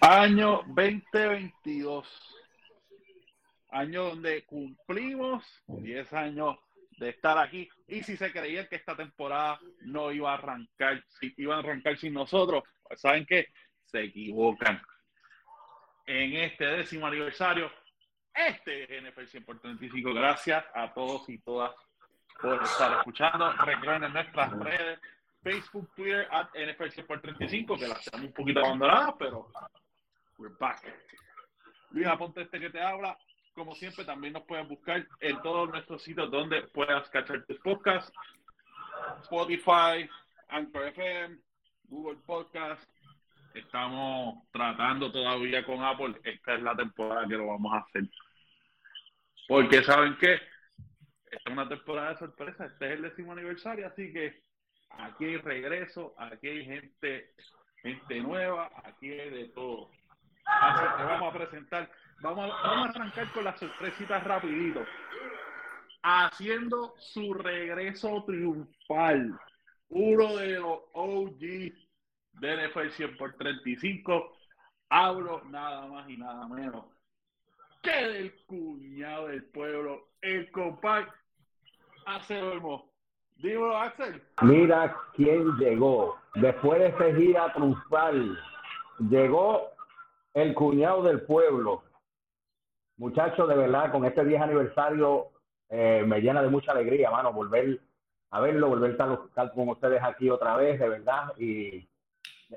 [0.00, 2.36] Año 2022.
[3.70, 6.56] Año donde cumplimos 10 años
[6.98, 7.68] de estar aquí.
[7.86, 11.98] Y si se creían que esta temporada no iba a arrancar, si iba a arrancar
[11.98, 13.48] sin nosotros, pues saben que
[13.84, 14.80] se equivocan.
[16.06, 17.70] En este décimo aniversario,
[18.34, 20.14] este es NFL 100 por 35.
[20.14, 21.72] Gracias a todos y todas
[22.40, 23.52] por estar escuchando.
[23.52, 24.98] Recuerden en nuestras redes,
[25.42, 29.50] Facebook, Twitter, at NFL 100 por 35, que las tenemos un poquito abandonadas, pero
[30.40, 30.82] we're back.
[31.90, 33.16] Luis Aponte, este que te habla.
[33.54, 38.10] Como siempre, también nos puedes buscar en todos nuestros sitios donde puedas cachar tus podcasts.
[39.22, 40.08] Spotify,
[40.48, 41.38] Anchor FM,
[41.84, 42.82] Google Podcast.
[43.52, 46.18] Estamos tratando todavía con Apple.
[46.24, 48.04] Esta es la temporada que lo vamos a hacer.
[49.46, 52.64] Porque saben que esta es una temporada de sorpresa.
[52.66, 54.42] Este es el décimo aniversario, así que
[54.90, 57.34] aquí hay regreso, aquí hay gente,
[57.82, 59.90] gente nueva, aquí hay de todo.
[60.46, 61.90] Vamos a presentar,
[62.20, 64.84] vamos a, vamos a arrancar con las sorpresitas rapidito.
[66.02, 69.38] Haciendo su regreso triunfal,
[69.88, 74.32] uno de los OG de NFL 100 por 35,
[74.88, 76.84] hablo nada más y nada menos
[77.82, 81.08] que del cuñado del pueblo, el compadre
[82.06, 82.60] Axel
[83.36, 84.22] Dímelo, Axel.
[84.42, 86.18] Mira quién llegó.
[86.34, 88.38] Después de ese gira triunfal,
[88.98, 89.70] llegó
[90.34, 91.82] el cuñado del pueblo.
[92.96, 95.28] Muchachos, de verdad, con este 10 aniversario
[95.68, 97.80] eh, me llena de mucha alegría, mano, volver
[98.30, 101.32] a verlo, volver a estar con ustedes aquí otra vez, de verdad.
[101.38, 101.88] Y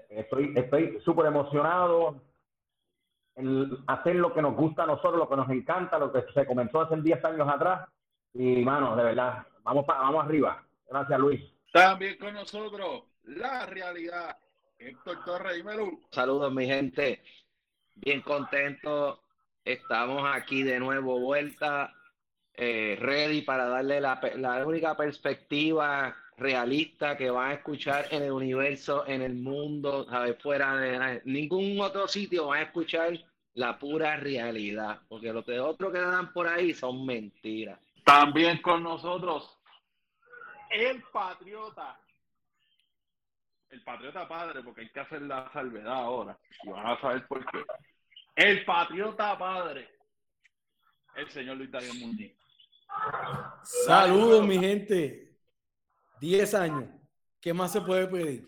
[0.09, 2.21] estoy estoy súper emocionado
[3.35, 6.45] en hacer lo que nos gusta a nosotros, lo que nos encanta, lo que se
[6.45, 7.87] comenzó hace 10 años atrás.
[8.33, 10.63] Y, mano, de verdad, vamos, vamos arriba.
[10.87, 11.41] Gracias, Luis.
[11.71, 14.37] También con nosotros, la realidad.
[14.77, 15.91] Héctor Torres, dímelo.
[16.11, 17.23] Saludos, mi gente.
[17.95, 19.21] Bien contento.
[19.63, 21.93] Estamos aquí de nuevo, vuelta,
[22.53, 28.31] eh, ready para darle la, la única perspectiva realista que van a escuchar en el
[28.31, 30.41] universo, en el mundo, ¿sabes?
[30.41, 33.13] fuera de ningún otro sitio van a escuchar
[33.53, 37.79] la pura realidad, porque lo que otros que dan por ahí son mentiras.
[38.03, 39.59] También con nosotros,
[40.73, 41.99] el patriota.
[43.69, 46.37] El patriota padre, porque hay que hacer la salvedad ahora.
[46.63, 47.63] Y van a saber por qué.
[48.35, 49.89] El patriota padre.
[51.15, 52.35] El señor Luis Darío Mundi.
[53.85, 55.37] Saludos, mi gente.
[56.19, 56.89] 10 años.
[57.39, 58.47] ¿Qué más se puede pedir?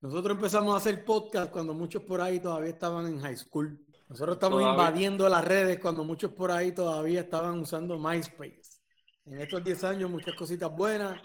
[0.00, 3.78] Nosotros empezamos a hacer podcast cuando muchos por ahí todavía estaban en high school.
[4.08, 8.80] Nosotros estamos invadiendo las redes cuando muchos por ahí todavía estaban usando MySpace.
[9.26, 11.20] En estos 10 años muchas cositas buenas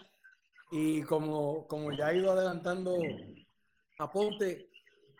[0.72, 2.96] y como, como ya ha ido adelantando
[3.98, 4.70] Aponte,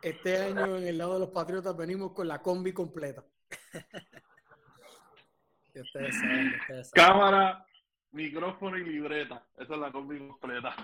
[0.06, 3.26] este año en el lado de los Patriotas venimos con la combi completa.
[6.94, 7.66] Cámara,
[8.12, 9.44] micrófono y libreta.
[9.58, 10.76] Esa es la combi completa.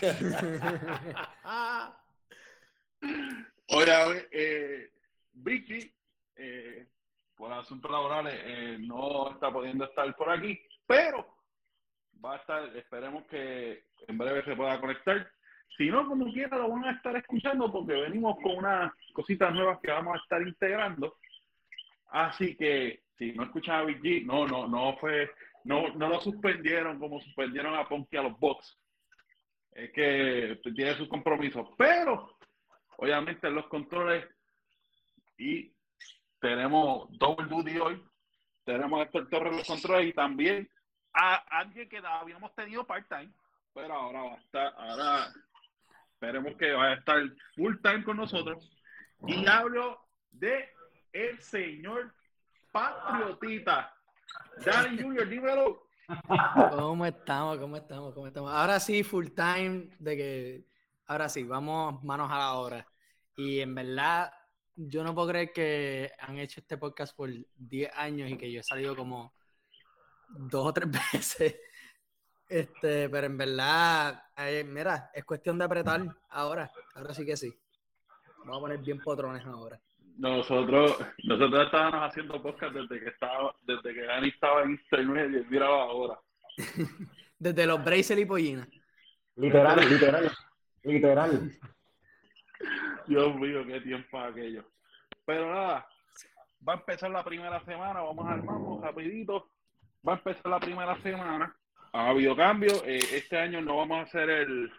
[3.68, 4.90] Oye, eh,
[5.32, 5.94] Vicky,
[6.36, 6.86] eh,
[7.36, 11.36] por asuntos laborales, eh, no está pudiendo estar por aquí, pero
[12.24, 15.30] va a estar, esperemos que en breve se pueda conectar.
[15.76, 19.78] Si no, como quiera, lo van a estar escuchando porque venimos con unas cositas nuevas
[19.80, 21.16] que vamos a estar integrando.
[22.10, 25.30] Así que si no escuchan a Big G, no, no, no fue,
[25.64, 28.78] no, no lo suspendieron como suspendieron a Ponky a los Bucks.
[29.72, 31.66] Es que tiene sus compromisos.
[31.78, 32.36] Pero,
[32.98, 34.26] obviamente, los controles
[35.38, 35.72] y
[36.40, 38.02] tenemos double duty hoy.
[38.64, 40.68] Tenemos a Héctor Torres los controles y también
[41.14, 43.32] a alguien que habíamos tenido part-time,
[43.74, 45.32] pero ahora va a estar, ahora
[46.22, 47.20] esperemos que vaya a estar
[47.56, 48.70] full-time con nosotros.
[49.26, 50.68] Y hablo de
[51.12, 52.14] el señor
[52.70, 53.92] Patriotita.
[54.64, 55.88] Danny Junior, dímelo.
[56.70, 57.58] ¿Cómo estamos?
[57.58, 58.14] ¿Cómo estamos?
[58.14, 58.52] ¿Cómo estamos?
[58.52, 60.64] Ahora sí, full time, de que
[61.06, 62.86] ahora sí, vamos manos a la obra.
[63.34, 64.32] Y en verdad,
[64.76, 68.60] yo no puedo creer que han hecho este podcast por 10 años y que yo
[68.60, 69.34] he salido como
[70.28, 71.56] dos o tres veces.
[72.52, 76.70] Este, pero en verdad, eh, mira, es cuestión de apretar ahora.
[76.94, 77.50] Ahora sí que sí.
[78.40, 79.80] Vamos a poner bien potrones ahora.
[80.18, 85.50] Nosotros, nosotros estábamos haciendo podcast desde que estaba, desde que Dani estaba en internet y
[85.50, 86.20] miraba ahora.
[87.38, 88.68] desde los braces y pollinas.
[89.36, 90.30] Literal, literal,
[90.82, 91.58] literal.
[93.06, 94.62] Dios mío, qué tiempo aquello.
[95.24, 95.88] Pero nada,
[96.68, 99.48] va a empezar la primera semana, vamos a armarnos rapidito
[100.06, 101.56] va a empezar la primera semana.
[101.92, 102.82] Ha habido cambios.
[102.86, 104.72] Eh, este año no vamos a hacer el,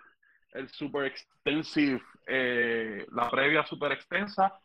[0.54, 4.60] el super extensive, eh, la previa super extensa,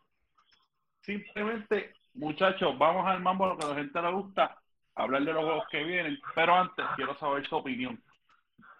[1.00, 4.58] simplemente, muchachos, vamos al mambo, lo que a la gente le gusta,
[4.94, 8.02] hablar de los juegos que vienen, pero antes quiero saber su opinión.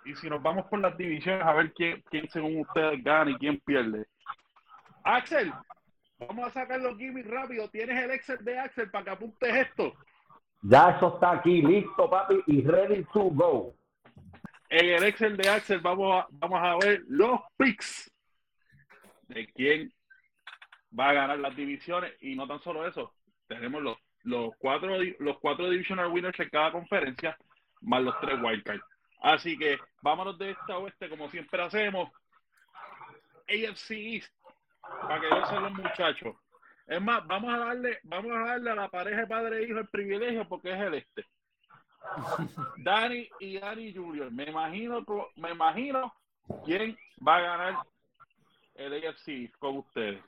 [0.05, 3.37] Y si nos vamos por las divisiones, a ver quién, quién según ustedes gana y
[3.37, 4.06] quién pierde.
[5.05, 5.53] Axel,
[6.19, 7.69] vamos a sacar los gimmicks rápido.
[7.69, 9.94] ¿Tienes el Excel de Axel para que apuntes esto?
[10.62, 13.75] Ya eso está aquí, listo, papi, y ready to go.
[14.70, 18.10] En el Excel de Axel vamos a, vamos a ver los picks
[19.28, 19.93] de quién
[20.99, 23.14] va a ganar las divisiones y no tan solo eso,
[23.46, 24.90] tenemos los, los cuatro
[25.20, 27.37] los cuatro divisional winners en cada conferencia
[27.81, 28.84] más los tres wildcards.
[29.20, 32.10] Así que vámonos de esta oeste como siempre hacemos.
[33.49, 34.32] AFC East
[34.82, 36.37] para que sean los muchachos.
[36.88, 39.88] Es más, vamos a darle, vamos a darle a la pareja padre e hijo el
[39.88, 41.26] privilegio porque es el este.
[42.79, 44.31] Dani y Dani Junior.
[44.31, 45.05] Me imagino,
[45.37, 46.14] me imagino
[46.64, 46.96] quién
[47.26, 47.87] va a ganar
[48.75, 50.23] el AFC con ustedes.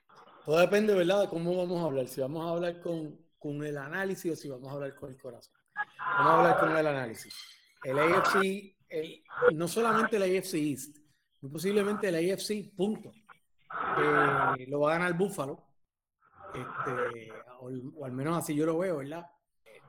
[0.44, 1.22] Todo depende, ¿verdad?
[1.22, 2.06] De cómo vamos a hablar.
[2.08, 5.18] Si vamos a hablar con, con el análisis o si vamos a hablar con el
[5.18, 5.54] corazón.
[5.74, 7.34] Vamos a hablar con el análisis.
[7.82, 9.22] El AFC, el,
[9.54, 10.98] no solamente el AFC East,
[11.40, 13.12] muy posiblemente el AFC, punto.
[13.98, 15.69] Eh, lo va a ganar Buffalo.
[16.54, 19.26] Este, o, al menos así yo lo veo, ¿verdad?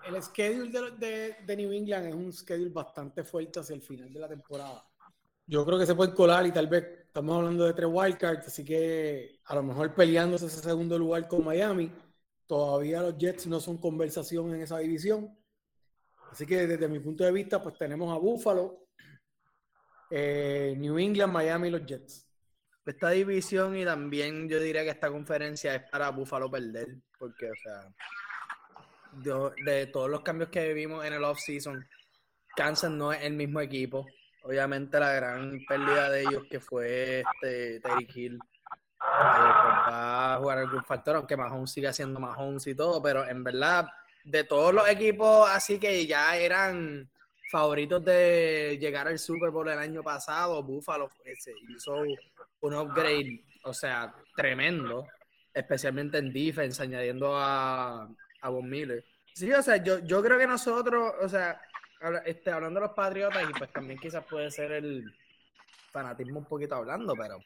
[0.05, 4.19] El schedule de, de, New England es un schedule bastante fuerte hacia el final de
[4.19, 4.83] la temporada.
[5.45, 8.63] Yo creo que se puede colar y tal vez estamos hablando de tres wildcards, así
[8.63, 11.91] que a lo mejor peleándose ese segundo lugar con Miami.
[12.47, 15.37] Todavía los Jets no son conversación en esa división.
[16.31, 18.87] Así que desde mi punto de vista, pues tenemos a Buffalo,
[20.09, 22.30] eh, New England, Miami y los Jets
[22.85, 26.87] esta división y también yo diría que esta conferencia es para Buffalo perder,
[27.17, 27.93] porque, o sea,
[29.63, 31.87] de, todos los cambios que vimos en el off-season,
[32.55, 34.07] Kansas no es el mismo equipo.
[34.43, 38.39] Obviamente la gran pérdida de ellos que fue este Terry Hill eh,
[38.99, 43.43] pues va a jugar algún factor, aunque Mahomes sigue siendo Mahomes y todo, pero en
[43.43, 43.87] verdad,
[44.23, 47.10] de todos los equipos así que ya eran
[47.51, 51.09] favoritos de llegar al Super Bowl el año pasado, Buffalo
[51.67, 51.95] hizo
[52.61, 55.05] un upgrade, o sea, tremendo,
[55.53, 58.07] especialmente en defense, añadiendo a,
[58.41, 59.03] a Von Miller.
[59.33, 61.61] Sí, o sea, yo, yo creo que nosotros, o sea,
[62.25, 65.13] este, hablando de los Patriotas, y pues también quizás puede ser el
[65.91, 67.37] fanatismo un poquito hablando, pero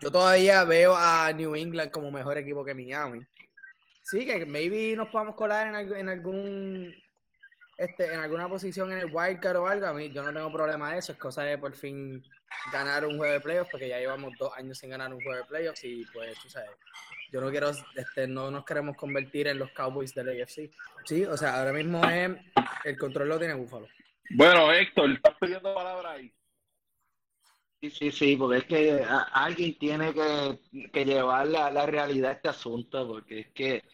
[0.00, 3.20] yo todavía veo a New England como mejor equipo que Miami.
[4.02, 6.94] Sí, que maybe nos podamos colar en, en algún
[7.76, 10.92] este, en alguna posición en el wildcard o algo, a mí yo no tengo problema
[10.92, 12.24] de eso, es cosa de por fin
[12.72, 15.44] ganar un juego de playoffs, porque ya llevamos dos años sin ganar un juego de
[15.44, 16.70] playoffs y pues tú sabes,
[17.30, 20.70] yo no quiero, este, no nos queremos convertir en los Cowboys del AFC.
[21.04, 22.30] Sí, o sea, ahora mismo es,
[22.84, 23.88] el control lo tiene Búfalo.
[24.30, 26.32] Bueno, Héctor, estás pidiendo palabra ahí.
[27.80, 32.34] Sí, sí, sí, porque es que alguien tiene que, que llevar la, la realidad a
[32.34, 33.84] este asunto, porque es que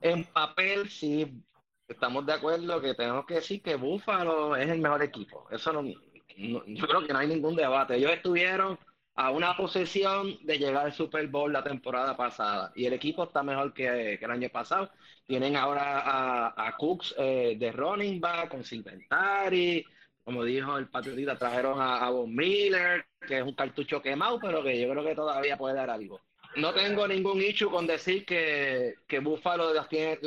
[0.00, 1.42] en papel sí
[1.90, 5.46] estamos de acuerdo que tenemos que decir que Búfalo es el mejor equipo.
[5.50, 7.96] Eso no, yo creo que no hay ningún debate.
[7.96, 8.78] Ellos estuvieron
[9.16, 13.42] a una posesión de llegar al Super Bowl la temporada pasada y el equipo está
[13.42, 14.90] mejor que, el año pasado.
[15.26, 19.84] Tienen ahora a, Cooks eh, de running back con Singletary,
[20.24, 24.62] como dijo el patriotita, trajeron a, a Von Miller, que es un cartucho quemado, pero
[24.62, 26.20] que yo creo que todavía puede dar algo.
[26.56, 30.18] No tengo ningún issue con decir que, que Buffalo tiene,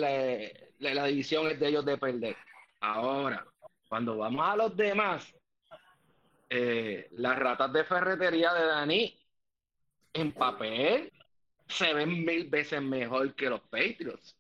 [0.80, 2.38] la división es de ellos de perder.
[2.80, 3.46] Ahora,
[3.90, 5.34] cuando vamos a los demás,
[6.50, 9.20] eh, las ratas de ferretería de Dani
[10.14, 11.12] en papel
[11.68, 14.38] se ven mil veces mejor que los Patriots.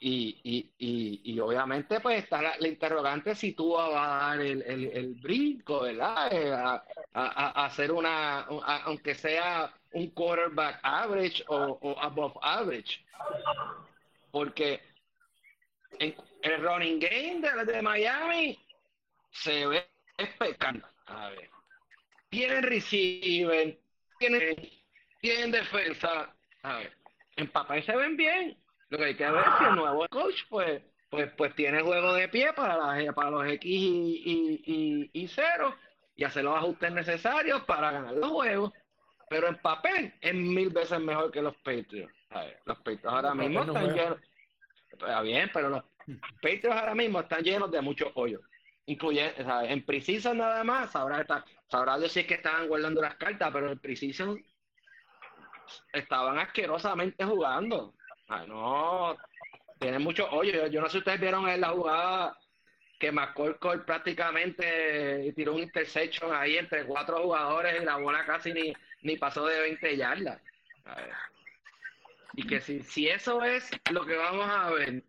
[0.00, 4.62] Y, y, y, y, obviamente pues está la, interrogante si tú vas a dar el,
[4.62, 6.32] el, brinco, ¿verdad?
[6.32, 13.04] Eh, a, hacer una, aunque sea un quarterback average o, above average.
[14.30, 14.80] Porque
[15.98, 18.56] el running game de, de Miami
[19.32, 20.90] se ve espectacular.
[21.06, 21.50] A ver.
[22.28, 23.78] Tienen receiver,
[24.18, 24.70] tienen,
[25.20, 26.34] tienen defensa.
[26.62, 26.92] A ver.
[27.36, 28.56] En papel se ven bien.
[28.90, 32.14] Lo que hay que ver es si el nuevo coach, pues, pues, pues tiene juego
[32.14, 35.74] de pie para, para los X y, y, y, cero
[36.16, 38.72] y hacer los ajustes necesarios para ganar los juegos.
[39.28, 42.12] Pero en papel es mil veces mejor que los Patriots.
[42.30, 44.18] A ver, los Patriots ahora mismo están llenos
[44.90, 45.84] Está bien, pero los
[46.42, 48.40] Patriots ahora mismo están llenos de muchos hoyos.
[48.86, 53.78] Incluye, en Precision nada más, sabrá, sabrá decir que estaban guardando las cartas, pero en
[53.78, 54.42] Precision
[55.92, 57.94] estaban asquerosamente jugando.
[58.46, 59.16] No,
[59.78, 60.70] tienen muchos hoyos.
[60.70, 62.38] Yo, no sé si ustedes vieron en la jugada
[62.98, 68.72] que McCall prácticamente tiró un intersection ahí entre cuatro jugadores y la bola casi ni,
[69.02, 70.40] ni pasó de 20 yardas.
[72.34, 75.02] Y que si, si eso es lo que vamos a ver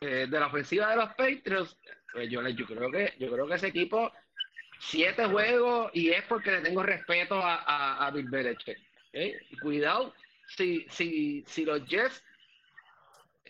[0.00, 1.76] eh, de la ofensiva de los Patriots,
[2.12, 4.10] pues yo, yo creo que yo creo que ese equipo
[4.78, 8.78] siete juegos y es porque le tengo respeto a, a, a Bill Belichick.
[9.12, 9.38] ¿eh?
[9.60, 10.14] Cuidado
[10.48, 12.24] si, si, si los Jets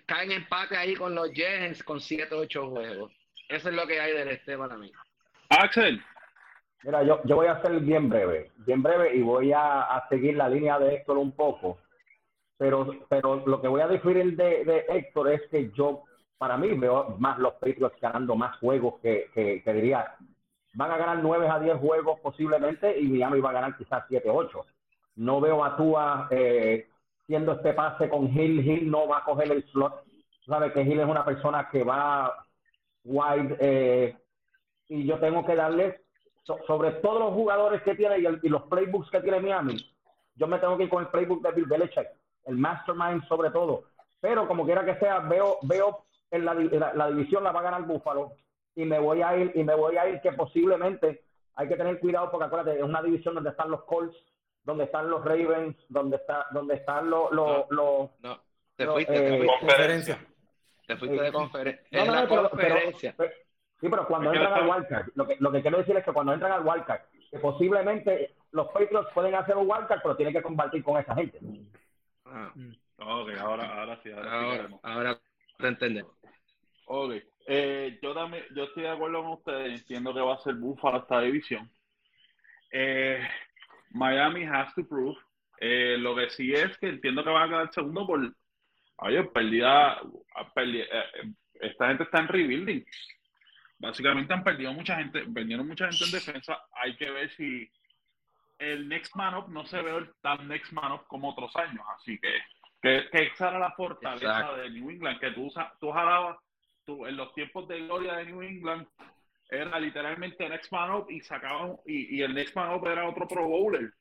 [0.07, 3.12] caen en empate ahí con los Jets con siete o ocho juegos.
[3.49, 4.93] Eso es lo que hay del este para mí.
[5.50, 6.02] Axel.
[6.83, 10.37] Mira, yo, yo voy a ser bien breve, bien breve y voy a, a seguir
[10.37, 11.78] la línea de Héctor un poco.
[12.57, 16.05] Pero, pero lo que voy a diferir de, de Héctor es que yo,
[16.38, 20.14] para mí, veo más los Patriots ganando más juegos que, que, que diría,
[20.75, 24.28] van a ganar 9 a 10 juegos posiblemente y Miami va a ganar quizás 7
[24.28, 24.67] o 8.
[25.18, 26.88] No veo a Tua eh,
[27.22, 28.60] haciendo este pase con Hill.
[28.60, 30.04] Hill no va a coger el slot.
[30.46, 32.46] Sabe que Hill es una persona que va
[33.04, 34.16] wide eh,
[34.88, 36.02] y yo tengo que darle
[36.44, 39.76] so, sobre todos los jugadores que tiene y, los playbooks que tiene Miami.
[40.37, 42.08] Yo me tengo que ir con el playbook de Bill Belichick,
[42.44, 43.84] el mastermind sobre todo.
[44.20, 47.64] Pero como quiera que sea, veo veo en la, la, la división la va a
[47.64, 48.34] ganar Buffalo
[48.76, 51.25] y me voy a ir y me voy a ir que posiblemente
[51.56, 54.16] hay que tener cuidado porque acuérdate es una división donde están los Colts
[54.68, 58.42] donde están los Ravens donde está donde están los los no, no,
[58.76, 60.26] te fuiste eh, de conferencia.
[60.87, 62.04] Te fuiste de conferencia.
[62.04, 63.14] No, no, pero, conferencia.
[63.16, 63.44] pero, pero,
[63.80, 66.34] sí pero cuando entran al wildcard lo que lo que quiero decir es que cuando
[66.34, 70.84] entran al wildcard que posiblemente los Patriots pueden hacer un wildcard pero tienen que combatir
[70.84, 71.40] con esa gente.
[72.26, 72.52] Ah.
[72.98, 75.20] ok ahora ahora sí ahora, ahora, ahora
[75.56, 76.12] te entendemos.
[76.84, 77.14] Ok
[77.50, 80.98] eh, yo también, yo estoy de acuerdo con ustedes, entiendo que va a ser Buffalo
[80.98, 81.70] esta división.
[82.70, 83.26] Eh,
[83.90, 85.16] Miami has to prove.
[85.61, 88.33] Eh, lo que sí es que entiendo que va a quedar segundo por,
[88.99, 90.00] oye, perdida,
[90.54, 92.85] perdida eh, esta gente está en rebuilding.
[93.78, 96.59] Básicamente han perdido mucha gente, perdieron mucha gente en defensa.
[96.73, 97.71] Hay que ver si
[98.59, 101.85] el next man up no se ve tan next man up como otros años.
[101.97, 102.33] Así que,
[102.83, 104.57] que, que esa era la fortaleza Exacto.
[104.57, 106.38] de New England, que tú, tú jalabas
[106.87, 108.87] en los tiempos de gloria de New England
[109.49, 113.26] era literalmente Next Man Up y sacaban y, y, el Next Man Up era otro
[113.26, 113.93] Pro Bowler.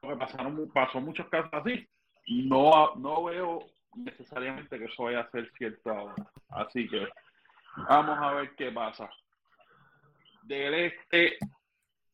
[0.00, 1.86] Pasaron, pasó muchos casos así.
[2.26, 6.14] No, no veo necesariamente que eso vaya a ser cierto ahora.
[6.48, 7.06] Así que
[7.88, 9.10] vamos a ver qué pasa.
[10.42, 11.38] Del este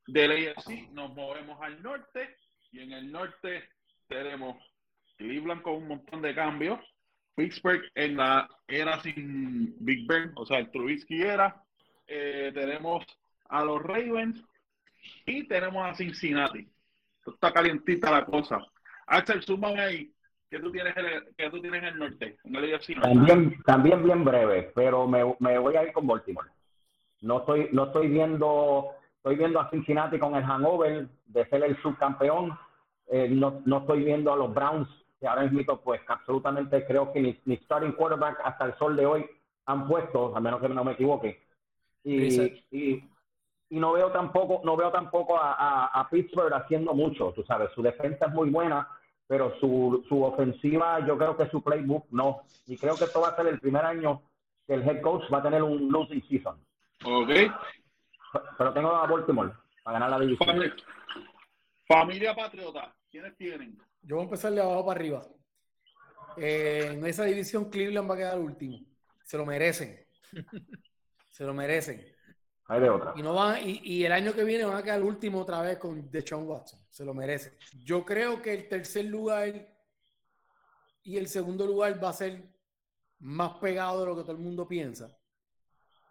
[0.09, 2.37] del AFC nos movemos al norte
[2.71, 3.69] y en el norte
[4.09, 4.57] tenemos
[5.16, 6.78] Cleveland con un montón de cambios
[7.37, 11.62] Pittsburgh en la era sin Big Ben, o sea, el Trubisky era.
[12.06, 13.04] Eh, tenemos
[13.48, 14.42] a los Ravens
[15.25, 16.68] y tenemos a Cincinnati.
[17.26, 18.58] Está calientita la cosa.
[19.06, 20.12] Axel, súmame ahí.
[20.48, 20.94] ¿Qué tú tienes,
[21.36, 22.38] que tú tienes en el norte?
[22.44, 26.48] El también, también bien breve, pero me, me, voy a ir con Baltimore.
[27.22, 31.76] No estoy, no estoy viendo, estoy viendo a Cincinnati con el hangover de ser el
[31.82, 32.56] subcampeón.
[33.08, 37.20] Eh, no, no estoy viendo a los Browns que ahora mismo pues absolutamente creo que
[37.20, 39.26] ni, ni, starting quarterback hasta el sol de hoy
[39.64, 41.46] han puesto, a menos que no me equivoque.
[42.06, 43.10] Y, y,
[43.68, 47.68] y, no veo tampoco, no veo tampoco a, a, a, Pittsburgh haciendo mucho, tú sabes,
[47.75, 48.88] su defensa es muy buena,
[49.26, 52.42] pero su, su ofensiva, yo creo que su playbook no.
[52.66, 54.22] Y creo que esto va a ser el primer año
[54.68, 56.56] que el head coach va a tener un losing season.
[57.04, 57.30] Ok.
[58.56, 60.48] Pero tengo a Baltimore para ganar la división.
[60.48, 60.75] Familia,
[61.88, 63.76] familia Patriota, ¿quiénes tienen?
[64.02, 65.22] Yo voy a empezar de abajo para arriba.
[66.36, 68.78] Eh, en esa división Cleveland va a quedar último.
[69.25, 70.06] Se lo merecen.
[71.37, 72.02] Se lo merecen.
[72.64, 73.12] Hay de otra.
[73.14, 75.76] Y, no van, y, y, el año que viene van a quedar último otra vez
[75.76, 76.81] con Deshaun Watson.
[76.88, 77.52] Se lo merecen.
[77.85, 79.69] Yo creo que el tercer lugar
[81.02, 82.43] y el segundo lugar va a ser
[83.19, 85.14] más pegado de lo que todo el mundo piensa.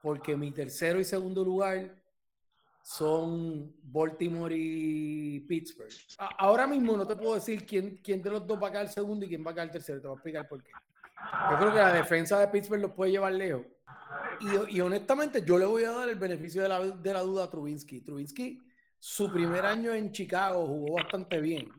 [0.03, 1.99] Porque mi tercero y segundo lugar
[2.83, 5.89] son Baltimore y Pittsburgh.
[6.37, 9.25] Ahora mismo no te puedo decir quién, quién de los dos va a quedar segundo
[9.25, 9.99] y quién va a quedar tercero.
[9.99, 10.71] Te voy a explicar por qué.
[11.51, 13.65] Yo creo que la defensa de Pittsburgh los puede llevar lejos.
[14.39, 17.45] Y, y honestamente, yo le voy a dar el beneficio de la, de la duda
[17.45, 18.01] a Trubinsky.
[18.01, 18.61] Trubinsky,
[18.99, 21.69] su primer año en Chicago jugó bastante bien.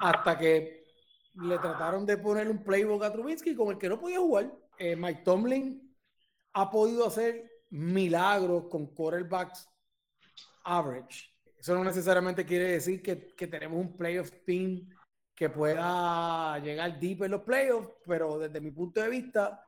[0.00, 0.84] Hasta que
[1.34, 4.52] le trataron de poner un playbook a Trubinsky con el que no podía jugar.
[4.78, 5.96] Eh, Mike Tomlin
[6.54, 9.68] ha podido hacer milagros con quarterbacks
[10.64, 11.30] average.
[11.58, 14.88] Eso no necesariamente quiere decir que, que tenemos un playoff team
[15.38, 19.64] que pueda llegar deep en los playoffs, pero desde mi punto de vista,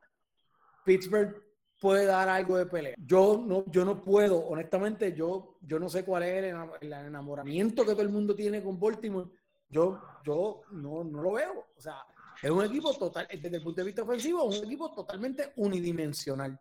[0.83, 1.41] Pittsburgh
[1.79, 2.93] puede dar algo de pelea.
[2.97, 7.93] Yo no, yo no puedo, honestamente, yo, yo no sé cuál es el, enamoramiento que
[7.93, 9.29] todo el mundo tiene con Baltimore.
[9.69, 11.67] Yo, yo no, no lo veo.
[11.77, 12.03] O sea,
[12.43, 16.59] es un equipo total, desde el punto de vista ofensivo, un equipo totalmente unidimensional.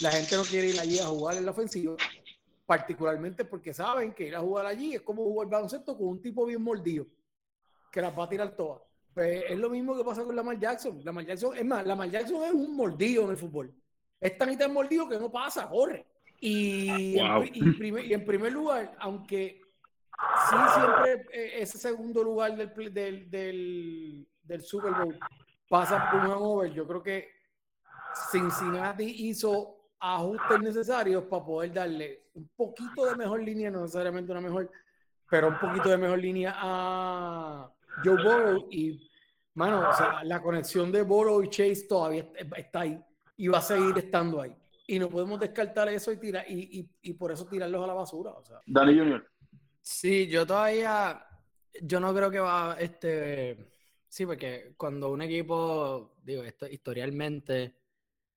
[0.00, 1.94] La gente no quiere ir allí a jugar en la ofensiva,
[2.66, 6.44] particularmente porque saben que ir a jugar allí es como jugar baloncesto con un tipo
[6.44, 7.06] bien mordido,
[7.96, 8.82] que las va a tirar todas.
[9.14, 11.00] Pues es lo mismo que pasa con Lamar Jackson.
[11.02, 13.74] Lamar Jackson, es más, Lamar Jackson es un mordido en el fútbol.
[14.20, 16.04] Es tan y tan mordido que no pasa, corre.
[16.38, 19.62] Y, en, primer, lugar, aunque
[20.50, 25.18] sí siempre eh, ese segundo lugar del, del, del, del Super Bowl
[25.70, 27.30] pasa por un over, yo creo que
[28.30, 34.42] Cincinnati hizo ajustes necesarios para poder darle un poquito de mejor línea, no necesariamente una
[34.42, 34.70] mejor,
[35.30, 37.70] pero un poquito de mejor línea a
[38.04, 39.10] Joe Burrow y,
[39.54, 43.00] mano, o sea, la conexión de Burrow y Chase todavía está ahí
[43.36, 44.54] y va a seguir estando ahí.
[44.86, 47.94] Y no podemos descartar eso y tirar y, y, y por eso tirarlos a la
[47.94, 48.30] basura.
[48.32, 48.60] O sea.
[48.66, 49.26] Dani Junior.
[49.80, 51.24] Sí, yo todavía,
[51.80, 53.70] yo no creo que va, este,
[54.08, 57.76] sí, porque cuando un equipo, digo, esto historialmente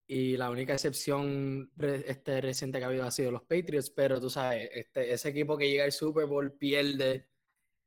[0.06, 4.30] y la única excepción este, reciente que ha habido ha sido los Patriots, pero tú
[4.30, 7.29] sabes, este, ese equipo que llega al Super Bowl pierde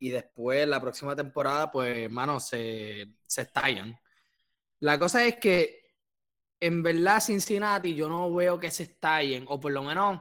[0.02, 3.97] y después la próxima temporada, pues, hermano, se, se estallan.
[4.80, 5.94] La cosa es que,
[6.59, 10.21] en verdad, Cincinnati, yo no veo que se estallen, o por lo menos,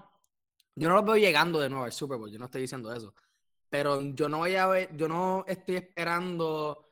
[0.76, 3.16] yo no los veo llegando de nuevo al Super Bowl, yo no estoy diciendo eso,
[3.72, 6.88] pero yo no voy a ver, yo no estoy esperando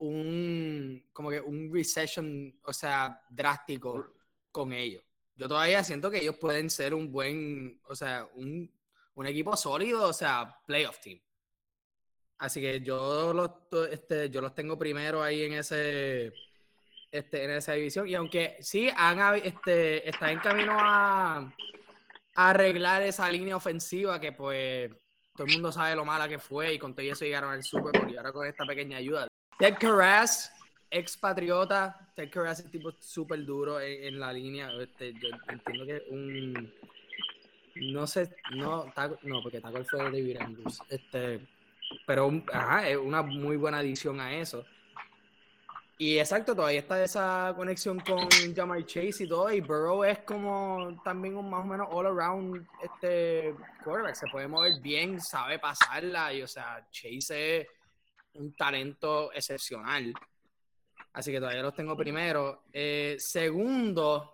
[0.00, 4.16] un, como que un recession, o sea, drástico
[4.50, 5.02] con ellos.
[5.34, 8.70] Yo todavía siento que ellos pueden ser un buen, o sea, un,
[9.24, 11.23] equipo sólido, o sea, playoff team.
[12.38, 13.50] Así que yo los,
[13.90, 16.32] este, yo los tengo primero ahí en ese
[17.14, 18.08] este, en esa división.
[18.08, 21.54] Y aunque sí han este, está en camino a,
[22.34, 24.90] arreglar esa línea ofensiva que pues
[25.36, 27.96] todo el mundo sabe lo mala que fue y con todo eso llegaron al Super
[27.96, 29.28] Bowl y ahora con esta pequeña ayuda.
[29.56, 30.52] Ted Carras
[30.90, 34.72] expatriota, Ted Carras es tipo súper duro en, la línea.
[34.80, 36.74] Este, yo entiendo que un.
[37.76, 40.80] No sé, no, no porque Taco fue de David Andrews.
[40.88, 41.40] Este,
[42.06, 44.64] pero ajá, es una muy buena adición a eso.
[45.96, 49.52] Y exacto, todavía está esa conexión con Jamar Chase y todo.
[49.52, 53.54] Y Burrow es como también un más o menos all around este
[53.84, 54.16] quarterback.
[54.16, 56.32] Se puede mover bien, sabe pasarla.
[56.32, 57.68] Y o sea, Chase es
[58.34, 60.12] un talento excepcional.
[61.12, 62.64] Así que todavía los tengo primero.
[62.72, 64.32] Eh, segundo,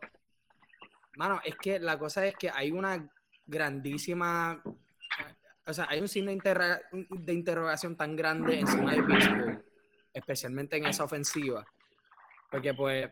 [1.17, 3.07] mano, es que la cosa es que hay una
[3.47, 4.63] grandísima.
[5.71, 9.65] O sea, hay un signo de, interrogación tan grande encima de Pittsburgh,
[10.13, 11.67] especialmente en esa ofensiva.
[12.51, 13.09] Porque, pues,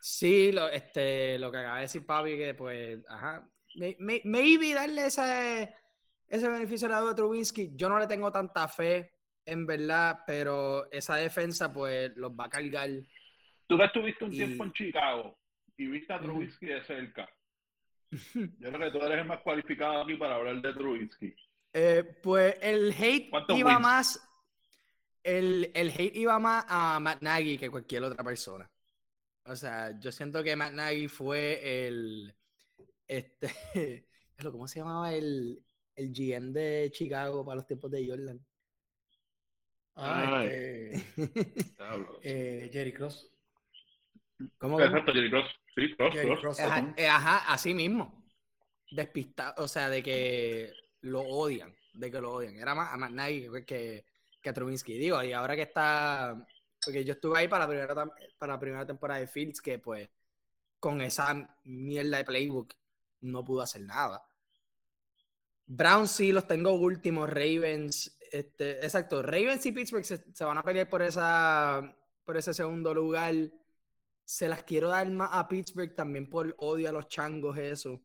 [0.00, 3.46] sí, lo, este, lo que acaba de decir Papi, que, pues, ajá,
[3.98, 5.74] maybe darle ese,
[6.28, 7.72] ese beneficio a la de Trubisky.
[7.74, 9.12] Yo no le tengo tanta fe
[9.46, 12.90] en verdad, pero esa defensa pues los va a cargar.
[13.66, 15.38] Tú que estuviste un tiempo en Chicago
[15.76, 17.28] y viste a Trubisky de cerca.
[18.58, 21.34] Yo creo que tú eres el más cualificado aquí para hablar de Trubisky.
[21.76, 24.20] Eh, pues el hate iba más
[25.24, 28.70] el, el, hate iba más a Matt Nagy que cualquier otra persona.
[29.46, 32.32] O sea, yo siento que Matt Nagy fue el
[33.08, 34.06] este
[34.52, 35.64] ¿cómo se llamaba el,
[35.96, 38.46] el GM de Chicago para los tiempos de Jordan?
[39.96, 41.04] Ah, este,
[42.22, 43.30] eh, Jerry Cross.
[44.58, 44.80] ¿Cómo?
[44.80, 45.46] Exacto, Jerry Cross.
[45.74, 46.58] Sí, Cross, Cross.
[46.96, 48.24] Eh, ajá, así mismo.
[48.90, 50.72] Despistado, o sea, de que
[51.04, 52.56] lo odian, de que lo odian.
[52.56, 54.04] Era más, más nadie que,
[54.40, 54.98] que Trubinsky.
[54.98, 56.46] Digo, y ahora que está,
[56.84, 57.94] porque yo estuve ahí para la primera,
[58.38, 60.08] para la primera temporada de Fields, que pues
[60.78, 62.74] con esa mierda de playbook
[63.22, 64.22] no pudo hacer nada.
[65.66, 70.88] Brown sí los tengo últimos, Ravens este, exacto, Ravens y Pittsburgh se, van a pelear
[70.88, 73.32] por, esa, por ese segundo lugar.
[74.24, 78.02] Se las quiero dar más a Pittsburgh también por odio a los changos, eso.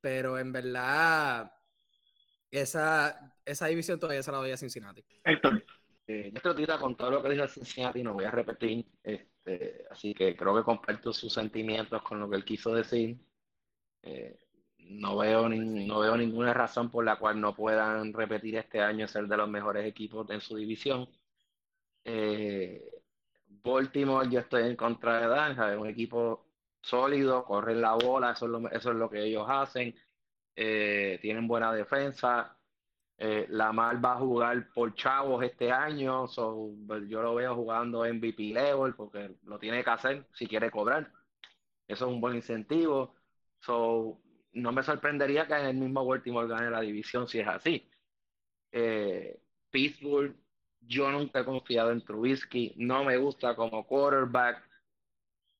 [0.00, 1.52] Pero en verdad,
[2.60, 5.04] esa, esa división todavía se la doy a Cincinnati.
[5.24, 5.64] Héctor.
[6.08, 8.86] Eh, yo estoy con todo lo que dijo Cincinnati, no voy a repetir.
[9.02, 13.18] Este, así que creo que comparto sus sentimientos con lo que él quiso decir.
[14.02, 14.38] Eh,
[14.78, 19.26] no veo, no veo ninguna razón por la cual no puedan repetir este año ser
[19.26, 21.08] de los mejores equipos en su división.
[22.04, 23.02] Eh,
[23.48, 26.46] Baltimore, yo estoy en contra de Dan, es un equipo
[26.80, 29.92] sólido, corren la bola, eso es lo, eso es lo que ellos hacen,
[30.56, 32.56] eh, tienen buena defensa.
[33.18, 38.94] Eh, Lamar va a jugar por chavos este año, yo lo veo jugando MVP level
[38.94, 41.10] porque lo tiene que hacer si quiere cobrar.
[41.88, 43.14] Eso es un buen incentivo.
[43.60, 44.20] So,
[44.52, 47.88] no me sorprendería que en el mismo Baltimore gane la división si es así.
[48.72, 49.40] Eh,
[49.70, 50.36] Pittsburgh,
[50.80, 54.62] yo nunca he confiado en Trubisky, no me gusta como quarterback.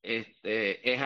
[0.02, 1.02] Este, es,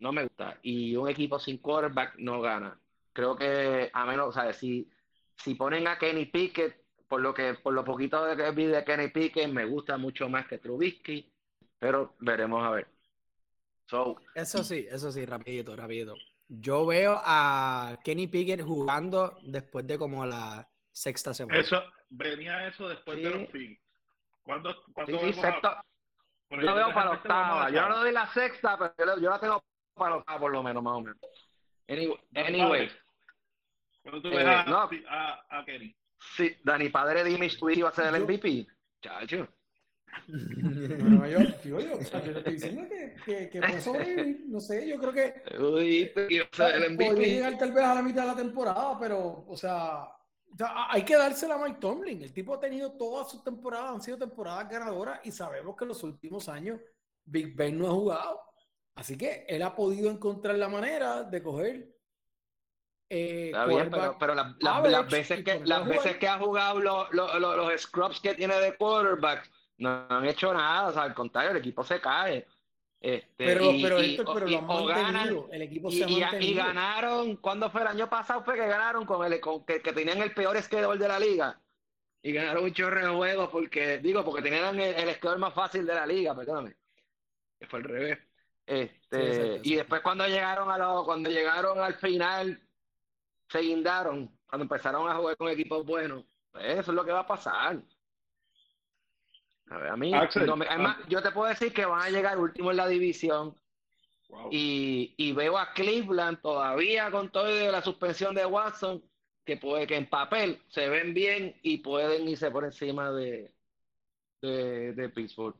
[0.00, 0.58] no me gusta.
[0.62, 2.78] Y un equipo sin quarterback no gana.
[3.12, 4.88] Creo que, a menos, o sea, si,
[5.36, 9.08] si ponen a Kenny Pickett, por lo que por lo poquito que vi de Kenny
[9.08, 11.32] Pickett me gusta mucho más que Trubisky,
[11.78, 12.88] pero veremos a ver.
[13.86, 16.14] So, eso sí, eso sí, rapidito, rapidito.
[16.48, 21.60] Yo veo a Kenny Pickett jugando después de como la sexta semana.
[21.60, 23.82] Eso, venía eso después de los Picks.
[24.42, 25.82] ¿Cuándo, cuándo sí, sexta,
[26.50, 27.70] yo lo veo para la octava.
[27.70, 29.62] Yo no lo doy la sexta, pero yo la tengo
[29.98, 31.18] para octava por lo menos, más o menos.
[31.88, 32.18] Anyway.
[32.34, 32.88] anyway.
[34.04, 35.94] Tú ves eh, a, no, a, a, Kenny.
[36.36, 38.66] Sí, Dani Padre de Image Twitch iba a ser el MVP.
[39.02, 39.48] Chacho.
[40.26, 44.60] No, yo, yo, yo, o sea, yo estoy diciendo que, que, que puede sobrevivir, no
[44.60, 47.14] sé, yo creo que Uy, el MVP.
[47.14, 50.08] llegar tal vez a la mitad de la temporada, pero, o sea,
[50.90, 52.22] hay que dársela a Mike Tomlin.
[52.22, 55.88] El tipo ha tenido todas sus temporadas, han sido temporadas ganadoras y sabemos que en
[55.88, 56.80] los últimos años
[57.24, 58.40] Big Ben no ha jugado.
[58.98, 61.88] Así que él ha podido encontrar la manera de coger.
[63.08, 67.80] Eh, Está bien, pero, las, veces que, las veces que ha jugado los, los, los
[67.80, 70.88] scrubs que tiene de quarterback no han hecho nada.
[70.88, 72.44] O sea, al contrario, el equipo se cae.
[73.00, 73.98] Este, pero, pero,
[74.34, 78.42] pero lo ganan, el equipo se y, y, ganaron, cuando fue el año pasado?
[78.42, 81.60] Fue que ganaron con el con, que, que, tenían el peor schedule de la liga.
[82.20, 85.94] Y ganaron un chorro de juegos porque, digo, porque tenían el, el más fácil de
[85.94, 86.74] la liga, perdóname.
[87.68, 88.27] Fue al revés.
[88.68, 92.60] Este, y después cuando llegaron a lo, cuando llegaron al final,
[93.48, 96.22] se guindaron, cuando empezaron a jugar con equipos buenos.
[96.52, 97.80] Pues eso es lo que va a pasar.
[99.70, 103.54] A, mí, además, yo te puedo decir que van a llegar último en la división.
[104.50, 109.02] Y, y, veo a Cleveland todavía con todo de la suspensión de Watson,
[109.46, 113.50] que puede que en papel se ven bien y pueden irse por encima de,
[114.42, 115.56] de, de Pittsburgh.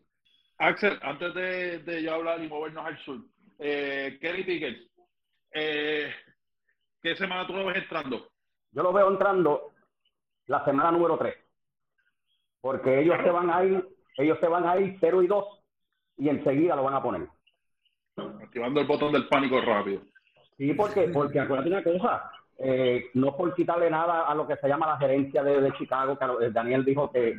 [0.58, 3.20] Axel, antes de, de, yo hablar y movernos al sur,
[3.58, 4.90] eh, Kelly Pickett,
[5.52, 6.12] eh,
[7.00, 8.28] ¿qué semana tú lo ves entrando?
[8.72, 9.72] Yo lo veo entrando
[10.46, 11.34] la semana número 3,
[12.60, 15.44] porque ellos se van a ir ellos se van a ir 0 y 2
[16.18, 17.28] y enseguida lo van a poner.
[18.16, 20.02] Activando el botón del pánico rápido.
[20.56, 24.66] Sí, porque, porque acuérdate una cosa, eh, no por quitarle nada a lo que se
[24.66, 27.36] llama la gerencia de, Chicago, que Daniel dijo que,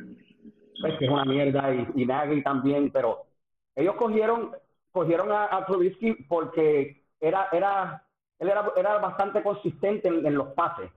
[0.80, 3.24] pues, que es una mierda y, y Nagy también, pero
[3.74, 4.52] ellos cogieron
[4.92, 8.04] cogieron a, a Trubisky porque era, era,
[8.38, 10.90] él era, era bastante consistente en, en, los pases,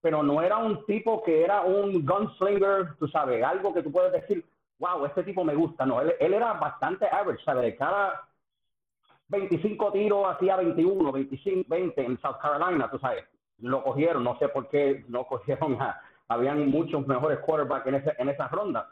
[0.00, 4.12] pero no era un tipo que era un gunslinger, tú sabes, algo que tú puedes
[4.12, 4.44] decir,
[4.78, 5.86] wow, este tipo me gusta.
[5.86, 7.62] No, él, era bastante average, ¿sabes?
[7.62, 8.28] De cada
[9.28, 13.24] 25 tiros hacía 21, 25, 20 en South Carolina, tú sabes.
[13.58, 18.14] Lo cogieron, no sé por qué no cogieron a, habían muchos mejores quarterbacks en, ese,
[18.18, 18.88] en esa ronda.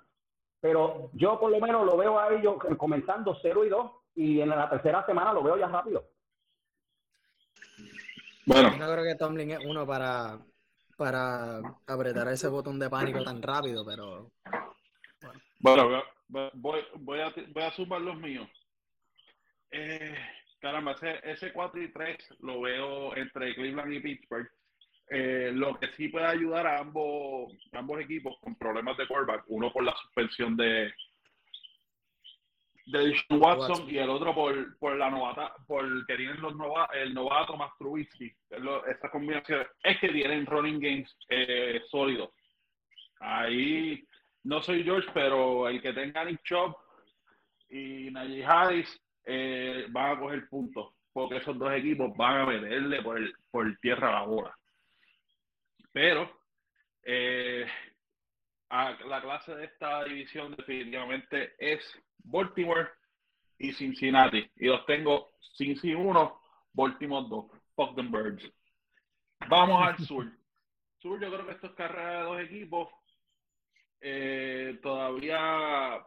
[0.61, 4.49] Pero yo por lo menos lo veo a ellos comenzando 0 y 2 y en
[4.49, 6.05] la tercera semana lo veo ya rápido.
[8.47, 8.71] Bueno.
[8.73, 10.39] Yo no creo que Tomlin es uno para,
[10.97, 14.31] para apretar ese botón de pánico tan rápido, pero
[15.61, 18.49] bueno, voy, voy, a, voy a sumar los míos.
[19.71, 20.15] Eh,
[20.61, 24.49] caramba, ese, ese 4 y 3 lo veo entre Cleveland y Pittsburgh.
[25.09, 29.73] Eh, lo que sí puede ayudar a ambos, ambos equipos con problemas de quarterback, uno
[29.73, 30.93] por la suspensión de
[32.87, 37.13] de Watson, y el otro por, por la novata, por que tienen los nova, el
[37.13, 38.33] novato más Trubisky.
[38.89, 42.31] Esta combinación es que tienen running games eh, sólidos.
[43.19, 44.07] Ahí
[44.45, 46.77] no soy George, pero el que tenga Nick Chop
[47.71, 53.03] y Najee Harris eh, van a coger puntos, porque esos dos equipos van a meterle
[53.03, 54.56] por, el, por tierra a la bola.
[55.97, 56.31] Pero
[57.05, 57.65] eh,
[58.69, 61.81] la clase de esta división definitivamente es
[62.19, 62.91] Baltimore
[63.57, 64.47] y Cincinnati.
[64.57, 66.43] Y los tengo Cincy 1,
[66.75, 67.47] Baltimore 2.
[67.75, 68.47] Fuck them birds.
[69.49, 70.31] Vamos al sur.
[70.99, 72.89] Sur, yo creo que esto es carrera de dos equipos
[74.03, 76.05] eh, todavía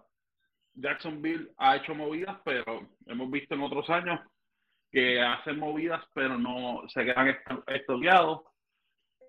[0.75, 4.19] Jacksonville ha hecho movidas, pero hemos visto en otros años
[4.91, 8.48] que hacen movidas, pero no se quedan estudiados.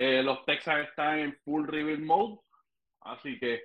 [0.03, 2.41] Eh, los Texans están en full rebuild mode,
[3.03, 3.65] así que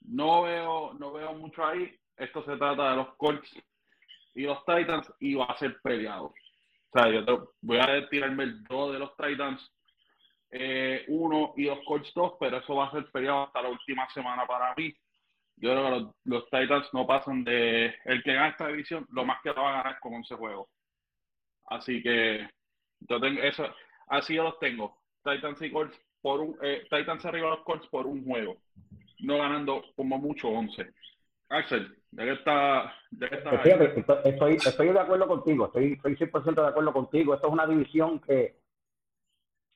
[0.00, 1.96] no veo, no veo mucho ahí.
[2.16, 3.48] Esto se trata de los Colts
[4.34, 6.34] y los Titans y va a ser peleado.
[6.90, 9.72] O sea, yo voy a tirarme el 2 de los Titans
[10.50, 14.08] eh, uno y dos Colts dos, pero eso va a ser peleado hasta la última
[14.10, 14.92] semana para mí.
[15.58, 19.40] Yo creo que los, Titans no pasan de el que gana esta división, lo más
[19.42, 20.68] que lo va a ganar con 11 juegos.
[21.66, 22.48] Así que
[23.00, 23.64] yo tengo eso,
[24.08, 24.97] así yo los tengo.
[25.24, 28.56] Titans y Colts por un, eh, Titans arriba de los Colts por un juego,
[29.20, 30.86] no ganando como mucho 11.
[31.50, 32.94] Axel, ¿de qué está?
[33.20, 33.50] Está
[34.24, 37.34] estoy, estoy, de acuerdo contigo, estoy, estoy 100% de acuerdo contigo.
[37.34, 38.58] Esto es una división que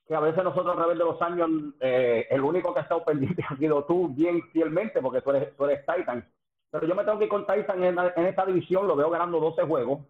[0.07, 1.49] que a veces nosotros a través de los años,
[1.81, 5.57] eh, el único que ha estado pendiente ha sido tú bien fielmente, porque tú eres,
[5.57, 6.27] tú eres Titan.
[6.71, 9.41] Pero yo me tengo que ir con Titan en, en esta división, lo veo ganando
[9.41, 10.01] 12 juegos.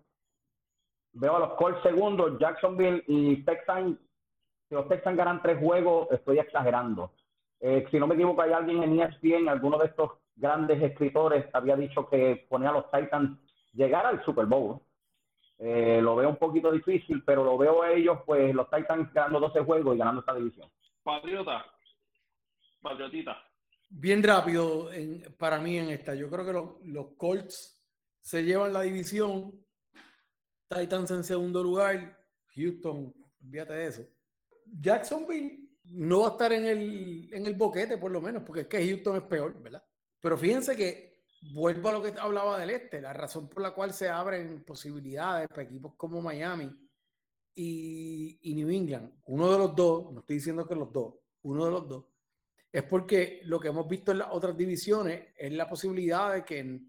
[1.14, 3.99] Veo a los Colts segundos, Jacksonville y Texans.
[4.73, 7.13] Si los Texans ganan tres juegos, estoy exagerando.
[7.61, 11.77] Eh, si no me equivoco, hay alguien en ESPN, alguno de estos grandes escritores había
[11.77, 13.39] dicho que ponía a los Titans
[13.75, 14.81] llegar al Super Bowl.
[15.59, 19.41] Eh, lo veo un poquito difícil, pero lo veo a ellos, pues los Titans ganando
[19.41, 20.71] 12 juegos y ganando esta división.
[21.03, 21.67] Patriota,
[22.81, 23.45] Patriotita.
[23.91, 24.89] Bien rápido
[25.37, 26.15] para mí en esta.
[26.15, 27.79] Yo creo que los, Colts
[28.23, 29.53] se llevan la división.
[30.67, 32.19] Titans en segundo lugar.
[32.55, 34.22] Houston, olvídate de eso.
[34.81, 38.67] Jacksonville no va a estar en el, en el boquete, por lo menos, porque es
[38.67, 39.85] que Houston es peor, ¿verdad?
[40.21, 43.93] Pero fíjense que vuelvo a lo que hablaba del este, la razón por la cual
[43.93, 46.71] se abren posibilidades para equipos como Miami
[47.55, 51.71] y, New England, uno de los dos, no estoy diciendo que los dos, uno de
[51.71, 52.05] los dos,
[52.71, 56.81] es porque lo que hemos visto en las otras divisiones es la posibilidad de que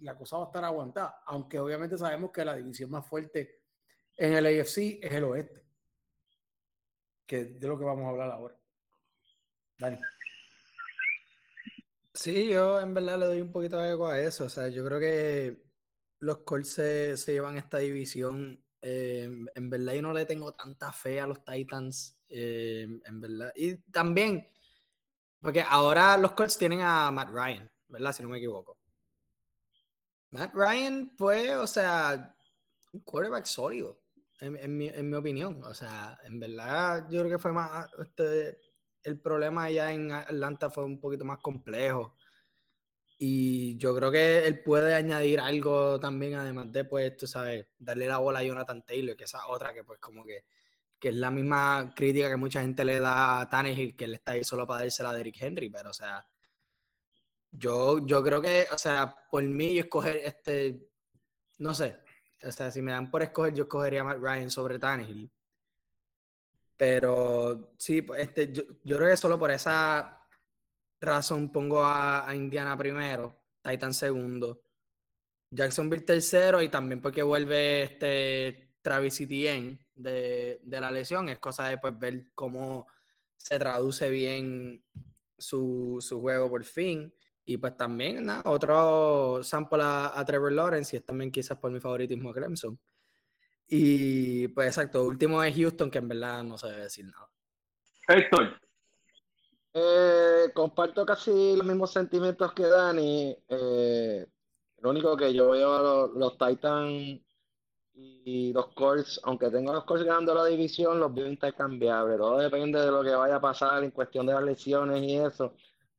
[0.00, 3.62] la cosa va a estar aguantada, aunque obviamente sabemos que la división más fuerte
[4.16, 5.65] en el AFC es el oeste,
[7.26, 8.56] que de lo que vamos a hablar ahora.
[9.78, 9.98] Dani.
[12.14, 14.44] Sí, yo en verdad le doy un poquito de eco a eso.
[14.44, 15.62] O sea, yo creo que
[16.20, 18.62] los Colts se, llevan esta división.
[18.80, 22.16] Eh, en verdad yo no le tengo tanta fe a los Titans.
[22.28, 23.52] Eh, en verdad.
[23.54, 24.48] Y también,
[25.40, 28.12] porque ahora los Colts tienen a Matt Ryan, ¿verdad?
[28.12, 28.78] Si no me equivoco.
[30.30, 32.34] Matt Ryan, pues, o sea,
[32.92, 34.00] un quarterback sólido,
[34.40, 35.62] en, mi, en mi opinión.
[35.64, 37.88] O sea, en verdad yo creo que fue más...
[37.98, 38.58] Este,
[39.02, 42.16] el problema allá en Atlanta fue un poquito más complejo.
[43.18, 48.08] Y yo creo que él puede añadir algo también, además de, pues, tú sabes, darle
[48.08, 50.44] la bola a Jonathan Taylor, que esa otra que, pues, como que,
[50.98, 54.32] que es la misma crítica que mucha gente le da a Tannehill, que él está
[54.32, 56.26] ahí solo para dársela a Derrick Henry, pero, o sea,
[57.50, 60.90] yo, yo creo que, o sea, por mí, yo escoger este,
[61.58, 61.96] no sé,
[62.46, 65.30] o sea, si me dan por escoger, yo escogería a Matt Ryan sobre Tannehill.
[66.76, 70.20] Pero sí, pues, este, yo, creo que solo por esa
[71.00, 74.62] razón pongo a, Indiana primero, Titan segundo,
[75.50, 81.28] Jacksonville tercero y también porque vuelve este Travis Etienne de, de la lesión.
[81.28, 82.86] Es cosa de pues, ver cómo
[83.36, 84.82] se traduce bien
[85.38, 87.12] su, juego por fin.
[87.46, 91.80] Y pues también, otro sample a, a, Trevor Lawrence y es también quizás por mi
[91.80, 92.78] favoritismo Clemson.
[93.68, 97.28] Y pues exacto, último es Houston, que en verdad no se debe decir nada.
[98.08, 98.60] Héctor.
[99.78, 103.36] Eh, comparto casi los mismos sentimientos que Dani.
[103.48, 104.26] Eh,
[104.78, 107.20] lo único que yo veo a los, Titans
[107.94, 112.18] y los Colts, aunque tengo los Colts ganando la división, los veo intercambiables.
[112.18, 115.54] Todo depende de lo que vaya a pasar en cuestión de las lesiones y eso.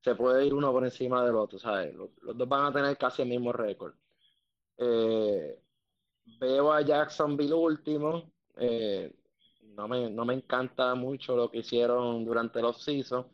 [0.08, 1.94] Se puede ir uno por encima del otro, ¿sabes?
[1.94, 3.94] Los, dos van a tener casi el mismo récord.
[4.78, 5.62] Eh,
[6.40, 8.32] veo a Jacksonville último.
[8.56, 9.14] Eh,
[9.76, 13.28] no, me, no me encanta mucho lo que hicieron durante los seasons.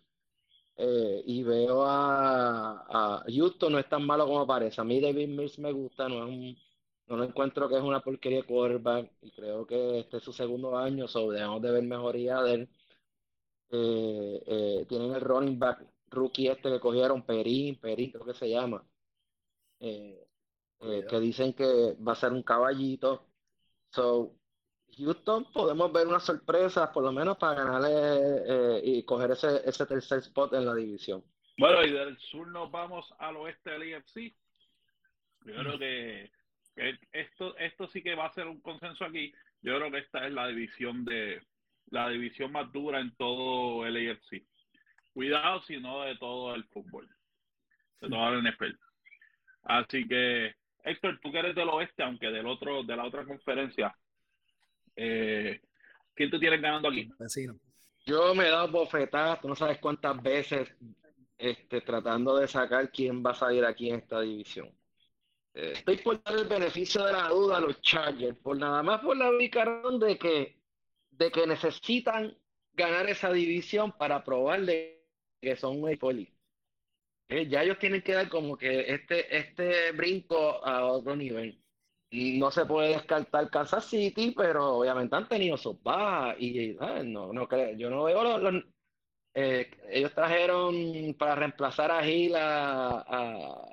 [0.75, 4.81] Eh, y veo a, a, Houston no es tan malo como parece.
[4.81, 6.57] A mí David Mills me gusta, no es un,
[7.05, 10.33] no lo encuentro que es una porquería de quarterback y creo que este es su
[10.33, 12.69] segundo año, so debemos de ver mejoría de él.
[13.69, 18.83] Eh, tienen el running back rookie este que cogieron, Perín, Perín creo que se llama.
[19.79, 20.27] Eh,
[20.81, 23.27] eh, que dicen que va a ser un caballito.
[23.89, 24.35] So,
[24.97, 27.89] Houston podemos ver unas sorpresas, por lo menos para ganarle
[28.47, 31.23] eh, y coger ese, ese tercer spot en la división.
[31.57, 34.35] Bueno, y del sur nos vamos al oeste del IFC.
[35.45, 36.31] Yo creo que,
[37.11, 39.33] esto, esto sí que va a ser un consenso aquí.
[39.61, 41.41] Yo creo que esta es la división de
[41.87, 44.45] la división más dura en todo el AFC.
[45.13, 47.07] Cuidado si no de todo el fútbol,
[48.01, 48.75] de todo el NFL.
[49.63, 53.95] Así que Héctor, tú que eres del oeste, aunque del otro, de la otra conferencia,
[54.95, 55.61] eh,
[56.13, 57.09] ¿quién te tienes ganando aquí?
[58.05, 60.75] Yo me he dado bofetadas, tú no sabes cuántas veces,
[61.37, 64.69] este, tratando de sacar quién va a salir aquí en esta división.
[65.53, 68.99] Eh, estoy por dar el beneficio de la duda a los Chargers, por nada más
[69.01, 70.59] por la ubicación de que,
[71.11, 72.35] de que necesitan
[72.73, 74.92] ganar esa división para probarle
[75.43, 76.27] que son un poli.
[77.29, 81.59] Eh, ya ellos tienen que dar como que este, este brinco a otro nivel.
[82.11, 87.47] No se puede descartar Kansas City, pero obviamente han tenido sus bajas y no, no
[87.47, 88.39] creo, yo no veo
[89.35, 93.65] eh, ellos trajeron para reemplazar a Gil a,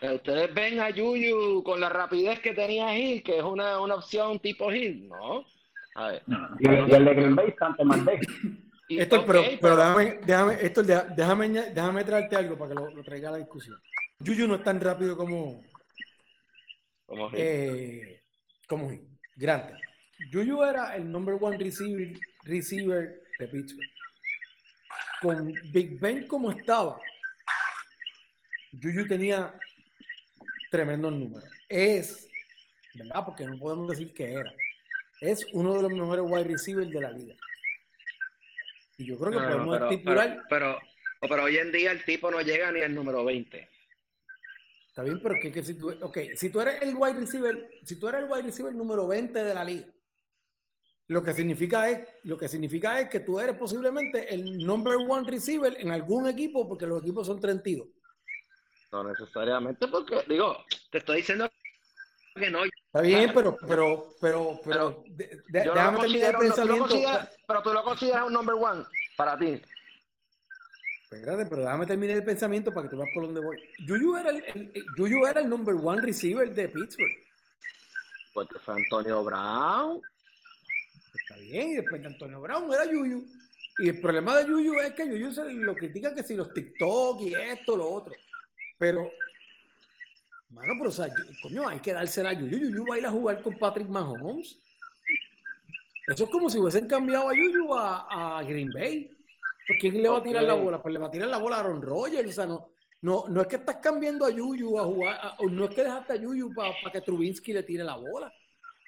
[0.00, 4.38] ustedes ven a Yuyu con la rapidez que tenía Gil, que es una, una opción
[4.38, 5.44] tipo Gil, no.
[6.60, 8.20] Y y el de Green Bay, Santo Mandé.
[8.94, 12.90] Y- Esto, ok, pero, pero déjame, déjame, esto, déjame, déjame traerte algo para que lo,
[12.90, 13.78] lo traiga a la discusión.
[14.20, 15.62] Yuyu no es tan rápido como,
[17.06, 18.22] como si- eh,
[18.68, 18.90] como
[19.36, 19.70] Grant.
[20.30, 23.88] Yuyu era el number one receiver, receiver de Pittsburgh.
[25.20, 27.00] Con Big Ben como estaba,
[28.72, 29.54] Yuyu tenía
[30.70, 31.48] tremendos números.
[31.68, 32.28] Es,
[32.94, 33.24] ¿verdad?
[33.24, 34.52] Porque no podemos decir que era.
[35.20, 37.34] Es uno de los mejores wide receivers de la liga.
[38.98, 40.42] Y yo creo que No, podemos pero, estipular.
[40.48, 43.68] pero, pero, pero hoy en día el tipo no llega ni al número 20.
[44.88, 47.98] Está bien, pero que, que si tú, ok, si tú eres el wide receiver, si
[47.98, 49.86] tú eres el wide receiver número 20 de la liga,
[51.08, 55.28] lo que significa es, lo que significa es que tú eres posiblemente el number one
[55.28, 57.88] receiver en algún equipo, porque los equipos son 32.
[58.92, 60.58] No necesariamente porque, digo,
[60.90, 61.48] te estoy diciendo
[62.34, 62.64] que no.
[62.64, 66.96] Está bien, pero, pero, pero, pero, de- de- Yo no déjame terminar el tú pensamiento.
[67.46, 68.84] pero tú lo consideras un number one
[69.16, 69.60] para ti.
[71.10, 73.58] Espérate, pero déjame terminar el pensamiento para que tú veas por dónde voy.
[73.86, 77.12] Yuyu era el, el- Yuyu era el number one receiver de Pittsburgh.
[78.32, 80.00] Porque fue Antonio Brown.
[81.14, 83.26] Está bien, y después de Antonio Brown era Yuyu.
[83.78, 87.20] Y el problema de Yuyu es que Yuyu se lo critica que si los TikTok
[87.22, 88.14] y esto, lo otro.
[88.78, 89.10] Pero,
[90.52, 91.08] mano, pero o sea,
[91.42, 92.58] coño, hay que dársela a Yuyu.
[92.58, 94.58] Yuyu va a ir a jugar con Patrick Mahomes.
[96.08, 99.10] Eso es como si hubiesen cambiado a Yuyu a, a Green Bay.
[99.66, 100.82] ¿Pues ¿Quién le va a tirar la bola?
[100.82, 102.28] Pues le va a tirar la bola a Aaron Rodgers.
[102.30, 102.68] O sea, no,
[103.02, 105.84] no, no es que estás cambiando a Yuyu a jugar, a- o no es que
[105.84, 108.32] dejaste a Yuyu para que Trubinsky le tire la bola.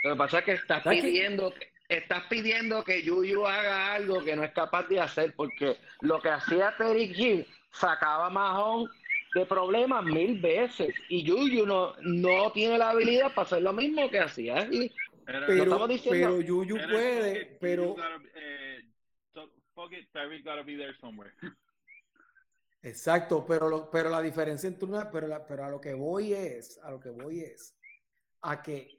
[0.03, 4.35] Lo que pasa es que estás pidiendo, que- estás pidiendo que Yuyu haga algo que
[4.35, 8.89] no es capaz de hacer, porque lo que hacía Terry Hill sacaba a Mahón
[9.35, 10.95] de problemas mil veces.
[11.09, 14.93] Y Yuyu no, no tiene la habilidad para hacer lo mismo que hacía Hill.
[15.27, 17.89] Era- Pero, estamos diciendo- pero Yuyu puede, you pero...
[17.89, 18.81] gotta, eh,
[19.33, 21.33] so- fuck it, Tyreek gotta be there somewhere.
[22.83, 26.35] Exacto, pero, lo- pero la diferencia entre una, pero, la- pero a lo que voy
[26.35, 27.75] es, a lo que voy es,
[28.43, 28.99] a que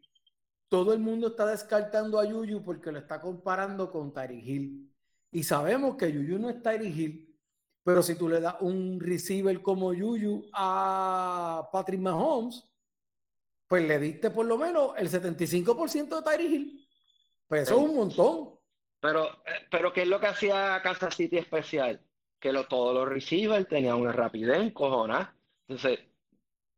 [0.68, 4.92] todo el mundo está descartando a Yuyu porque lo está comparando con Tyreek Hill.
[5.32, 7.35] Y sabemos que Yuyu no es Tyreek Hill,
[7.86, 12.68] pero si tú le das un receiver como Yuyu a Patrick Mahomes,
[13.68, 16.88] pues le diste por lo menos el 75% de Tyreek Hill.
[17.48, 18.60] Pues eso es un montón.
[19.00, 22.02] Pero, eh, pero ¿qué es lo que hacía Kansas City especial?
[22.40, 25.36] Que lo, todos los receivers tenían una rapidez cojonada.
[25.68, 26.00] Entonces,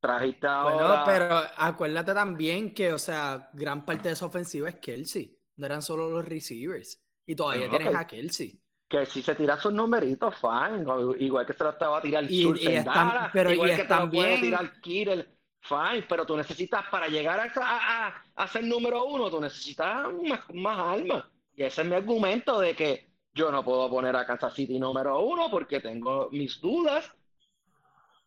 [0.01, 1.05] trajiste Bueno, ahora...
[1.05, 5.39] pero acuérdate también que, o sea, gran parte de esa ofensiva es Kelsey.
[5.55, 7.01] No eran solo los receivers.
[7.25, 8.61] Y todavía Bueno, tienes a Kelsey.
[8.87, 10.85] Que si se tira sus numeritos, fine.
[11.19, 14.09] Igual que se lo estaba a tirar Y- y están- pero igual y que están
[14.11, 15.27] puede tirar Kittle,
[15.61, 16.05] fine.
[16.07, 20.41] Pero tú necesitas, para llegar a, a, a- a ser número uno, tú necesitas más,
[20.53, 21.25] más armas.
[21.55, 25.19] Y ese es mi argumento de que yo no puedo poner a Kansas City número
[25.21, 27.11] uno porque tengo mis dudas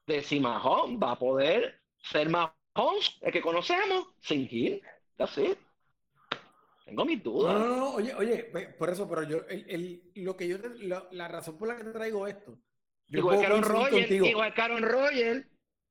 [0.06, 4.82] de si Mahomes va a poder ser Mahomes, el que conocemos, sin Hill.
[5.16, 5.58] That's it.
[6.90, 7.58] Tengo mis No, dudas.
[7.58, 10.78] no, no, oye, oye, ve, por eso, pero yo, el, el- lo que yo, te-
[10.86, 12.58] la, la razón por la que te traigo esto,
[13.08, 14.26] yo Igual que Aaron contigo.
[14.26, 15.46] igual que Aaron Rodgers.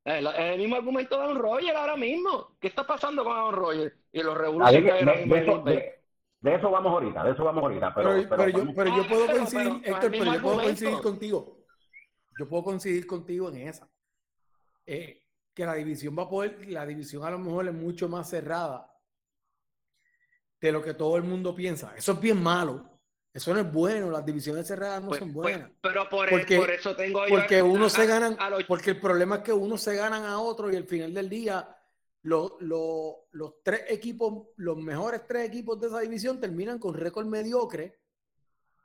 [0.05, 2.55] El, el mismo argumento de Aaron Rodgers ahora mismo.
[2.61, 3.95] ¿Qué está pasando con Aaron Rodgers?
[4.11, 4.99] Y los revolucionarios de,
[5.41, 5.75] eso, Green Bay.
[5.75, 5.99] de-
[6.41, 7.93] de eso vamos ahorita, de eso vamos ahorita.
[7.93, 10.33] Pero, Pero, pero pero yo, pero yo Ah, puedo pero- coincidir, pero- pero Héctor, pero
[10.33, 11.57] yo puedo coincidir contigo.
[12.39, 13.89] Yo puedo coincidir contigo en esa.
[14.85, 15.21] Eh,
[15.53, 18.88] que la división va a poder, la división a lo mejor es mucho más cerrada
[20.61, 21.93] de lo que todo el mundo piensa.
[21.95, 22.85] Eso es bien malo.
[23.33, 24.09] Eso no es bueno.
[24.09, 25.71] Las divisiones cerradas no Pues- son pues, buenas.
[25.81, 28.91] pero por, Porque- por eso tengo yo Porque a- unos se ganan, a los- porque
[28.91, 31.75] el problema es que unos se ganan a otros y al final del día
[32.23, 37.25] lo- lo- los tres equipos, los mejores tres equipos de esa división terminan con récord
[37.27, 37.99] mediocre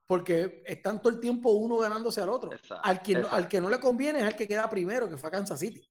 [0.06, 2.52] porque están todo el tiempo uno ganándose al otro.
[2.52, 5.16] Exacto, Al que, no, al que no le conviene es al que queda primero, que
[5.16, 5.82] fue a Kansas City.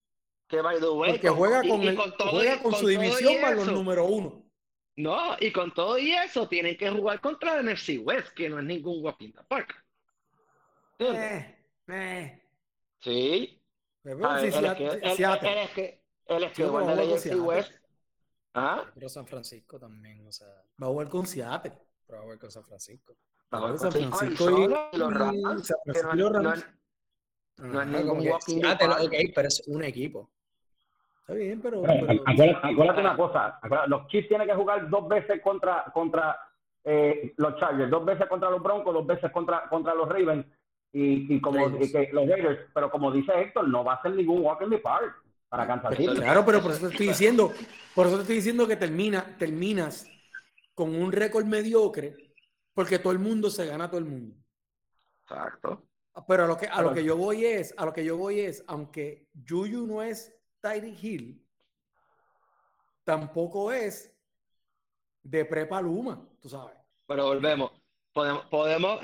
[0.48, 2.88] que by the way, Porque juega con, y el- con todo juega con con su
[2.88, 4.44] división más los número uno.
[4.96, 8.60] No, y con todo y eso tienen que jugar contra el NFC West, que no
[8.60, 9.74] es ningún walk in the park.
[11.00, 12.44] Eh, eh.
[13.00, 13.60] Sí.
[14.04, 17.42] Pero A sí, ver, es Seattle- que- es es juega el con NFC Seattle.
[17.42, 17.72] West.
[18.54, 18.84] ¿Ah?
[18.94, 20.48] Pero San Francisco también, o sea,
[20.82, 21.74] Va a jugar con Seattle.
[22.06, 23.16] pero va a jugar con San Francisco.
[23.54, 24.60] Va a jugar San con San Francisco
[24.94, 26.68] y- los Rams, San que Francisco no y los Rams.
[27.58, 29.00] no es Ajá, ningún como que walk in the park.
[29.02, 30.32] ok, pero es un equipo.
[31.24, 34.90] Está bien, pero, Pero, pero- acuérdate, acuérdate una cosa, acuérdate, los Chiefs tienen que jugar
[34.90, 36.38] dos veces contra, contra
[36.84, 40.46] eh, los Chargers, dos veces contra los Broncos, dos veces contra, contra los Ravens
[40.92, 41.90] y, y como Raiders.
[41.90, 44.70] y que los Raiders, pero como dice Héctor, no va a ser ningún walk in
[44.70, 45.16] the park
[45.48, 46.14] para Kansas City.
[46.14, 47.52] Claro, pero por eso te estoy diciendo,
[47.96, 50.06] por eso te estoy diciendo que termina, terminas
[50.74, 52.18] con un récord mediocre
[52.74, 54.36] porque todo el mundo se gana a todo el mundo.
[55.26, 55.84] Exacto.
[56.28, 58.42] Pero a lo que, a lo que yo voy es, a lo que yo voy
[58.42, 61.42] es, aunque Juju no es Tyree Hill,
[63.04, 64.16] tampoco es
[65.22, 66.76] de prepa Luma, tú sabes.
[67.06, 67.72] Pero volvemos.
[68.14, 69.02] Podemos, podemos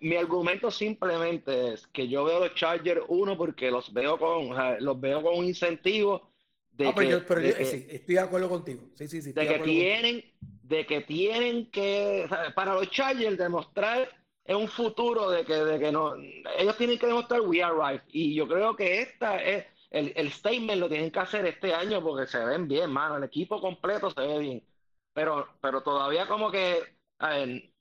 [0.00, 4.98] mi argumento simplemente es que yo veo los Chargers uno porque los veo con, los
[4.98, 6.30] veo con un incentivo
[6.72, 8.80] de ah, pero que, yo, sí, estoy de acuerdo contigo.
[8.94, 9.32] Sí, sí, sí.
[9.32, 14.08] De que tienen, de que tienen que, para los Chargers demostrar
[14.46, 16.14] en un futuro de que, de que no,
[16.58, 18.02] ellos tienen que demostrar we are right.
[18.10, 22.02] Y yo creo que esta es el, el statement lo tienen que hacer este año
[22.02, 23.16] porque se ven bien, mano.
[23.16, 24.66] El equipo completo se ve bien.
[25.12, 27.72] Pero, pero todavía como que, a ver,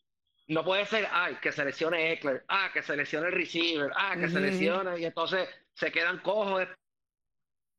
[0.48, 5.00] no puede ser, ay, que seleccione Eckler, ah, que seleccione el receiver, ah, que seleccione,
[5.00, 6.68] y entonces se quedan cojos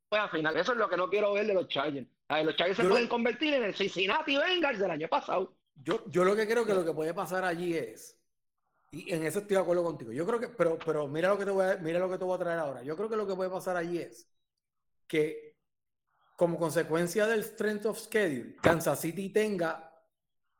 [0.08, 0.56] pues al final.
[0.56, 2.06] Eso es lo que no quiero ver de los Chargers.
[2.44, 5.56] los Chargers se pueden convertir en el Cincinnati Bengals del año pasado.
[5.76, 8.19] Yo, yo lo que creo que lo que puede pasar allí es,
[8.92, 11.44] y en eso estoy de acuerdo contigo, yo creo que, pero, pero mira lo que
[11.44, 12.82] te voy a, mira lo que te voy a traer ahora.
[12.82, 14.28] Yo creo que lo que puede pasar allí es
[15.06, 15.56] que
[16.36, 19.92] como consecuencia del strength of schedule, Kansas City tenga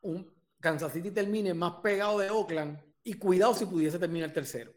[0.02, 4.72] un Kansas City termine más pegado de Oakland y cuidado si pudiese terminar tercero.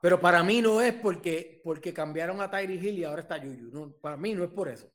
[0.00, 3.70] Pero para mí no es porque, porque cambiaron a Tyree Hill y ahora está Yuyu.
[3.70, 4.86] No, para mí no es por eso.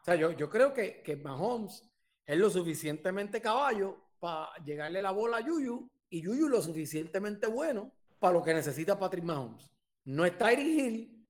[0.00, 1.88] O sea, yo, yo creo que, que Mahomes
[2.26, 7.90] es lo suficientemente caballo para llegarle la bola a Yuyu y Yuyu lo suficientemente bueno
[8.18, 9.72] para lo que necesita Patrick Mahomes.
[10.04, 11.26] No es Tyree Hill,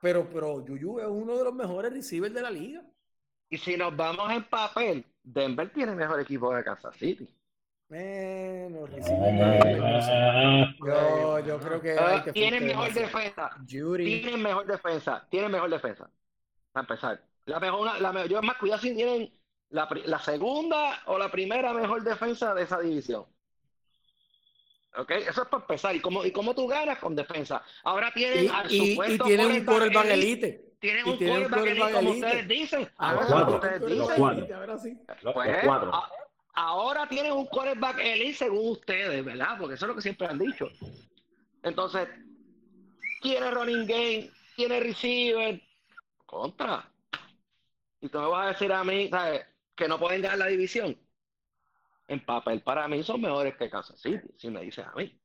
[0.00, 2.82] pero, pero Yuyu es uno de los mejores receivers de la liga.
[3.50, 7.28] Y si nos vamos en papel, Denver tiene mejor equipo de Kansas City.
[7.88, 8.88] Menos
[10.78, 12.32] yo, yo creo que.
[12.32, 13.50] Tienen mejor defensa.
[13.66, 15.26] Tienen mejor defensa.
[15.28, 16.08] Tienen mejor defensa.
[16.72, 17.22] Para empezar.
[17.44, 19.30] La mejor, la yo más cuidado si tienen
[19.68, 23.26] la, la, segunda o la primera mejor defensa de esa división.
[24.96, 25.10] ¿Ok?
[25.10, 25.94] Eso es para empezar.
[25.94, 27.62] ¿Y cómo, y cómo tú ganas con defensa?
[27.84, 32.88] Ahora tienen y, y, y tienen un quarterback elite tienen un quarterback como ustedes dicen.
[32.96, 33.98] Ahora, cuatro, ustedes dicen.
[33.98, 34.56] Los cuatro.
[34.56, 34.98] Ahora sí.
[35.22, 36.02] Los, pues, cuatro.
[36.54, 39.56] ahora tienen un quarterback elite según ustedes, ¿verdad?
[39.58, 40.68] Porque eso es lo que siempre han dicho.
[41.62, 42.08] Entonces,
[43.20, 45.60] tiene running game, tiene receiver,
[46.24, 46.90] contra.
[48.00, 49.46] Y tú me vas a decir a mí, ¿sabes?
[49.74, 50.96] Que no pueden ganar la división.
[52.10, 55.16] En papel, para mí son mejores que Kansas City, si me dices a mí.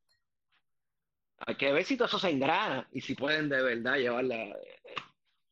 [1.39, 4.55] Hay que ver si todo eso se engrana y si pueden de verdad llevarla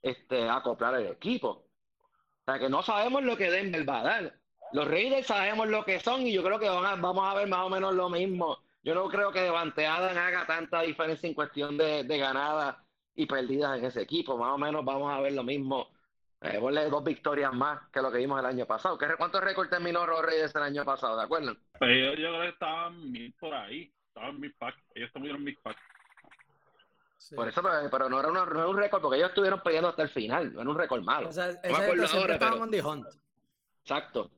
[0.03, 1.49] este, acoplar el equipo.
[1.49, 4.39] O sea, que no sabemos lo que Denver va a dar.
[4.73, 7.69] Los Raiders sabemos lo que son y yo creo que vamos a ver más o
[7.71, 8.59] menos lo mismo.
[8.83, 12.75] Yo no creo que Devante haga tanta diferencia en cuestión de, de ganadas
[13.15, 14.37] y perdidas en ese equipo.
[14.37, 15.89] Más o menos vamos a ver lo mismo.
[16.43, 18.97] Eh, dos victorias más que lo que vimos el año pasado.
[19.17, 21.17] ¿Cuántos récords terminó Raiders el año pasado?
[21.17, 21.55] ¿De acuerdo?
[21.79, 23.89] Pero yo creo que estaban mil por ahí.
[24.09, 24.77] Estaban mil packs.
[24.93, 25.81] Ellos estuvieron mil packs.
[27.33, 30.61] Por eso, pero, no, era un récord, porque ellos estuvieron peleando hasta el final, no
[30.61, 31.29] era un récord malo.
[31.29, 31.49] O sea,
[32.83, 33.07] Hunt.
[33.81, 34.29] Exacto.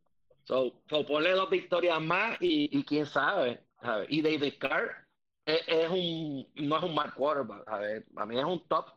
[0.44, 3.64] So, ponle dos victorias más y, quién sabe,
[4.10, 5.08] Y David Carr
[5.44, 8.92] es, un, no es un mal quarterback, a ver, a mí es un top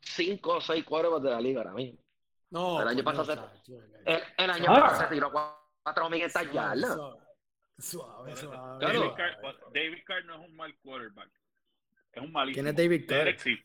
[0.00, 2.03] 5 o 6 quarterbacks de la liga ahora mismo.
[2.54, 3.72] No, el año pues pasado se,
[4.38, 6.98] el, año pasado se tiró 4.500 yardas.
[7.76, 8.86] Suave, suave.
[8.86, 11.30] David, Carr, David Carr no es un mal quarterback.
[12.12, 12.62] Es un malísimo.
[12.62, 13.18] ¿Quién es David Carr?
[13.18, 13.58] Derek sí.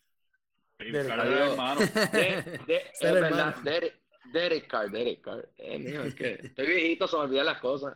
[0.79, 1.81] David Carr es hermano.
[2.67, 4.01] es verdad, Derek,
[4.33, 5.47] Derek Carr, Derek Carr.
[5.59, 7.95] Eh, es que estoy viejito, se me olvidan las cosas.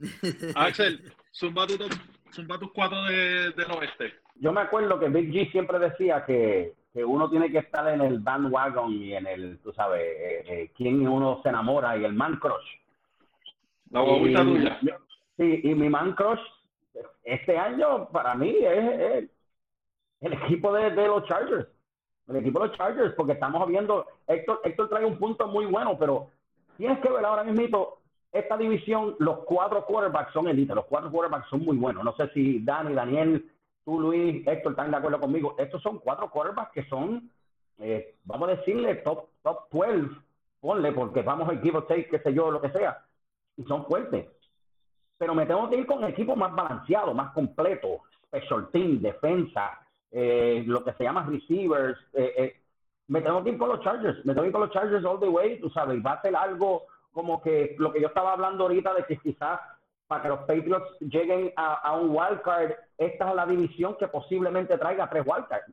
[0.56, 1.78] Axel, zumba, tu,
[2.32, 4.14] zumba tus cuatro de, del oeste.
[4.34, 8.00] Yo me acuerdo que Big G siempre decía que, que uno tiene que estar en
[8.00, 12.14] el bandwagon y en el, tú sabes, eh, eh, quién uno se enamora y el
[12.14, 12.66] man crush.
[13.90, 14.78] La guaguita tuya.
[15.36, 16.40] Sí, y mi man crush
[17.24, 19.30] este año para mí es, es
[20.20, 21.68] el equipo de, los Chargers.
[22.26, 25.96] El equipo de los Chargers, porque estamos viendo, Héctor, Héctor trae un punto muy bueno,
[25.98, 26.30] pero
[26.76, 27.98] tienes que ver ahora mismo,
[28.32, 32.04] esta división, los cuatro quarterbacks son elite, los cuatro quarterbacks son muy buenos.
[32.04, 33.50] No sé si Dani, Daniel,
[33.88, 35.54] tú, Luis, Héctor están de acuerdo conmigo.
[35.56, 37.30] Estos son cuatro quarterbacks que son,
[37.78, 40.10] eh, vamos a decirle, top, top 12,
[40.60, 43.02] ponle, porque vamos a equipo take, qué sé yo, lo que sea,
[43.56, 44.26] y son fuertes.
[45.16, 49.80] Pero me tengo que ir con equipo más balanceado, más completo, special team, defensa,
[50.10, 51.98] eh, lo que se llama receivers.
[52.12, 52.60] Eh, eh,
[53.06, 55.18] me tengo que ir con los Chargers, me tengo que ir con los Chargers all
[55.18, 58.64] the way, tú sabes, va a ser algo como que lo que yo estaba hablando
[58.64, 59.58] ahorita de que quizás
[60.08, 65.08] para que los Patriots lleguen a, un wildcard, esta es la división que posiblemente traiga
[65.08, 65.66] tres wildcards,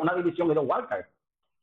[0.00, 1.06] una división y dos wildcards.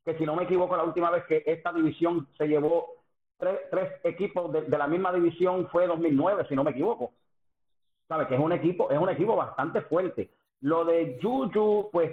[0.05, 2.93] Que si no me equivoco, la última vez que esta división se llevó
[3.39, 7.11] tres, tres equipos de, de, la misma división fue 2009, si no me equivoco.
[8.07, 8.27] ¿Sabes?
[8.27, 10.29] Que es un equipo, es un equipo bastante fuerte.
[10.61, 12.11] Lo de Juju, pues,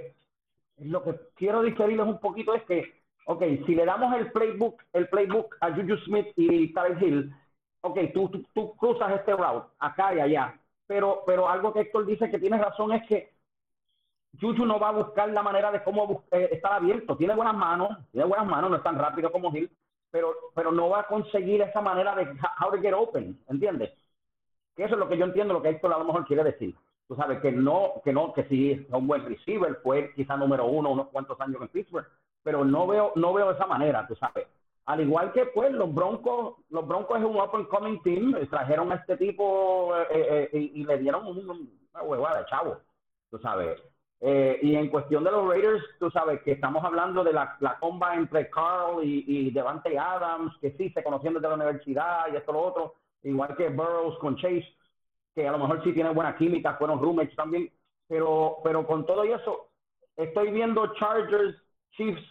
[0.78, 2.95] lo que quiero diferirles un poquito es que,
[3.26, 7.34] ok, si le damos el playbook, el playbook a Juju Smith y Tarek Hill,
[7.83, 10.59] ok, tú, tú, cruzas este route acá y allá.
[10.87, 13.33] Pero, pero algo que Héctor dice que tiene razón es que
[14.41, 17.16] Juju no va a buscar la manera de cómo eh, estar abierto.
[17.16, 19.70] Tiene buenas manos, tiene buenas manos, no es tan rápido como Hill,
[20.11, 22.24] pero, pero no va a conseguir esa manera de
[22.61, 23.93] how to get open, ¿entiendes?
[24.74, 26.74] Que eso es lo que yo entiendo, lo que Héctor a lo mejor quiere decir.
[27.09, 30.66] Tú sabes que no, que no, que sí es un buen receiver, fue quizá número
[30.66, 32.07] uno unos cuantos años en Pittsburgh,
[32.43, 34.47] pero no veo, no veo esa manera, tú sabes.
[34.87, 38.91] Al igual que pues los Broncos, los Broncos es un up and coming team, trajeron
[38.91, 42.78] a este tipo eh, eh, eh y, le dieron una huevada chavo,
[43.30, 43.80] tú sabes.
[44.20, 48.14] Y en cuestión de los Raiders, tú sabes que estamos hablando de la, la comba
[48.14, 52.53] entre Carl y, y Devante Adams, que sí se conocían desde la universidad y esto
[52.53, 54.76] lo otro, igual que Burroughs con Chase,
[55.35, 57.72] que a lo mejor sí tiene buena química, fueron roommates también,
[58.07, 59.70] pero, pero con todo eso,
[60.16, 61.57] estoy viendo Chargers,
[61.93, 62.22] Chiefs,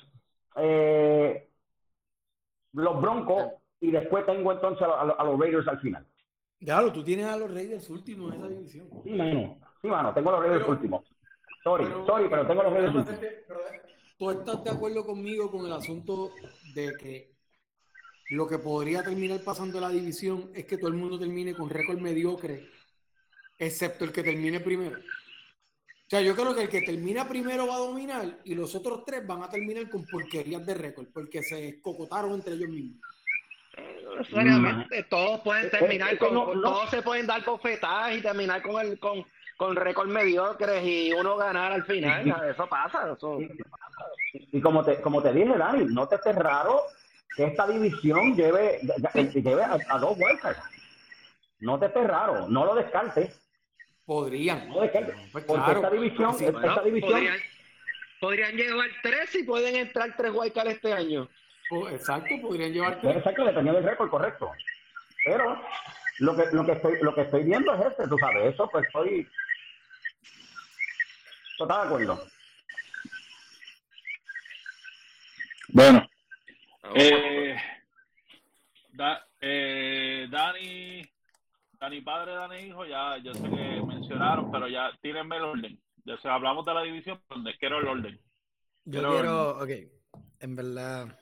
[0.55, 1.50] eh,
[2.73, 3.45] los Broncos
[3.79, 6.05] y después tengo entonces a, los Raiders al final.
[6.59, 8.89] Claro, tú tienes a los Raiders últimos en esa división.
[9.03, 9.57] Sí, mano.
[9.81, 11.05] Sí, mano, tengo a los Raiders últimos.
[11.63, 13.19] Sorry, sorry, pero tengo a los Raiders últimos.
[14.17, 16.29] ¿Tú estás de acuerdo conmigo con el asunto
[16.75, 17.31] de que
[18.29, 21.69] lo que podría terminar pasando en la división es que todo el mundo termine con
[21.69, 22.69] récord mediocre,
[23.57, 24.99] excepto el que termine primero?
[26.11, 29.05] O sea, yo creo que el que termina primero va a dominar y los otros
[29.05, 33.01] tres van a terminar con porquerías de récord, porque se escocotaron entre ellos mismos.
[34.17, 39.25] necesariamente, todos pueden terminar con, todos se pueden dar cofetadas y terminar con el con,
[39.55, 43.17] con récord mediocres y uno ganar al final, eso pasa,
[44.51, 46.81] Y como te, como te dije, Dani, no te estés raro
[47.37, 48.81] que esta división lleve,
[49.33, 50.57] lleve a, a dos vueltas.
[51.61, 53.40] No te estés raro, no lo descartes.
[54.11, 54.67] Podrían.
[54.67, 54.75] No,
[55.31, 57.27] pues porque esta división, esta división
[58.19, 61.29] podrían, llevar tres y pueden entrar tres Guaycal este año.
[61.89, 63.15] exacto, podrían llevar tres.
[63.15, 64.51] Exacto, dependiendo del récord, correcto.
[65.23, 65.63] Pero
[66.19, 68.85] lo que, lo que estoy, lo que estoy viendo es este, tú sabes, eso pues
[68.85, 69.25] estoy
[71.57, 72.27] total de acuerdo.
[75.69, 76.05] Bueno,
[76.95, 77.55] eh,
[79.39, 81.09] eh, Dani
[81.81, 85.81] Dani padre, Dani hijo, ya yo sé que mencionaron, pero ya tírenme el orden.
[86.05, 88.21] Ya se hablamos de la división, donde quiero el orden.
[88.85, 89.69] Yo quiero, ok,
[90.41, 91.19] en verdad,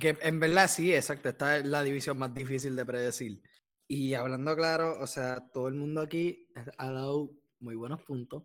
[0.00, 3.42] que en verdad sí, exacto, esta es la división más difícil de predecir.
[3.86, 7.30] Y hablando claro, o sea, todo el mundo aquí ha dado
[7.60, 8.44] muy buenos puntos.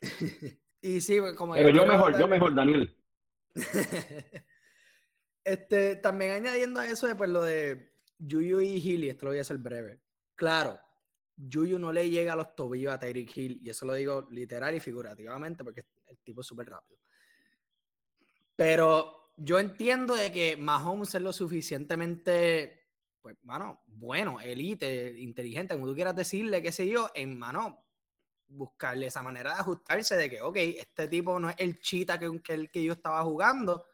[0.82, 1.54] y sí, como...
[1.54, 2.96] Pero yo mejor, yo mejor, Daniel.
[5.44, 9.42] este, también añadiendo a eso, pues lo de Yuyu y Gili, esto lo voy a
[9.42, 10.01] hacer breve.
[10.42, 10.76] Claro,
[11.36, 14.74] Yuyu no le llega a los tobillos a Tyreek Hill, y eso lo digo literal
[14.74, 16.98] y figurativamente porque el tipo es súper rápido.
[18.56, 22.88] Pero yo entiendo de que Mahomes es lo suficientemente,
[23.20, 27.86] pues, mano, bueno, elite, inteligente, como tú quieras decirle, qué sé yo, en mano,
[28.48, 32.42] buscarle esa manera de ajustarse de que, ok, este tipo no es el chita que,
[32.42, 33.86] que el que yo estaba jugando,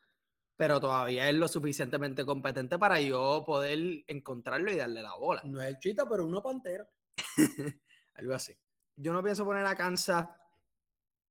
[0.59, 5.41] pero todavía es lo suficientemente competente para yo poder encontrarlo y darle la bola.
[5.45, 6.85] No es el chita, pero uno pantera.
[8.15, 8.53] Algo así.
[8.97, 10.27] Yo no pienso poner a Kansas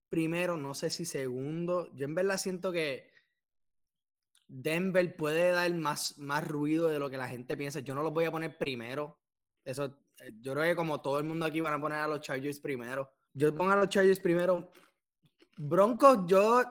[0.07, 1.93] primero, no sé si segundo.
[1.93, 3.11] Yo en verdad siento que
[4.47, 7.81] Denver puede dar más, más ruido de lo que la gente piensa.
[7.81, 9.19] Yo no los voy a poner primero.
[9.65, 9.87] Eso,
[10.21, 12.61] eh, yo creo que como todo el mundo aquí van a poner a los Chargers
[12.61, 13.11] primero.
[13.33, 14.71] Yo pongo a los Chargers primero.
[15.57, 16.63] Broncos, yo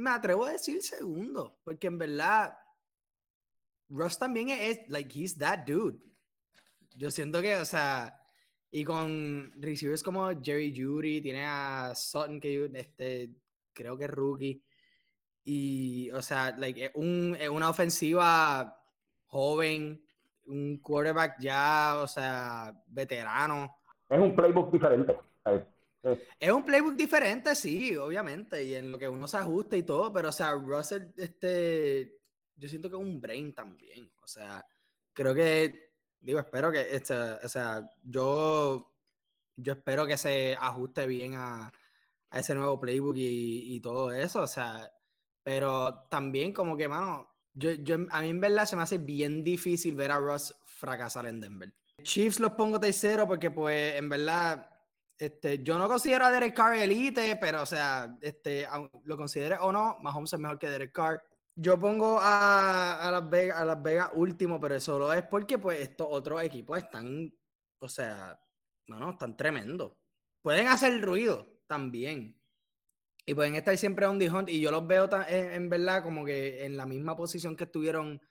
[0.00, 2.56] me atrevo a decir segundo, porque en verdad
[3.88, 5.98] Russ también es, like, he's that dude.
[6.96, 8.16] Yo siento que, o sea,
[8.70, 13.30] y con receivers como Jerry Judy, tiene a Sutton, que este,
[13.72, 14.62] creo que es rookie.
[15.44, 18.80] Y, o sea, like, es, un, una ofensiva
[19.26, 20.02] joven,
[20.46, 23.76] un quarterback ya, o sea, veterano.
[24.08, 25.16] Es un playbook diferente.
[26.38, 30.12] Es un playbook diferente, sí, obviamente, y en lo que uno se ajusta y todo,
[30.12, 32.18] pero, o sea, Russell, este,
[32.56, 34.64] yo siento que es un brain también, o sea,
[35.12, 38.94] creo que, digo, espero que, este, o sea, yo,
[39.56, 41.72] yo espero que se ajuste bien a,
[42.32, 44.90] ese nuevo playbook y, todo eso, o sea,
[45.42, 49.42] pero también como que, mano, yo, yo, a mí en verdad se me hace bien
[49.42, 51.74] difícil ver a Russ fracasar en Denver.
[52.04, 54.69] Chiefs los pongo tercero porque, pues, en verdad,
[55.20, 58.66] este, yo no considero a Derek Carr elite, pero o sea, este,
[59.04, 61.22] lo considere o no, Mahomes es mejor que Derek Carr.
[61.54, 66.42] Yo pongo a, a, Las Vegas, a último, pero solo es porque pues estos otros
[66.42, 67.30] equipos están,
[67.80, 68.40] o sea,
[68.86, 69.92] no, están tremendos.
[70.40, 72.40] Pueden hacer ruido también.
[73.26, 74.48] Y pueden estar siempre a un Hunt.
[74.48, 78.22] Y yo los veo en, verdad como que en la misma posición que estuvieron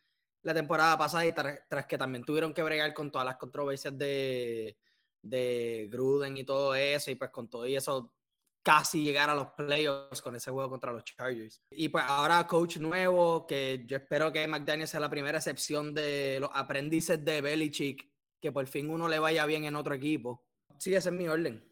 [0.41, 4.75] la temporada pasada y tras, que también tuvieron que bregar con todas las controversias de,
[5.22, 7.11] de Gruden y todo eso.
[7.11, 8.13] Y pues con todo y eso
[8.61, 11.61] casi llegar a los playoffs con ese juego contra los Chargers.
[11.72, 16.39] Y pues ahora coach nuevo, que yo espero que McDaniel sea la primera excepción de
[16.39, 18.07] los aprendices de Belichick,
[18.39, 20.45] que por fin uno le vaya bien en otro equipo.
[20.78, 21.63] Sí, ese es mi orden.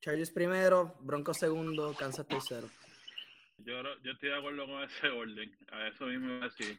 [0.00, 2.68] Chargers primero, Broncos segundo, Kansas tercero.
[3.58, 5.56] Yo, yo estoy de acuerdo con ese orden.
[5.70, 6.78] A eso mismo iba a decir.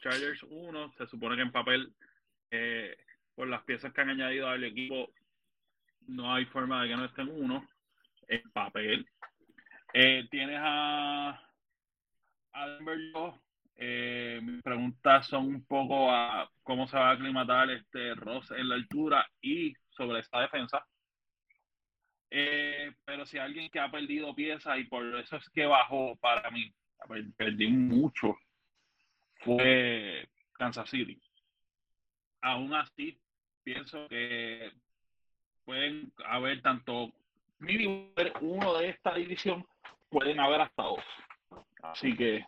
[0.00, 1.94] Chargers uno, se supone que en papel,
[2.50, 2.96] eh,
[3.34, 5.10] por las piezas que han añadido al equipo,
[6.06, 7.66] no hay forma de que no estén uno
[8.28, 9.06] en papel.
[9.94, 11.40] Eh, tienes a,
[12.52, 12.98] a Denver
[13.76, 18.68] eh, mis preguntas son un poco a cómo se va a aclimatar este Ross en
[18.68, 20.86] la altura y sobre esta defensa.
[22.30, 26.50] Eh, pero si alguien que ha perdido piezas y por eso es que bajó para
[26.50, 26.72] mí,
[27.36, 28.36] perdí mucho,
[29.40, 31.20] fue Kansas City.
[32.40, 33.18] Aún así,
[33.62, 34.70] pienso que
[35.64, 37.12] pueden haber tanto
[37.58, 38.10] mínimo
[38.40, 39.66] uno de esta división,
[40.10, 41.04] pueden haber hasta dos.
[41.82, 42.44] Así que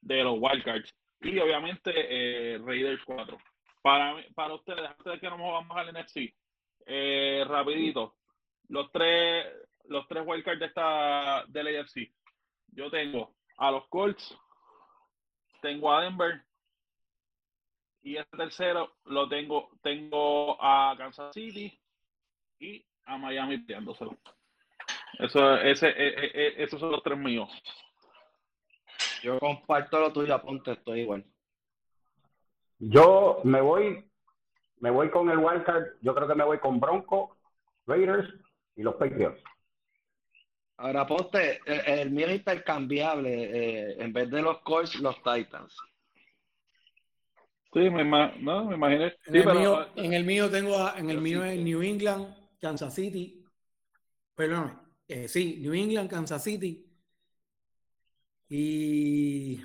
[0.00, 0.94] de los wildcards.
[1.20, 3.38] Y obviamente eh, Raiders 4.
[3.82, 6.34] Para, para ustedes, antes de que nos vamos al NFC,
[6.86, 8.16] eh, rapidito,
[8.68, 9.46] los tres,
[9.84, 12.12] los tres wildcards de esta del AFC.
[12.68, 14.36] Yo tengo a los Colts,
[15.62, 16.42] tengo a Denver
[18.06, 21.76] y este tercero lo tengo, tengo a Kansas City
[22.60, 24.16] y a Miami pidiéndoselo.
[25.18, 27.50] Eso, ese, e, e, e, esos son los tres míos.
[29.24, 31.24] Yo comparto lo tuyo, apunte, estoy igual.
[32.78, 34.08] Yo me voy,
[34.78, 37.36] me voy con el wildcard, yo creo que me voy con Bronco,
[37.88, 38.32] Raiders
[38.76, 39.42] y los Patriots.
[40.76, 43.32] Ahora, Ponte, el, mío es intercambiable.
[43.32, 45.76] Eh, en vez de los Colts, los Titans.
[47.76, 49.14] Sí, me, no, me imaginé.
[49.26, 53.44] En, el mío, en, el mío, tengo en el mío es New England, Kansas City.
[54.34, 54.78] Perdóname.
[55.06, 56.90] Eh, sí, New England, Kansas City.
[58.48, 59.62] Y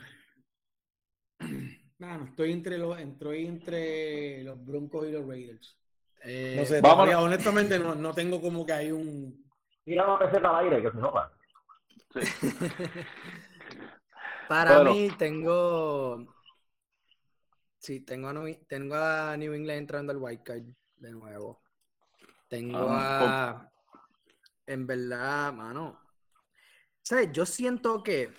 [2.00, 5.78] bueno, estoy entre los, estoy entre los Broncos y los Raiders.
[6.26, 9.42] Eh, no sé, todavía, honestamente no, no, tengo como que hay un.
[9.86, 11.32] Tira una receta al aire que se nota.
[14.50, 16.41] Para mí tengo.
[17.82, 20.64] Sí, tengo a, New, tengo a New England entrando al White Card
[20.98, 21.64] de nuevo.
[22.48, 23.72] Tengo ah, a.
[24.68, 26.00] En verdad, mano.
[27.02, 27.32] ¿Sabes?
[27.32, 28.32] Yo siento que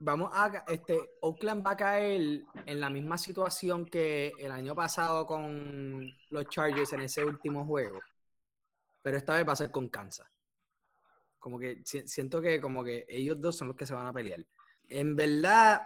[0.00, 5.24] vamos a, este, Oakland va a caer en la misma situación que el año pasado
[5.24, 8.00] con los Chargers en ese último juego,
[9.00, 10.28] pero esta vez va a ser con Kansas.
[11.38, 14.44] Como que siento que como que ellos dos son los que se van a pelear.
[14.90, 15.80] En verdad,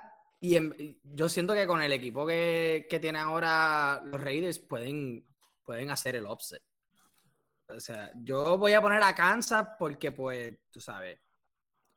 [0.45, 5.25] y yo siento que con el equipo que, que tiene ahora los Raiders pueden,
[5.65, 6.63] pueden hacer el offset.
[7.69, 11.21] O sea, yo voy a poner a Kansas porque, pues, tú sabes,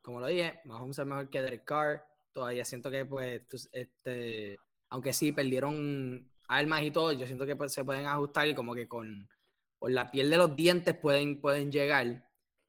[0.00, 2.06] como lo dije, Mahomes es mejor que Derek Carr.
[2.32, 4.56] Todavía siento que, pues, este,
[4.90, 8.74] aunque sí perdieron armas y todo, yo siento que pues, se pueden ajustar y como
[8.74, 9.28] que con,
[9.80, 12.25] la piel de los dientes pueden, pueden llegar.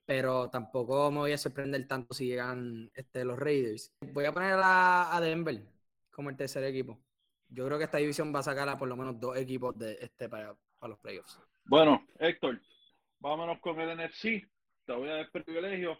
[0.07, 3.93] Pero tampoco me voy a sorprender tanto si llegan este, los Raiders.
[4.13, 5.61] Voy a poner a, a Denver
[6.09, 6.97] como el tercer equipo.
[7.49, 9.99] Yo creo que esta división va a sacar a por lo menos dos equipos de
[10.01, 11.39] este para, para los playoffs.
[11.65, 12.59] Bueno, Héctor,
[13.19, 14.49] vámonos con el NFC.
[14.85, 15.99] Te voy a dar privilegio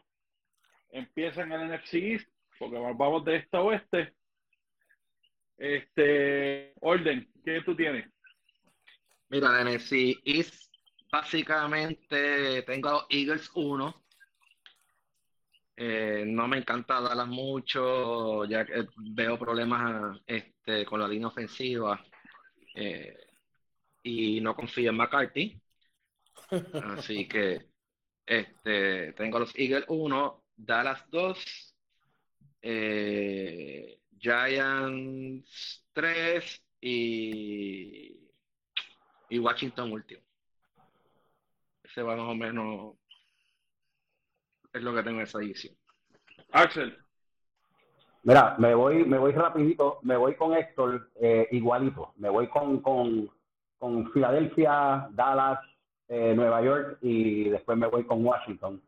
[0.91, 4.13] empieza en el NFC East, porque vamos de este a oeste.
[5.57, 8.09] Este, orden, ¿qué tú tienes?
[9.29, 10.66] Mira, el NFC East,
[11.11, 14.03] básicamente tengo a los Eagles 1.
[15.79, 22.03] Eh, no me encanta Dallas mucho, ya que veo problemas este, con la línea ofensiva
[22.73, 23.15] eh,
[24.03, 25.61] y no confío en McCarthy.
[26.97, 27.67] Así que
[28.25, 31.75] este, tengo a los Eagles 1, Dallas 2,
[32.61, 38.29] eh, Giants 3 y,
[39.29, 40.26] y Washington último.
[41.97, 42.95] Ese va más o menos
[44.71, 45.73] es lo que tengo en esa edición.
[46.51, 46.95] Axel.
[48.21, 52.81] Mira, me voy, me voy rapidito, me voy con Héctor eh, igualito, me voy con,
[52.81, 53.27] con,
[53.79, 55.59] con Filadelfia, Dallas,
[56.07, 58.79] eh, Nueva York y después me voy con Washington.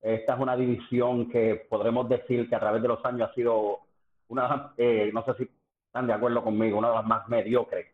[0.00, 3.80] Esta es una división que podremos decir que a través de los años ha sido
[4.28, 5.50] una eh, no sé si
[5.86, 7.88] están de acuerdo conmigo, una de las más mediocres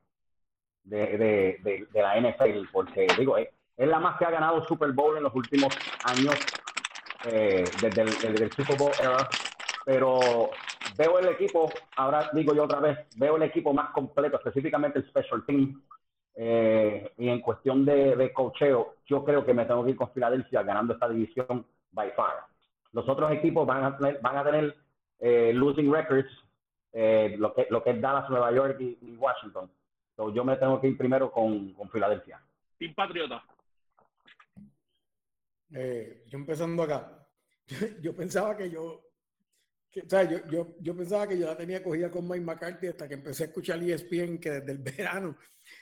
[0.85, 3.49] de, de, de, la NFL, porque digo, es,
[3.79, 5.75] es, la más que ha ganado Super Bowl en los últimos
[6.05, 6.35] años,
[7.27, 9.29] eh, desde, el, Super Bowl era,
[9.85, 10.51] pero
[10.97, 15.09] veo el equipo, ahora digo yo otra vez, veo el equipo más completo, específicamente el
[15.09, 15.83] Special Team,
[16.35, 20.13] eh, y en cuestión de, de cocheo, yo creo que me tengo que ir con
[20.13, 22.45] Filadelfia ganando esta división by far.
[22.93, 24.77] Los otros equipos van a tener, van a tener
[25.19, 26.31] eh, losing records,
[26.93, 29.71] eh, lo, que, lo que es Dallas, Nueva York y, Washington.
[30.17, 32.41] So, yo me tengo que ir primero con, con Filadelfia.
[32.79, 33.43] Team Patriota.
[35.75, 37.29] Eh, yo empezando acá,
[38.03, 39.05] yo, pensaba que yo,
[39.91, 42.87] que, o sea, yo, yo, yo, pensaba que yo la tenía cogida con Mike McCarthy
[42.89, 45.37] hasta que empecé a escuchar ESPN que desde el verano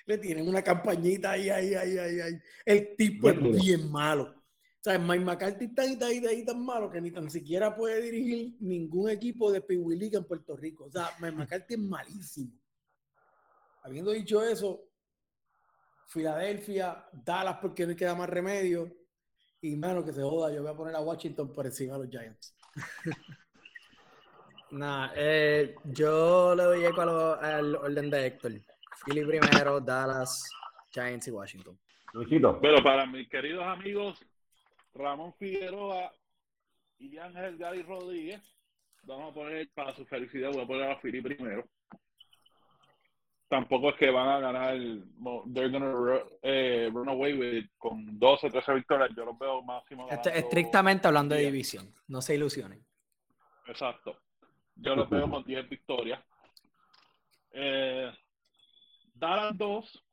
[0.07, 2.41] le tienen una campañita ahí, ahí, ahí, ahí, ahí.
[2.64, 4.24] El tipo es bien malo.
[4.24, 8.01] O sea, Mike McCarthy está ahí, ahí, ahí tan malo que ni tan siquiera puede
[8.03, 10.84] dirigir ningún equipo de Pee League en Puerto Rico.
[10.84, 12.53] O sea, Mike McCarthy es malísimo.
[13.82, 14.89] Habiendo dicho eso,
[16.09, 18.93] Filadelfia, Dallas porque no queda más remedio.
[19.61, 22.11] Y mano, que se joda, yo voy a poner a Washington por encima de los
[22.11, 22.57] Giants.
[24.69, 28.53] Nah, eh, yo le doy eco al orden de Héctor.
[29.05, 30.51] Philly primero, Dallas,
[30.93, 31.79] Giants y Washington.
[32.61, 34.19] Pero para mis queridos amigos,
[34.93, 36.13] Ramón Figueroa
[36.99, 38.43] y Ángel Gary Rodríguez.
[39.05, 41.65] Vamos a poner, para su felicidad, voy a poner a Philly primero.
[43.49, 44.76] Tampoco es que van a ganar,
[45.53, 49.11] they're gonna eh, run away with con 12, 13 victorias.
[49.16, 50.09] Yo los veo máximo.
[50.11, 52.84] estrictamente hablando de división, no se ilusionen.
[53.66, 54.18] Exacto.
[54.74, 56.20] Yo los veo con 10 victorias.
[57.53, 58.11] Eh,
[59.14, 60.05] Darán 2,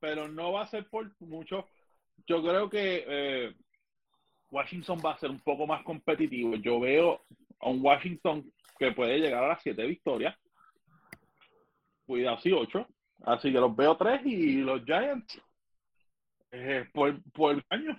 [0.00, 1.68] pero no va a ser por mucho.
[2.26, 3.54] Yo creo que eh,
[4.50, 6.56] Washington va a ser un poco más competitivo.
[6.56, 7.24] Yo veo
[7.60, 10.36] a un Washington que puede llegar a las siete victorias.
[12.06, 12.86] Cuidado, sí, ocho.
[13.24, 15.40] Así que los veo tres y los Giants
[16.50, 17.98] eh, por, por caño.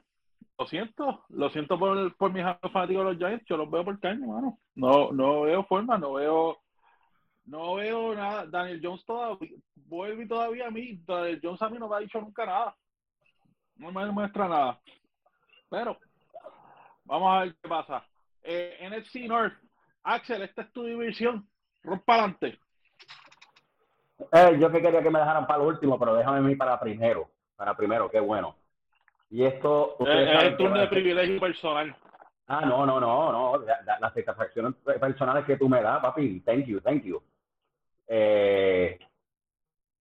[0.57, 4.27] Lo siento, lo siento por, por mis fanáticos los Giants, yo los veo por caño,
[4.27, 4.59] mano.
[4.75, 6.59] No, no veo forma, no veo,
[7.45, 8.45] no veo nada.
[8.45, 10.99] Daniel Jones todavía, vuelve todavía a mí.
[11.05, 12.75] Daniel Jones a mí no me ha dicho nunca nada.
[13.75, 14.79] No me muestra nada.
[15.69, 15.97] Pero
[17.05, 18.05] Vamos a ver qué pasa.
[18.43, 19.53] Eh, NFC North.
[20.03, 21.47] Axel, esta es tu división.
[21.83, 22.59] Rompa adelante.
[24.31, 27.29] Eh, yo que quería que me dejaran para lo último, pero déjame mí para primero.
[27.55, 28.55] Para primero, qué bueno.
[29.29, 29.95] Y esto.
[30.05, 31.95] Eh, es el turno de privilegio personal.
[32.47, 33.57] Ah, no, no, no, no.
[33.57, 36.41] las satisfacciones personales que tú me das, papi.
[36.41, 37.21] Thank you, thank you.
[38.07, 38.99] Eh,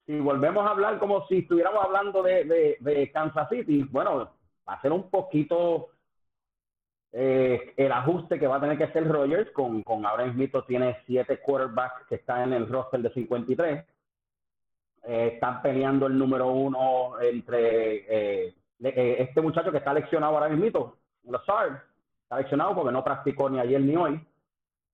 [0.04, 4.32] si volvemos a hablar como si estuviéramos hablando de, de, de Kansas City, bueno,
[4.68, 5.90] va a ser un poquito
[7.12, 10.96] eh, el ajuste que va a tener que hacer Rogers con, con ahora mismo tiene
[11.06, 13.84] siete quarterbacks que están en el roster de 53.
[15.04, 20.96] Eh, están peleando el número uno entre eh, este muchacho que está leccionado ahora mismo,
[21.24, 21.82] Lazard,
[22.22, 24.20] está leccionado porque no practicó ni ayer ni hoy.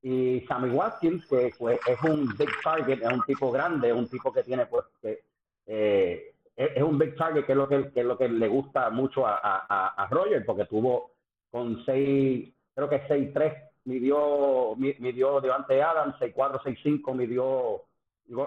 [0.01, 4.09] Y Sammy Watkins, que pues, es un big target, es un tipo grande, es un
[4.09, 5.23] tipo que tiene, pues, que,
[5.67, 9.39] es, un big target, que es lo que, es lo que le gusta mucho a,
[9.43, 11.11] a, a Rogers, porque tuvo
[11.51, 17.83] con 6, creo que 6-3 midió, midió Devante Adams, 6-4, 6-5 midió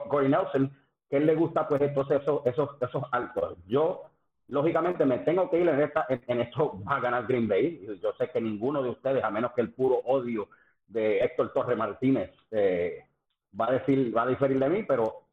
[0.08, 0.72] Corey Nelson,
[1.12, 3.58] que él le gusta pues entonces esos, esos, esos altos.
[3.68, 4.04] Yo,
[4.48, 7.86] lógicamente, me tengo que ir en, esta, en, esto, va a ganar Green Bay.
[8.02, 10.48] Yo sé que ninguno de ustedes, a menos que el puro odio
[10.88, 13.06] de Héctor Torre Martínez, eh,
[13.60, 15.26] va a decir, va a diferir de mí, pero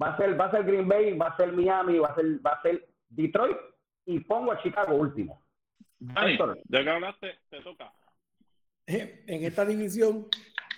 [0.00, 2.24] va a ser, va a ser Green Bay, va a ser Miami, va a ser,
[2.44, 3.58] va a ser Detroit
[4.06, 5.42] y pongo a Chicago último.
[5.98, 6.38] Dani,
[6.68, 7.92] ya que hablaste, te toca.
[8.86, 10.26] En esta división,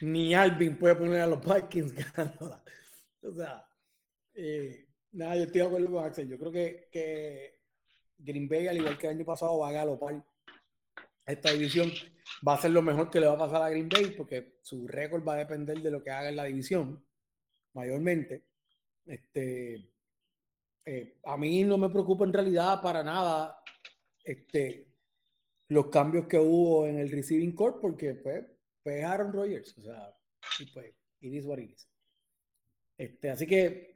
[0.01, 2.61] ni Alvin puede poner a los Vikings ganando.
[3.27, 3.65] O sea,
[4.35, 6.29] eh, nada, yo estoy de acuerdo con Axel.
[6.29, 7.61] Yo creo que, que
[8.19, 10.25] Green Bay, al igual que el año pasado, va a galopar
[11.27, 11.91] esta división.
[12.47, 14.87] Va a ser lo mejor que le va a pasar a Green Bay porque su
[14.87, 17.05] récord va a depender de lo que haga en la división,
[17.73, 18.45] mayormente.
[19.07, 19.91] Este,
[20.85, 23.59] eh, a mí no me preocupa en realidad para nada
[24.23, 24.89] este,
[25.69, 28.45] los cambios que hubo en el receiving court porque pues,
[28.83, 30.17] pues Aaron o sea,
[30.59, 31.89] y pues, it is what it is.
[32.97, 33.94] Este, así que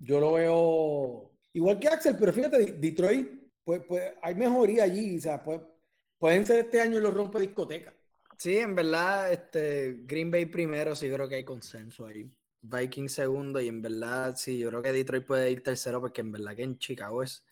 [0.00, 3.28] yo lo veo igual que Axel, pero fíjate, Detroit,
[3.62, 5.60] pues, pues hay mejoría allí, o sea, pues,
[6.18, 7.94] pueden ser este año los rompe discoteca.
[8.36, 12.28] Sí, en verdad, este, Green Bay primero, sí creo que hay consenso ahí.
[12.62, 16.32] Viking segundo, y en verdad, sí, yo creo que Detroit puede ir tercero, porque en
[16.32, 17.44] verdad que en Chicago es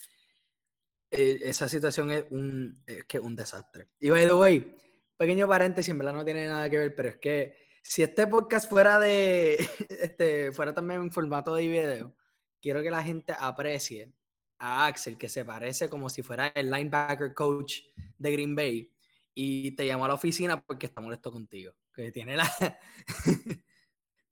[1.10, 3.88] eh, esa situación es un, que un desastre.
[3.98, 4.76] Y by the way,
[5.16, 8.68] pequeño paréntesis, en verdad no tiene nada que ver, pero es que si este podcast
[8.68, 9.54] fuera de,
[9.88, 12.14] este, fuera también en formato de video,
[12.60, 14.12] quiero que la gente aprecie
[14.58, 17.80] a Axel, que se parece como si fuera el linebacker coach
[18.16, 18.90] de Green Bay,
[19.34, 21.72] y te llamó a la oficina porque está molesto contigo.
[21.92, 22.44] Que tiene la.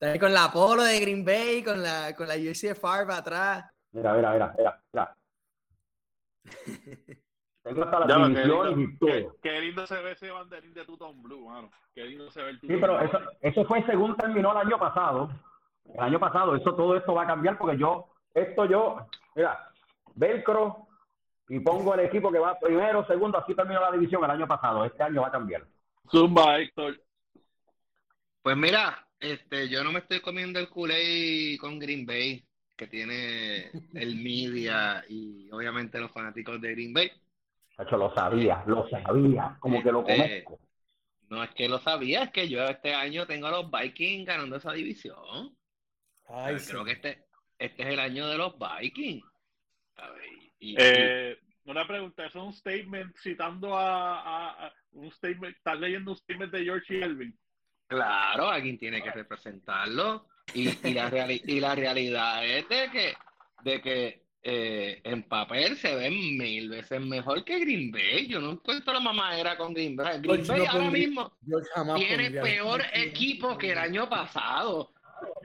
[0.01, 3.65] está con la polo de Green Bay, con la, con la UCFR atrás.
[3.93, 5.17] Mira, mira, mira, mira, mira.
[7.63, 9.37] Tengo hasta las divisiones y todo.
[9.43, 11.69] Qué, lindo se ve ese banderín de Tuton Blue, mano.
[11.95, 15.31] Qué lindo se ve el Sí, pero eso, eso fue según terminó el año pasado.
[15.85, 19.73] El año pasado, eso todo esto va a cambiar porque yo, esto yo, mira,
[20.15, 20.87] velcro
[21.49, 24.85] y pongo el equipo que va primero, segundo, así terminó la división el año pasado.
[24.85, 25.65] Este año va a cambiar.
[26.11, 27.01] Zumba, Héctor.
[28.43, 32.45] Pues mira, este, yo no me estoy comiendo el culé con Green Bay,
[32.77, 37.11] que tiene el media y obviamente los fanáticos de Green Bay.
[37.79, 40.67] Hecho, lo sabía, lo sabía, como que lo Este, conozco.
[41.29, 44.57] No es que lo sabía, es que yo este año tengo a los Vikings ganando
[44.57, 45.57] esa división.
[46.29, 46.85] Ay, Creo sí.
[46.85, 47.26] que este,
[47.59, 49.25] este es el año de los Vikings.
[49.97, 50.23] A ver,
[50.61, 55.57] y- y- Eh, una pregunta, ¿eso es un statement citando a, a- a- un statement,
[55.57, 57.39] estás leyendo un statement de George Elvin?
[57.89, 60.27] Claro, alguien tiene que representarlo.
[60.55, 63.15] Y, y la, reali- y la realidad es de que,
[63.65, 68.29] de que eh, en papel se ven mil veces mejor que Green Bay.
[68.29, 70.21] Yo no encuentro la mamadera con Green Bay.
[70.21, 71.37] Green George Bay no ahora pondría- mismo
[71.97, 74.93] tiene pondría- peor equipo que el año pasado.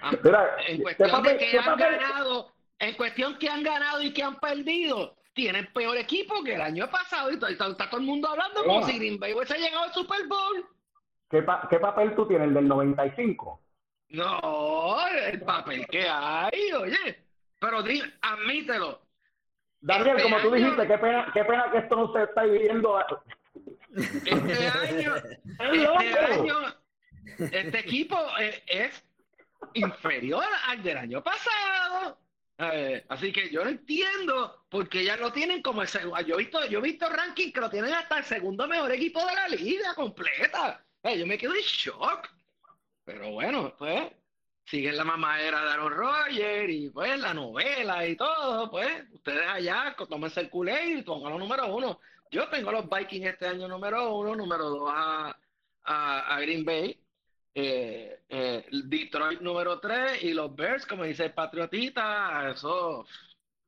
[0.01, 3.49] Ah, Mira, En ¿qué cuestión de papel- que qué han papel- ganado, en cuestión que
[3.49, 7.31] han ganado y que han perdido, tienen peor equipo que el año pasado.
[7.31, 9.93] Y to- está, está todo el mundo hablando como si Green Bay hubiese llegado al
[9.93, 10.65] Super Bowl.
[11.29, 12.47] ¿Qué, pa- ¿Qué papel tú tienes?
[12.49, 13.61] ¿El del 95?
[14.09, 17.23] No, el papel que hay, oye.
[17.59, 18.99] Pero di, admítelo.
[19.79, 22.43] Daniel, Este como tú año- dijiste, qué pena, qué pena que esto no se está
[22.43, 22.99] viviendo.
[23.95, 25.15] Este año,
[25.99, 26.55] este año,
[27.39, 29.03] este equipo eh, es
[29.73, 32.19] inferior al del año pasado.
[32.57, 36.21] Eh, así que yo no entiendo por qué ya lo tienen como el segundo.
[36.21, 39.25] Yo he visto, yo he visto rankings que lo tienen hasta el segundo mejor equipo
[39.25, 40.85] de la liga completa.
[41.03, 42.29] Eh, yo me quedo en shock.
[43.03, 44.11] Pero bueno, pues
[44.65, 48.69] siguen la mamadera de Aaron Rodgers y pues la novela y todo.
[48.69, 51.99] Pues ustedes allá tómense el culé y pónganlo número uno.
[52.29, 55.35] Yo tengo los Vikings este año número uno, número dos a,
[55.83, 57.03] a, a Green Bay.
[57.53, 63.05] Eh, eh, Detroit número 3 y los Bears, como dice el Patriotita, eso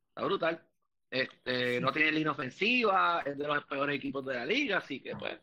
[0.09, 0.65] está brutal.
[1.09, 5.15] Este, no tienen línea ofensiva, es de los peores equipos de la liga, así que
[5.15, 5.37] pues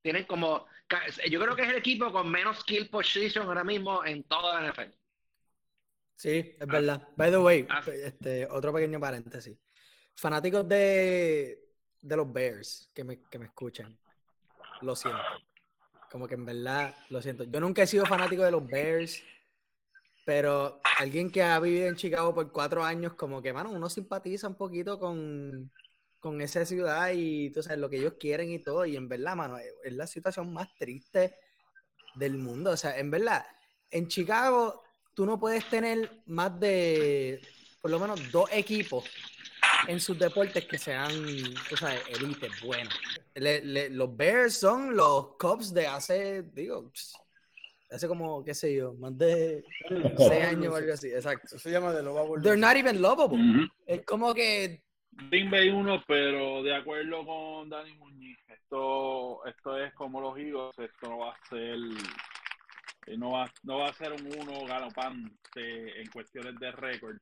[0.00, 0.66] tienen como,
[1.28, 4.68] yo creo que es el equipo con menos skill position ahora mismo en toda la
[4.72, 4.94] NFL.
[6.14, 7.08] Sí, es verdad.
[7.16, 7.82] By the way, Ah.
[7.86, 9.58] este, otro pequeño paréntesis.
[10.14, 11.58] Fanáticos de,
[12.00, 13.98] de los Bears que me, que me escuchan,
[14.82, 15.20] lo siento.
[16.10, 17.44] Como que en verdad, lo siento.
[17.44, 19.22] Yo nunca he sido fanático de los Bears,
[20.24, 24.48] pero alguien que ha vivido en Chicago por cuatro años, como que, mano, uno simpatiza
[24.48, 25.70] un poquito con,
[26.18, 28.86] con esa ciudad y tú sabes lo que ellos quieren y todo.
[28.86, 31.36] Y en verdad, mano, es la situación más triste
[32.14, 32.70] del mundo.
[32.70, 33.44] O sea, en verdad,
[33.90, 34.82] en Chicago
[35.14, 37.40] tú no puedes tener más de
[37.80, 39.04] por lo menos dos equipos
[39.88, 41.12] en sus deportes que sean,
[41.68, 42.94] tú sabes, elite, buenos.
[43.34, 46.90] Le- le- los Bears son los Cubs de hace, digo,
[47.90, 49.64] hace como, qué sé yo, más de
[50.16, 51.46] seis años o algo así, exacto.
[51.46, 52.42] Eso se llama de Lovable.
[52.42, 53.38] They're not even lovable.
[53.86, 54.82] Es como que
[55.30, 60.78] Green Bay 1, pero de acuerdo con Dani Muñiz, esto, esto es como los Eagles,
[60.78, 61.76] esto no va a ser
[63.06, 65.30] eh, no va, no va a ser un uno galopante
[66.00, 67.16] en cuestiones de récord.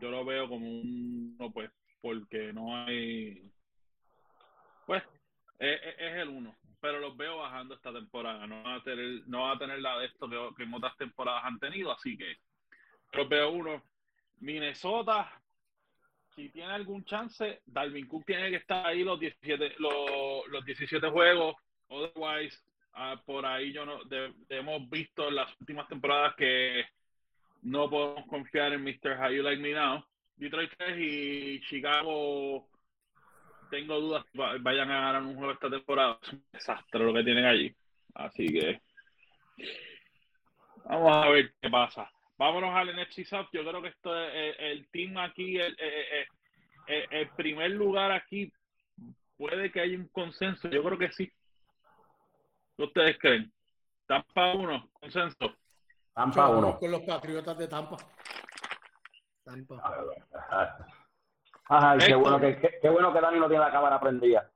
[0.00, 1.70] Yo lo veo como un uno, pues,
[2.00, 3.42] porque no hay
[4.86, 5.02] pues
[5.58, 8.46] es, es- es el uno, pero los veo bajando esta temporada.
[8.46, 10.96] No va a tener, no va a tener la de esto que, que en otras
[10.96, 12.36] temporadas han tenido, así que
[13.12, 13.82] los veo uno.
[14.40, 15.30] Minnesota,
[16.34, 21.08] si tiene algún chance, Dalvin Cook tiene que estar ahí los 17, los, los 17
[21.10, 21.56] juegos.
[21.88, 22.58] Otherwise,
[22.94, 26.84] ah, por ahí yo no de- hemos visto en las últimas temporadas que
[27.62, 29.18] no podemos confiar en Mr.
[29.18, 30.04] How You Like Me Now.
[30.36, 32.66] Detroit 3 y Chicago,
[33.70, 36.18] tengo dudas vayan a ganar un juego esta temporada.
[36.22, 37.74] Es un desastre lo que tienen allí.
[38.14, 38.80] Así que
[40.84, 42.10] vamos a ver qué pasa.
[42.38, 43.48] Vámonos al NFC South.
[43.52, 45.76] Yo creo que esto es eh, el team aquí, el,
[46.86, 48.50] el primer lugar aquí,
[49.36, 50.70] puede que haya un consenso.
[50.70, 51.30] Yo creo que sí.
[52.76, 53.52] ¿Qué ustedes creen?
[54.06, 55.59] Tampa 1, consenso.
[56.14, 56.78] Tampa uno.
[56.78, 57.96] con los Patriotas de Tampa.
[59.44, 59.94] Tampa.
[61.68, 62.20] Ay, qué Héctor.
[62.20, 64.50] bueno que, qué, qué bueno que Dani no tiene la cámara prendida.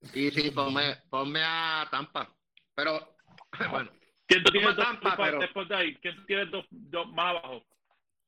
[0.00, 2.28] Sí, sí, ponme, ponme a Tampa.
[2.74, 3.16] Pero,
[3.70, 3.90] bueno,
[4.26, 5.94] ¿Quién tú tienes dos, Tampa, pero- después de ahí?
[5.96, 7.64] ¿Quién tú tienes dos, dos más abajo?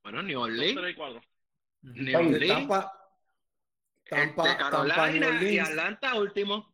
[0.03, 1.20] Bueno, New Dos, Orleans, tres y cuatro.
[1.82, 2.93] New Orleans, Tampa,
[4.09, 5.68] Tampa, este, Tampa, New Carolina y Orleans.
[5.70, 6.74] Atlanta último.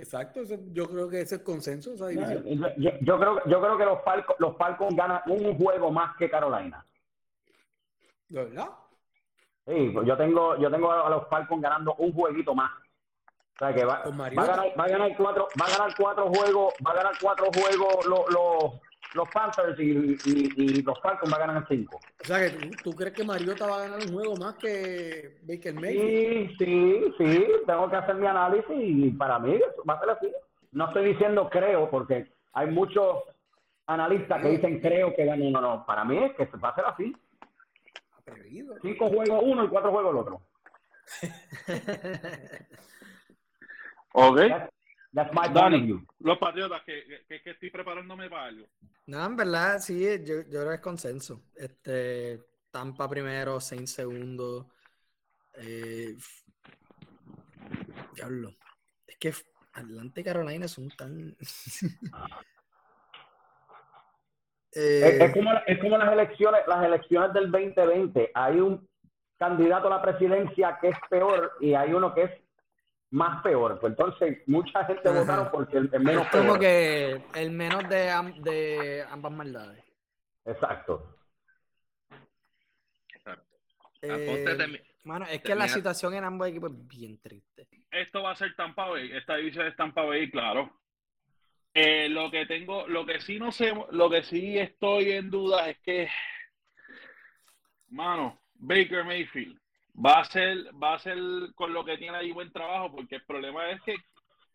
[0.00, 0.40] Exacto,
[0.72, 2.42] yo creo que ese es consenso, esa división.
[2.44, 6.16] Yo, yo- yo creo, yo creo que los Falcons, los Falcons ganan un juego más
[6.16, 6.84] que Carolina.
[8.28, 8.68] ¿De verdad?
[9.66, 12.70] Sí, pues yo tengo, yo tengo a los Falcons ganando un jueguito más.
[13.56, 14.02] O sea que va,
[14.38, 17.12] va a ganar, va a ganar cuatro, va a ganar cuatro juegos, va a ganar
[17.20, 18.80] cuatro juegos los, los,
[19.14, 22.00] los Panthers y, y, y los Falcons va a ganar cinco.
[22.22, 25.38] O sea, que tú, tú crees que Mariota va a ganar un juego más que
[25.42, 26.56] Baker Mayfield.
[26.56, 30.10] Sí, sí, sí, tengo que hacer mi análisis y para mí eso va a ser
[30.10, 30.32] así.
[30.72, 33.24] No estoy diciendo creo, porque hay muchos
[33.86, 35.52] analistas que dicen creo que ganan.
[35.52, 37.16] No, no, para mí es que va a ser así.
[38.18, 38.76] Atrevido.
[38.82, 40.40] Cinco juegos uno y cuatro juegos el otro.
[44.12, 44.40] Ok.
[45.12, 48.66] That's, my los Patriotas, que, que, que estoy preparándome para algo.
[49.06, 51.42] No, en verdad, sí, yo, yo creo que es consenso.
[51.56, 52.40] Este,
[52.70, 54.68] Tampa primero, Saints segundo.
[55.54, 56.16] Eh,
[58.14, 58.54] diablo.
[59.06, 59.34] Es que
[59.72, 61.36] Atlanta y Carolina son tan.
[64.72, 68.30] Es, Eh, es como, es como las elecciones, las elecciones del 2020.
[68.32, 68.88] Hay un
[69.36, 72.30] candidato a la presidencia que es peor y hay uno que es
[73.10, 73.78] más peor.
[73.80, 75.18] Pues entonces, mucha gente Ajá.
[75.20, 76.60] votaron porque el, el menos es como peor.
[76.60, 79.84] que el menos de, am- de ambas maldades.
[80.44, 81.16] Exacto.
[83.14, 83.46] Exacto.
[84.02, 87.68] Eh, mano, es que la situación en ambos equipos es bien triste.
[87.90, 90.80] Esto va a ser Tampa Bay, esta división es Tampa Bay, claro.
[91.74, 95.68] Eh, lo que tengo, lo que sí no sé, lo que sí estoy en duda
[95.68, 96.08] es que,
[97.88, 99.58] mano, Baker Mayfield
[99.94, 101.18] va a ser, va a ser
[101.54, 103.96] con lo que tiene ahí buen trabajo, porque el problema es que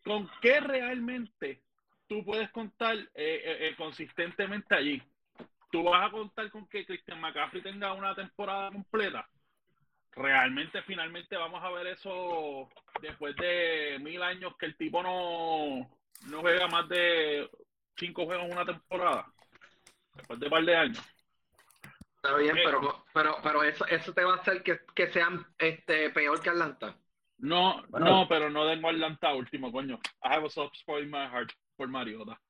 [0.04, 1.62] con qué realmente
[2.06, 5.02] tú puedes contar eh, eh, eh, consistentemente allí.
[5.70, 9.28] Tú vas a contar con que Christian McCaffrey tenga una temporada completa.
[10.12, 12.70] Realmente, finalmente vamos a ver eso
[13.02, 15.90] después de mil años que el tipo no,
[16.30, 17.50] no juega más de
[17.96, 19.26] cinco juegos en una temporada.
[20.14, 21.15] Después de un par de años.
[22.26, 26.10] Está bien, pero, pero, pero eso, eso te va a hacer que, que sean este,
[26.10, 26.96] peor que Atlanta.
[27.38, 28.06] No, Bueno.
[28.06, 29.98] no, pero no tengo Atlanta último, coño.
[30.22, 32.40] I have a soft spot in my heart por Mariota.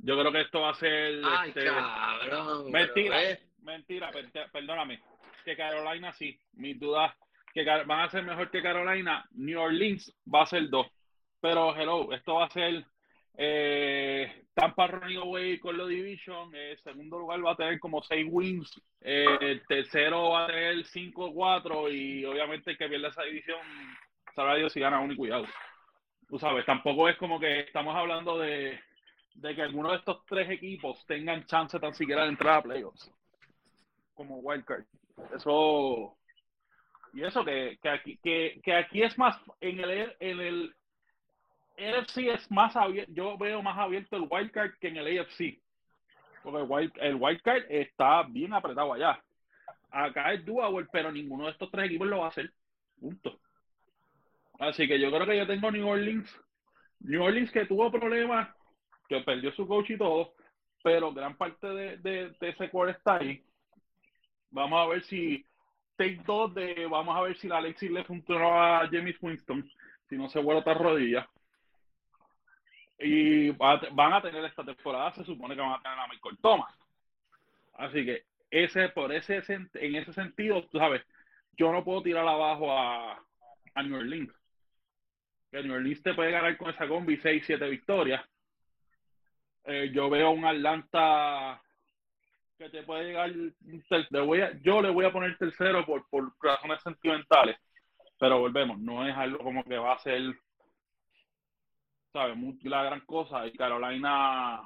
[0.00, 1.20] Yo creo que esto va a ser.
[1.24, 2.70] Ay, este, cabrón.
[2.70, 5.02] mentira, pero, mentira, per- perdóname.
[5.44, 7.12] Que Carolina sí, mis dudas
[7.54, 9.26] que van a ser mejor que Carolina.
[9.32, 10.86] New Orleans va a ser dos.
[11.40, 12.84] Pero, hello, esto va a ser
[13.40, 16.52] eh, Tampa running away con la division.
[16.52, 18.82] El segundo lugar va a tener como seis wins.
[19.00, 21.94] Eh, tercero va a tener 5-4.
[21.94, 23.60] Y obviamente que pierde esa división,
[24.34, 25.46] sabrá Dios si gana uno y cuidado.
[26.28, 28.80] Tú sabes, tampoco es como que estamos hablando de,
[29.34, 33.08] de que alguno de estos tres equipos tengan chance tan siquiera de entrar a playoffs.
[34.14, 34.84] Como wildcard.
[35.36, 36.16] Eso.
[37.14, 40.74] Y eso que, que aquí, que, que aquí es más, en el, en el
[41.78, 45.60] NFC es más abierto, yo veo más abierto el wildcard que en el AFC.
[46.42, 49.22] Porque el, wild, el wildcard está bien apretado allá.
[49.90, 52.52] Acá es doable, pero ninguno de estos tres equipos lo va a hacer.
[53.00, 53.40] Punto.
[54.58, 56.28] Así que yo creo que yo tengo New Orleans.
[57.00, 58.48] New Orleans que tuvo problemas,
[59.08, 60.34] que perdió su coach y todo,
[60.82, 63.42] pero gran parte de, de, ese core está ahí.
[64.50, 65.44] Vamos a ver si
[65.96, 69.68] take 2 de, vamos a ver si la Alexis le funcionó a James Winston,
[70.08, 71.28] si no se vuelve otra rodilla.
[72.98, 76.74] Y van a tener esta temporada, se supone que van a tener a Michael Thomas.
[77.74, 81.02] Así que ese, por ese, en ese sentido, tú sabes,
[81.56, 83.22] yo no puedo tirar abajo a,
[83.74, 84.32] a New Orleans.
[85.50, 88.24] Que New Orleans te puede ganar con esa combi 6, 7 victorias.
[89.64, 91.62] Eh, yo veo un Atlanta
[92.58, 93.32] que te puede llegar.
[94.62, 97.56] yo le voy a poner tercero por, por razones sentimentales.
[98.18, 100.22] Pero volvemos, no es algo como que va a ser,
[102.12, 102.36] ¿sabes?
[102.64, 103.46] La gran cosa.
[103.46, 104.60] Y Carolina,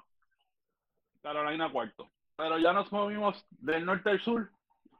[1.22, 2.10] Carolina cuarto.
[2.36, 4.50] Pero ya nos movimos del norte al sur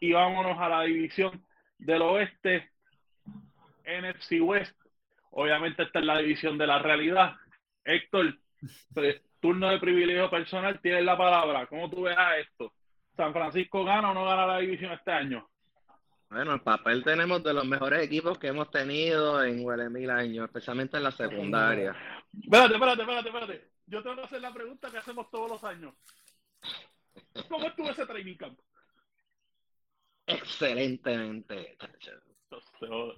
[0.01, 1.45] y vámonos a la división
[1.79, 2.71] del oeste,
[3.85, 4.77] NFC West.
[5.31, 7.37] Obviamente esta es la división de la realidad.
[7.85, 8.39] Héctor,
[9.41, 11.67] turno de privilegio personal, tienes la palabra.
[11.67, 12.73] ¿Cómo tú ves a esto?
[13.17, 15.49] ¿San Francisco gana o no gana la división este año?
[16.31, 20.97] Bueno, el papel tenemos de los mejores equipos que hemos tenido en mil años, especialmente
[20.97, 21.95] en la secundaria.
[22.41, 23.69] Espérate, espérate, espérate, espérate.
[23.87, 25.95] Yo tengo que hacer la pregunta que hacemos todos los años.
[27.49, 28.59] ¿Cómo estuvo ese training camp?
[30.27, 31.73] Excelentemente.
[31.73, 33.17] Esto se jod-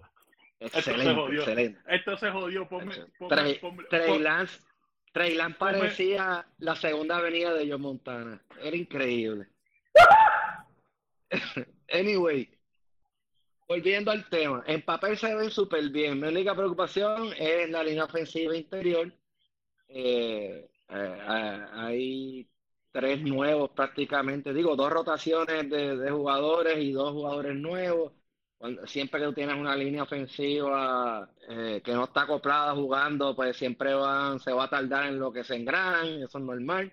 [0.59, 1.81] se Excelente, excelente.
[1.89, 2.69] Esto se jodió.
[2.69, 4.61] Ponme, ponme, Trey, ponme- Trey pon- Lance,
[5.13, 8.43] Trey Lance parecía la segunda avenida de John Montana.
[8.63, 9.49] Era increíble.
[11.93, 12.49] anyway,
[13.69, 14.63] volviendo al tema.
[14.67, 16.21] En papel se ven súper bien.
[16.21, 19.13] Mi única preocupación es la línea ofensiva interior.
[19.89, 22.51] Eh, eh, hay
[22.93, 24.53] tres nuevos prácticamente.
[24.55, 28.13] Digo, dos rotaciones de, de jugadores y dos jugadores nuevos
[28.87, 33.95] siempre que tú tienes una línea ofensiva eh, que no está acoplada jugando, pues siempre
[33.95, 36.93] van, se va a tardar en lo que se engranan, eso es normal.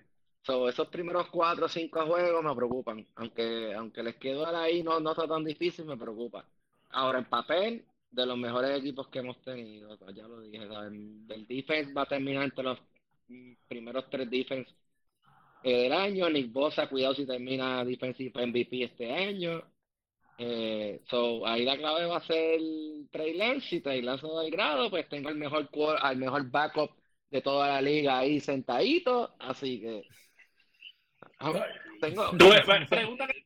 [0.70, 5.12] esos primeros cuatro o cinco juegos me preocupan, aunque aunque les quedó ahí no, no
[5.12, 6.46] está tan difícil, me preocupa.
[6.94, 11.48] Ahora, en papel, de los mejores equipos que hemos tenido, pues, ya lo dije, el,
[11.48, 12.80] defense va a terminar entre los
[13.68, 14.70] primeros tres defense
[15.64, 16.30] eh, del año.
[16.30, 19.64] Nick Bosa, cuidado si termina defensive MVP este año.
[20.38, 22.60] Eh, so, ahí la clave va a ser
[23.12, 23.68] Trey Lance.
[23.68, 25.70] Si Trey Lance no da el grado, pues tengo el mejor
[26.02, 26.92] al mejor backup
[27.30, 29.36] de toda la liga ahí sentadito.
[29.40, 30.04] Así que.
[32.02, 32.32] Tengo.
[32.90, 33.46] pregunta, que,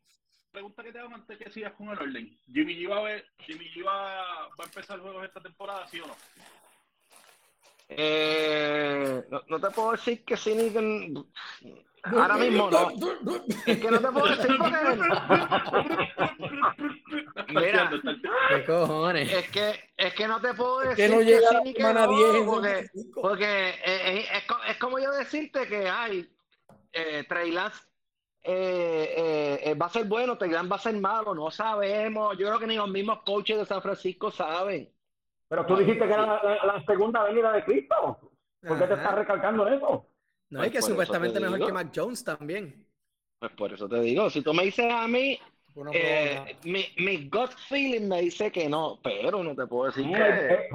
[0.55, 2.39] pregunta que te hago antes que sigas con el orden.
[2.51, 5.99] Jimmy G va a, ver, Jimmy G va, va a empezar juegos esta temporada, ¿sí
[5.99, 6.15] o no?
[7.89, 11.13] Eh, no, te puedo decir que sí ni que.
[12.03, 12.89] Ahora mismo no.
[13.65, 14.51] Es que no te puedo decir
[17.49, 17.91] Mira,
[18.49, 19.33] ¿qué cojones?
[19.33, 22.45] Es que, es que no te puedo decir que no llega sí, que no, 10
[22.45, 26.27] porque, porque es, es, es, como yo decirte que hay
[26.93, 27.81] eh, Trey Lance
[28.47, 32.37] eh, eh, va a ser bueno, Lance va a ser malo, no sabemos.
[32.37, 34.87] Yo creo que ni los mismos coaches de San Francisco saben.
[35.47, 36.25] Pero tú dijiste que era
[36.63, 38.31] la, segunda venida de Cristo.
[38.61, 40.07] ¿Por qué te estás recalcando eso?
[40.49, 42.85] No, hay pues que supuestamente mejor que Mac Jones también.
[43.39, 45.39] Pues por eso te digo, si tú me dices a mí,
[45.93, 50.69] eh, mi, mi gut feeling me dice que no, pero no te puedo decir que...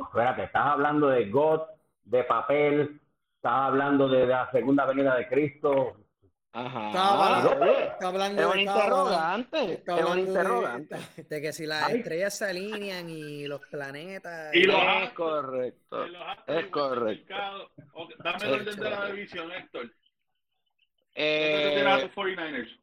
[0.00, 1.62] Espérate, estás hablando de gut,
[2.04, 3.00] de papel,
[3.36, 5.96] estás hablando de la segunda venida de Cristo,
[6.58, 6.86] Ajá.
[6.86, 9.82] Está hablando, es un interrogante.
[9.86, 10.96] Es un interrogante.
[11.28, 14.54] De que si las estrellas se alinean y los planetas.
[14.54, 16.06] Y los es correcto.
[16.46, 17.34] Es correcto.
[18.24, 19.92] Dame el orden de la división, Héctor.
[21.14, 22.80] Eh, a los 49ers?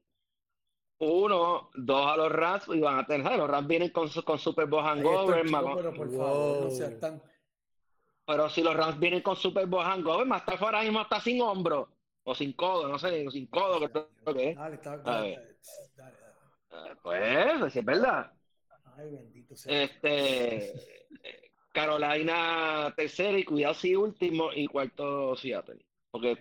[0.99, 3.37] Uno, dos a los Rams y van a tener.
[3.39, 5.45] Los Rams vienen con, con Super Bowl hangover.
[5.45, 7.19] Pero por favor, no seas tan...
[8.25, 11.41] Pero si los Rams vienen con Super Bowl hangover, más está ahora mismo está sin
[11.41, 11.89] hombro
[12.23, 14.55] o sin codo, no sé, sin codo, que creo que es.
[14.55, 15.57] Dale, está, dale,
[15.95, 16.17] dale,
[16.69, 18.31] dale, Pues, es verdad.
[18.97, 19.83] Ay, bendito sea.
[19.83, 20.73] Este,
[21.73, 25.83] Carolina tercera y cuidado si último y cuarto Seattle.
[26.11, 26.37] Porque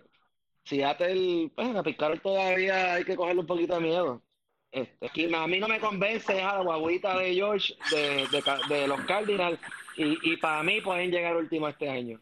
[0.64, 4.22] Seattle, pues a picar todavía hay que cogerle un poquito de miedo.
[4.70, 8.86] Este, aquí, a mí no me convence a la guaguita de George de, de, de
[8.86, 9.60] los Cardinals
[9.96, 12.20] y, y para mí pueden llegar último este año.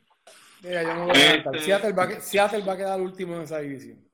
[0.63, 1.59] Mira, yo no voy a este...
[1.61, 4.05] Seattle, va, Seattle va a quedar último en esa división.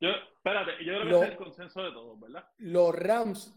[0.00, 2.44] Yo, espérate, yo creo que es el consenso de todos, ¿verdad?
[2.58, 3.54] Los Rams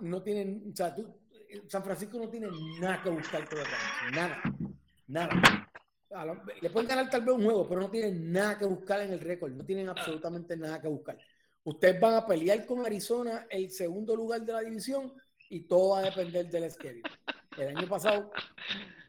[0.00, 1.20] no tienen, o sea, tú,
[1.68, 2.48] San Francisco no tiene
[2.80, 4.42] nada que buscar con los Rams, nada,
[5.06, 5.70] nada.
[6.60, 9.20] Le pueden ganar tal vez un juego, pero no tienen nada que buscar en el
[9.20, 11.18] récord, no tienen absolutamente nada que buscar.
[11.64, 15.12] Ustedes van a pelear con Arizona el segundo lugar de la división
[15.50, 17.02] y todo va a depender del schedule.
[17.58, 18.30] El año pasado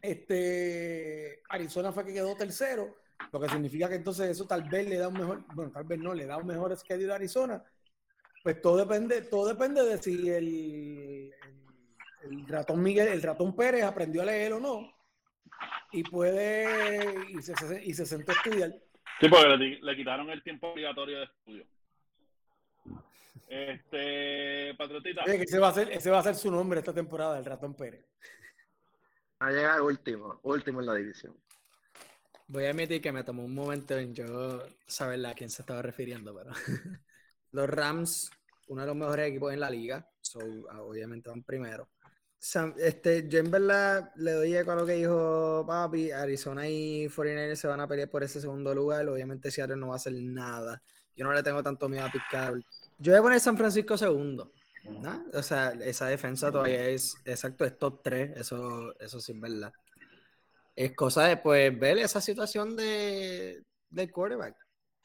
[0.01, 2.97] este, Arizona fue que quedó tercero,
[3.31, 5.99] lo que significa que entonces eso tal vez le da un mejor, bueno, tal vez
[5.99, 7.63] no, le da un mejor schedule a Arizona.
[8.43, 11.33] Pues todo depende, todo depende de si el,
[12.23, 14.93] el, ratón Miguel, el ratón Pérez aprendió a leer o no.
[15.91, 17.53] Y puede, y se,
[17.83, 18.71] y se sentó a estudiar.
[19.19, 21.65] Sí, porque le, le quitaron el tiempo obligatorio de estudio.
[23.47, 25.23] Este, Patriotita.
[25.23, 28.05] ese, va a ser, ese va a ser su nombre esta temporada, el ratón Pérez.
[29.39, 31.35] A llegar último, último en la división.
[32.47, 35.81] Voy a admitir que me tomó un momento en yo saber a quién se estaba
[35.81, 36.51] refiriendo, pero
[37.51, 38.31] los Rams,
[38.67, 40.39] uno de los mejores equipos en la liga, so,
[40.71, 41.89] ah, obviamente van primero.
[42.77, 46.11] Este, yo en verdad le doy eco a lo que dijo Papi.
[46.11, 49.07] Arizona y 49 se van a pelear por ese segundo lugar.
[49.09, 50.81] Obviamente Seattle no va a hacer nada.
[51.15, 52.53] Yo no le tengo tanto miedo a picar.
[52.99, 54.53] Yo voy a poner San Francisco segundo.
[55.33, 59.71] O sea, esa defensa todavía es, exacto, es top 3, eso, eso sí es verdad.
[60.75, 64.55] Es cosa de, pues, ver esa situación de, del quarterback.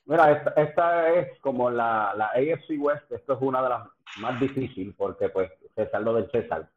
[0.04, 3.88] Mira, esta, es como la, la, AFC West, esto es una de las
[4.18, 6.68] más difíciles porque, pues, César lo del César.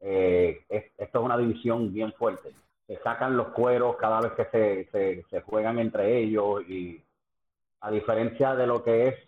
[0.00, 2.52] Eh, esto es una división bien fuerte.
[2.86, 7.02] Se sacan los cueros cada vez que se, se, se juegan entre ellos y
[7.80, 9.27] a diferencia de lo que es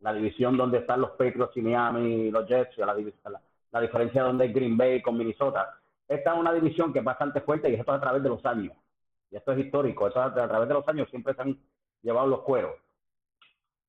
[0.00, 3.40] la división donde están los Patriots y Miami, los Jets, la, la,
[3.72, 5.78] la diferencia donde es Green Bay con Minnesota.
[6.06, 8.74] Esta es una división que es bastante fuerte y esto a través de los años.
[9.30, 10.08] Y esto es histórico.
[10.08, 11.58] Eso a, través de los años siempre se han
[12.02, 12.74] llevado los cueros.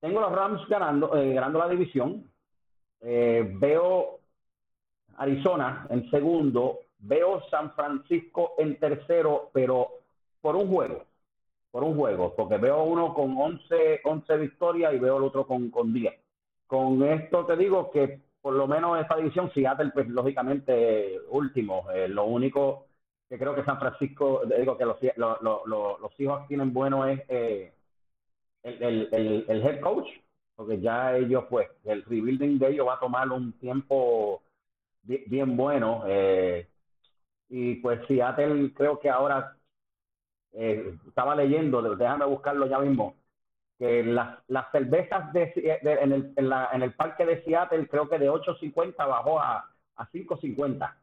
[0.01, 2.29] Tengo los Rams ganando, eh, ganando la división.
[3.01, 4.19] Eh, veo
[5.17, 6.79] Arizona en segundo.
[6.99, 9.87] Veo San Francisco en tercero, pero
[10.41, 11.05] por un juego.
[11.71, 12.33] Por un juego.
[12.35, 16.13] Porque veo uno con 11, 11 victorias y veo el otro con, con 10.
[16.67, 21.89] Con esto te digo que por lo menos esta división, Seattle, pues lógicamente último.
[21.91, 22.87] Eh, lo único
[23.29, 27.21] que creo que San Francisco, digo que los, los, los, los hijos tienen bueno es
[27.27, 27.73] eh,
[28.63, 30.07] el, el, el, head coach,
[30.55, 34.41] porque ya ellos, pues, el rebuilding de ellos va a tomar un tiempo
[35.03, 36.03] bien, bueno.
[36.07, 36.67] Eh,
[37.49, 39.57] y pues Seattle creo que ahora,
[40.53, 43.15] eh, estaba leyendo, déjame buscarlo ya mismo,
[43.77, 48.09] que las, las cervezas de, en, el, en, la, en el parque de Seattle creo
[48.09, 50.95] que de 8.50 bajó a, a 5.50.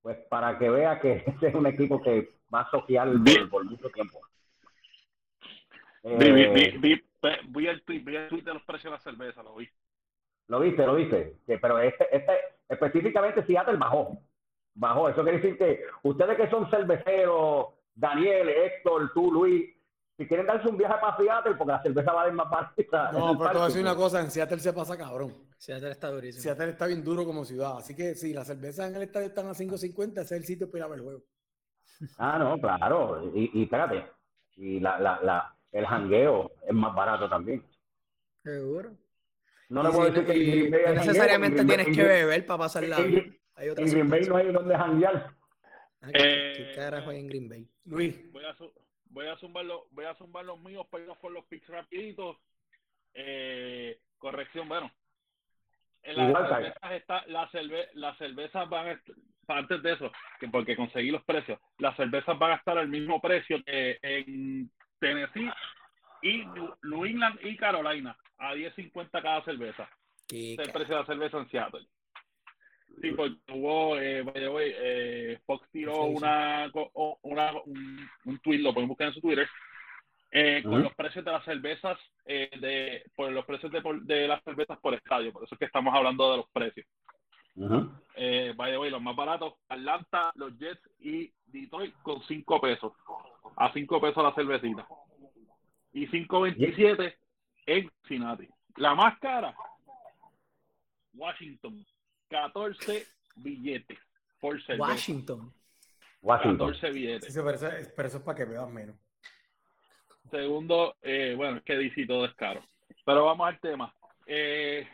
[0.00, 3.64] Pues para que vea que ese es un equipo que va a soquear por, por
[3.64, 4.20] mucho tiempo.
[6.04, 7.02] Vi, vi, vi, vi,
[7.48, 9.68] vi el tweet, vi el tweet de los precios de la cerveza, lo vi.
[10.48, 11.36] Lo viste, lo viste.
[11.46, 12.32] Pero este, este,
[12.68, 14.18] específicamente Seattle bajó.
[14.74, 15.08] Bajó.
[15.08, 19.70] Eso quiere decir que ustedes que son cerveceros, Daniel, Héctor, tú, Luis,
[20.16, 23.12] si quieren darse un viaje para Seattle, porque la cerveza va a ir más barata.
[23.12, 25.34] No, pero te voy a decir una cosa, en Seattle se pasa cabrón.
[25.58, 26.42] Seattle está durísimo.
[26.42, 27.78] Seattle está bien duro como ciudad.
[27.78, 30.70] Así que si las cervezas en el estadio están a 5.50, ese es el sitio
[30.70, 31.22] para ir a ver el juego.
[32.18, 33.30] Ah, no, claro.
[33.34, 34.06] Y, y espérate.
[34.56, 37.64] Y la, la, la, el jangueo es más barato también.
[38.42, 38.90] Seguro.
[39.68, 43.74] No le puedo decir que no necesariamente tienes que beber para pasar la Hay en
[43.74, 45.34] Green Bay no hay donde janguear.
[46.10, 47.68] ¿Qué eh, carajo hay en Green Bay?
[47.84, 48.32] Luis.
[48.32, 48.56] Voy a,
[49.06, 52.36] voy a zumbar los, voy a zumbar los míos para irnos por los picks rapiditos.
[53.14, 54.90] Eh, corrección, bueno.
[56.02, 59.00] En las cervezas está, la cerve, las cervezas van a
[59.48, 60.10] antes de eso,
[60.40, 64.70] que porque conseguí los precios, las cervezas van a estar al mismo precio que en
[64.98, 65.50] Tennessee
[66.22, 66.44] y
[66.82, 69.88] New England y Carolina, a 10.50 cada cerveza.
[70.28, 71.86] ¿Qué el precio de la cerveza en Seattle.
[73.02, 76.70] Sí, porque hubo, eh, eh, Fox tiró una,
[77.22, 79.48] una, un, un tweet, lo pueden buscar en su Twitter,
[80.30, 84.40] eh, con los precios de las cervezas, eh, de, por los precios de, de, las
[84.44, 86.86] cervezas por estadio, por eso es que estamos hablando de los precios.
[88.14, 92.92] eh, by the way, los más baratos, Atlanta, los Jets y Detroit con 5 pesos,
[93.56, 94.86] a 5 pesos la cervecita.
[95.92, 97.16] Y 5.27
[97.66, 98.48] en Cincinnati.
[98.76, 99.54] La más cara,
[101.14, 101.84] Washington,
[102.32, 103.06] 14
[103.36, 103.98] billetes
[104.40, 104.90] por cerveza.
[104.90, 105.52] Washington.
[106.22, 106.72] Washington.
[106.72, 107.32] 14 billetes.
[107.32, 108.96] Sí, pero, eso, pero, eso, es para que veas menos.
[110.30, 112.64] Segundo, eh, bueno, es que DC todo es caro.
[113.04, 113.94] Pero vamos al tema.
[114.26, 114.88] Eh,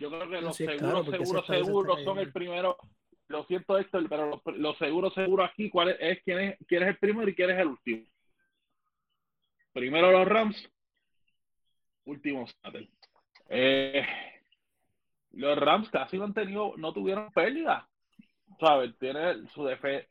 [0.00, 2.76] yo creo que los sí seguros, caro, seguros, seguros son el primero.
[3.28, 6.82] Lo siento, Héctor, pero los, los seguros, seguros aquí, ¿cuál es, es, quién, es, quién
[6.82, 8.04] es el primero y quién es el último?
[9.72, 10.68] Primero los Rams,
[12.04, 12.90] último Seattle.
[13.48, 14.04] Eh,
[15.32, 17.88] los Rams casi no han tenido, no tuvieron pérdida.
[18.58, 18.96] ¿Sabes?
[18.98, 20.06] Tiene su, defe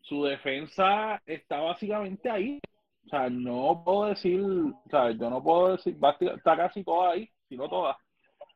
[0.00, 2.60] su defensa está básicamente ahí.
[3.06, 4.42] O sea, no puedo decir,
[4.90, 5.96] sea, yo no puedo decir,
[6.34, 7.98] está casi toda ahí, si no toda.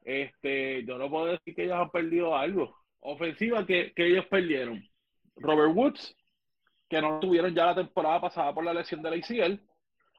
[0.05, 2.75] Este, yo no puedo decir que ellos han perdido algo.
[3.01, 4.83] Ofensiva que, que ellos perdieron.
[5.37, 6.17] Robert Woods,
[6.89, 9.61] que no tuvieron ya la temporada pasada por la lesión de la ICL.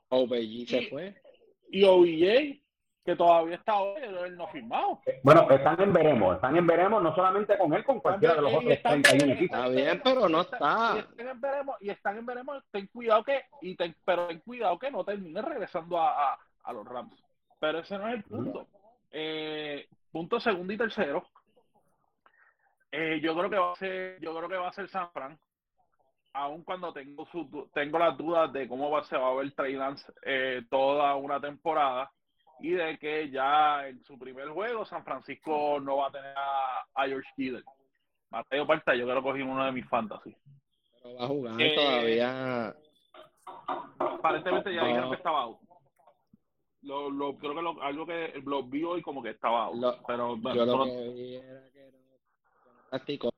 [0.09, 1.15] OBJ se fue.
[1.71, 2.61] Y OBJ,
[3.03, 5.01] que todavía está hoy, él no ha firmado.
[5.23, 8.53] Bueno, están en veremos, están en veremos no solamente con él, con cualquiera de los
[8.53, 9.57] otros 31 equipos.
[9.57, 10.95] Está bien, pero no está.
[10.95, 14.39] Y están en veremos, y están en veremos, ten cuidado que, y ten, pero ten
[14.39, 17.15] cuidado que no termine regresando a, a, a los Rams.
[17.59, 18.67] Pero ese no es el punto.
[19.11, 21.27] Eh, punto segundo y tercero.
[22.91, 25.37] Eh, yo creo que va a ser, yo creo que va a ser San Fran.
[26.33, 29.73] Aun cuando tengo su, tengo las dudas de cómo va, se va a ver Trey
[29.73, 32.11] Lance eh, toda una temporada
[32.61, 36.85] y de que ya en su primer juego San Francisco no va a tener a,
[36.93, 37.63] a George Kittle.
[38.29, 40.35] Mateo Parta, yo creo que cogí uno de mis fantasy.
[41.01, 42.75] Pero va a jugar eh, todavía.
[43.97, 44.87] Aparentemente ya no.
[44.87, 45.57] dijeron que estaba out.
[46.81, 49.75] Lo, lo, creo que lo, algo que lo vi hoy como que estaba out.
[49.75, 51.89] Lo, pero bueno, yo lo que vi era que.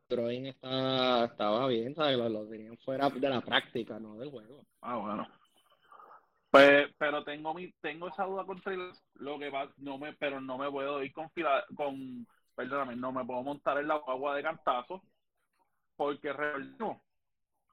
[0.10, 2.18] Drawing estaba, estaba bien, ¿sabes?
[2.18, 4.62] Lo, lo tenían fuera de la práctica, no del juego.
[4.82, 5.28] Ah, bueno.
[6.52, 8.78] Pues, pero tengo mi, tengo esa duda con Trey
[9.16, 11.32] lo que va, no me, pero no me puedo ir con
[11.76, 15.02] con, perdóname, no me puedo montar en la agua de cantazo,
[15.96, 17.02] porque recordemos,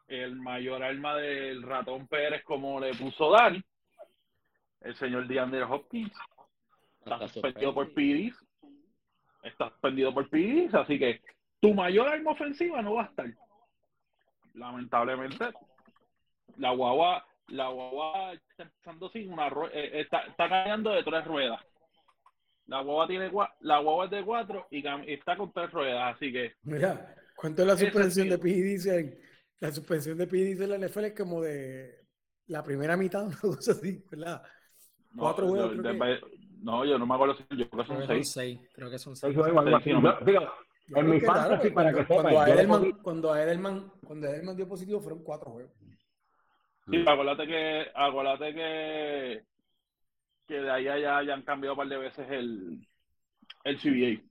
[0.07, 3.61] el mayor arma del ratón Pérez, como le puso Dani,
[4.83, 6.17] el señor DeAndre Hopkins,
[7.01, 8.37] está suspendido por PIDIS,
[9.43, 11.21] está suspendido por PIDIS, así que
[11.61, 13.27] tu mayor arma ofensiva no va a estar.
[14.55, 15.53] Lamentablemente,
[16.57, 21.25] La guagua, la guagua está empezando sin una rueda, eh, está, está cambiando de tres
[21.25, 21.61] ruedas.
[22.67, 23.31] La guagua tiene
[23.61, 27.69] la guagua es de cuatro y está con tres ruedas, así que Mira, ¿cuánto es
[27.69, 28.43] la suspensión de tío.
[28.45, 28.49] P.
[28.63, 29.19] Dicen?
[29.61, 30.37] La suspensión de P.
[30.37, 32.07] Dicen en la NFL es como de
[32.49, 34.43] la primera mitad, una cosa así, ¿verdad?
[35.13, 36.21] no, Cuatro yo- creo de-
[36.61, 38.33] no, yo no me acuerdo si yo creo que Creo son que son seis.
[38.33, 38.61] seis.
[38.75, 39.55] Creo que son Seis seis.
[39.87, 40.53] Yo-
[40.89, 43.93] En creo mi fantasy, para cuando, que cuando a yo le Edelman, cuando a Edelman,
[44.05, 45.73] cuando a Edelman dio positivo fueron cuatro juegos.
[46.91, 49.43] Sí, acuérdate que, acuérdate que,
[50.47, 52.87] que de ahí a allá ya han cambiado un par de veces el,
[53.65, 54.23] el CBA.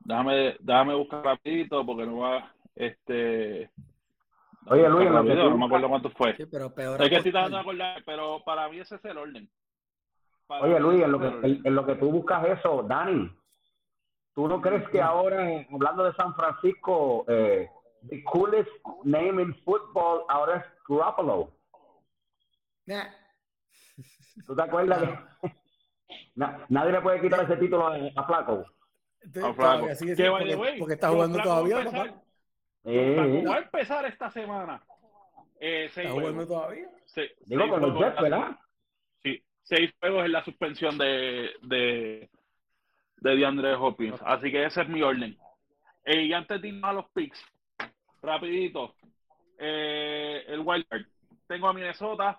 [0.00, 3.70] Déjame, déjame buscar rapidito porque no va, este...
[4.66, 6.36] Oye, Luis, en lo que rápido, tú no me acuerdo cuánto fue.
[6.36, 7.02] Sí, pero peor.
[7.02, 9.48] Sé que de acordar, pero para mí ese es el orden.
[10.46, 13.30] Para Oye, Luis, en lo, es que, en lo que tú buscas eso, Dani,
[14.34, 17.68] ¿tú no crees que ahora, hablando de San Francisco, eh,
[18.08, 18.70] the coolest
[19.02, 21.59] name in football ahora es Garoppolo?
[22.90, 23.06] Nah.
[24.46, 25.02] ¿Tú te acuerdas?
[26.34, 28.64] Na- nadie le puede quitar ese título a, a Flaco.
[29.22, 30.78] Entonces, todavía Flaco.
[30.78, 32.22] porque, está jugando va a todavía, empezar- papá.
[32.84, 34.82] Eh, Flaco va a empezar esta semana.
[35.60, 36.48] Eh, seis Está jugando juegos.
[36.48, 36.88] todavía.
[37.06, 38.58] Se- digo seis con los juegos Jets, en la- ¿verdad?
[39.22, 42.30] Sí, seis juegos en la suspensión de, de,
[43.18, 44.20] de DeAndre Hopkins.
[44.24, 45.38] Así que ese es mi orden.
[46.04, 47.40] Eh, y antes de irnos a los picks,
[48.22, 48.94] rapidito,
[49.58, 51.02] eh, el wildcard.
[51.46, 52.38] Tengo a Minnesota,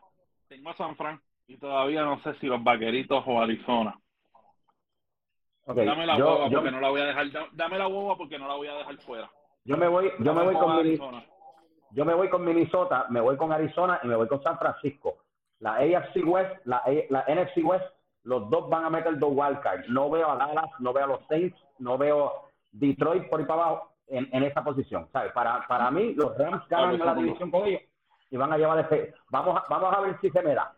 [0.52, 1.18] tengo a San Fran
[1.48, 3.98] y todavía no sé si los vaqueritos o Arizona.
[5.66, 7.32] Dame la yo, boba yo- porque no la voy a dejar.
[7.32, 9.30] da- Dame la boba porque no la voy a dejar fuera.
[9.64, 11.24] yo me voy, yo me voy con Arizona.
[11.92, 15.20] yo me voy con Minnesota, me voy con Arizona y me voy con San Francisco.
[15.60, 17.86] La AFC West, la, la NFC West,
[18.24, 19.88] los dos van a meter dos wildcards.
[19.88, 23.64] No veo a Dallas, no veo a los Saints, no veo Detroit por ahí para
[23.64, 25.08] abajo en, en esa posición.
[25.14, 25.32] ¿sabes?
[25.32, 27.82] Para, para mí, los Rams ganan la división con ellos
[28.32, 29.14] y van a llevar este.
[29.30, 30.76] Vamos a, vamos a ver si se me da.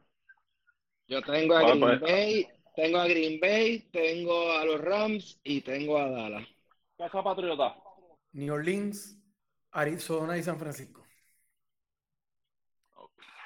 [1.08, 2.02] Yo tengo a Green pues.
[2.02, 6.48] Bay, tengo a Green Bay, tengo a los Rams y tengo a Dallas.
[6.98, 7.76] Casa Patriota.
[8.34, 9.18] New Orleans,
[9.72, 11.06] Arizona y San Francisco.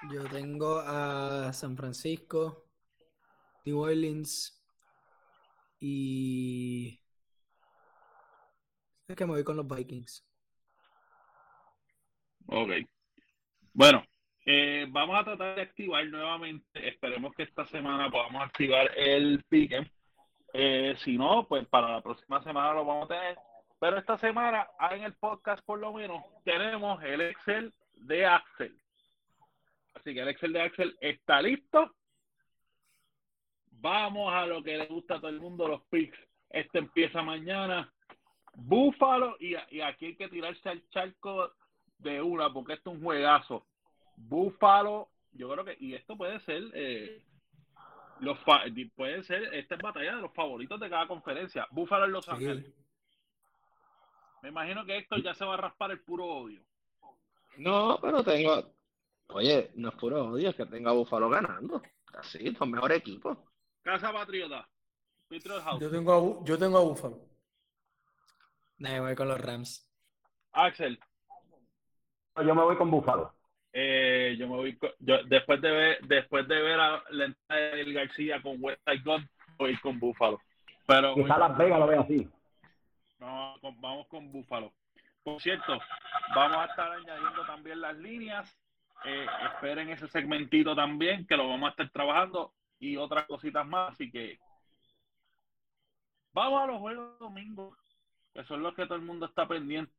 [0.10, 2.66] Yo tengo a San Francisco,
[3.66, 4.64] New Orleans
[5.82, 6.98] y.
[9.08, 10.26] Es que me voy con los Vikings.
[12.48, 12.72] Ok.
[13.78, 14.04] Bueno,
[14.44, 16.88] eh, vamos a tratar de activar nuevamente.
[16.88, 19.92] Esperemos que esta semana podamos activar el pique.
[20.52, 23.38] Eh, si no, pues para la próxima semana lo vamos a tener.
[23.80, 28.76] Pero esta semana, en el podcast por lo menos, tenemos el Excel de Axel.
[29.94, 31.94] Así que el Excel de Axel está listo.
[33.74, 36.18] Vamos a lo que le gusta a todo el mundo, los picks.
[36.50, 37.94] Este empieza mañana.
[38.56, 41.52] Búfalo y, y aquí hay que tirarse al charco
[42.00, 43.66] de una porque esto es un juegazo.
[44.16, 47.24] Búfalo, yo creo que, y esto puede ser, eh,
[48.20, 48.64] los fa-
[48.96, 51.68] puede ser, esta es batalla de los favoritos de cada conferencia.
[51.72, 52.32] Búfalo en Los Sí.
[52.32, 52.74] Ángeles.
[54.42, 56.62] Me imagino que esto ya se va a raspar el puro odio.
[57.58, 58.72] No, pero tengo.
[59.30, 61.82] Oye, no es puro odio, es que tengo a Buffalo ganando.
[62.14, 63.38] Así, los mejores equipos.
[63.82, 64.68] Casa Patriota.
[65.30, 65.82] House.
[65.82, 67.20] Yo tengo a, Bu- yo tengo a Buffalo.
[68.78, 69.90] Voy con los Rams.
[70.54, 71.00] Axel.
[72.46, 73.34] Yo me voy con Buffalo.
[73.74, 77.62] Eh, yo me voy con- yo, después de ver después de ver a la entrada
[77.62, 80.42] de Eli García con West Side Gun, voy con Búfalo.
[80.86, 82.30] Pero Quizá Las Vegas lo ve así.
[83.20, 84.72] No, con- vamos con Búfalo.
[85.24, 85.78] Por cierto,
[86.34, 88.58] vamos a estar añadiendo también las líneas.
[89.06, 93.92] Eh, esperen ese segmentito también, que lo vamos a estar trabajando y otras cositas más.
[93.92, 94.40] Así que
[96.34, 97.76] vamos a los juegos de domingo,
[98.34, 99.94] que son los que todo el mundo está pendiente.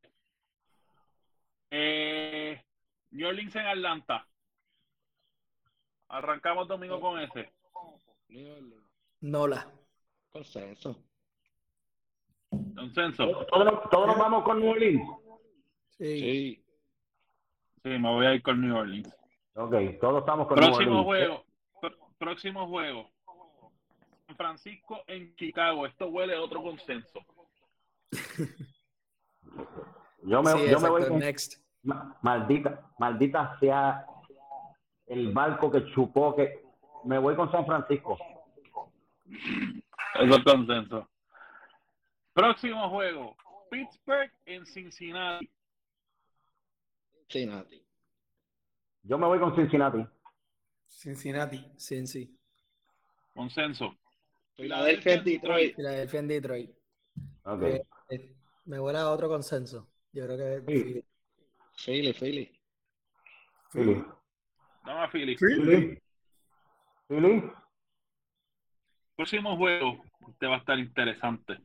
[1.71, 2.61] Eh,
[3.11, 4.27] New Orleans en Atlanta.
[6.07, 7.51] Arrancamos domingo con ese.
[9.21, 9.71] Nola.
[10.31, 11.03] Consenso.
[12.75, 13.45] Consenso.
[13.45, 15.07] Todos, todos nos vamos con New Orleans.
[15.97, 16.19] Sí.
[16.19, 16.63] Sí.
[17.83, 19.15] Sí, me voy a ir con New Orleans.
[19.55, 21.27] Ok, todos estamos con New Próximo Orleans.
[21.29, 21.45] juego.
[21.81, 23.11] Pr- próximo juego.
[24.27, 25.85] San Francisco en Chicago.
[25.85, 27.19] Esto huele a otro consenso.
[30.29, 31.59] Yo me, Sí, yo me voy con next.
[31.81, 34.05] ma- maldita, maldita sea
[35.07, 36.63] el barco que chupó que
[37.05, 38.15] me voy con San Francisco.
[39.25, 41.09] Eso es consenso.
[42.33, 43.35] Próximo juego.
[43.71, 45.49] Pittsburgh en Cincinnati.
[47.27, 47.83] Cincinnati.
[49.03, 50.05] Yo me voy con Cincinnati.
[50.87, 51.71] Cincinnati.
[51.77, 52.37] Sí.
[53.33, 53.95] Consenso.
[54.55, 55.75] Filadelfia en Detroit.
[55.75, 56.71] Filadelfia en Detroit.
[57.45, 57.61] Ok.
[57.63, 58.35] Eh, eh,
[58.65, 59.87] me vuela a otro consenso.
[60.11, 61.03] Yo creo que Sí.
[61.85, 62.51] Philly, Philly.
[63.71, 64.03] Philly.
[64.85, 65.37] Dame a Philly.
[65.37, 66.01] Philly.
[67.07, 67.51] Philly.
[69.15, 71.57] Próximo juego, este va a estar interesante.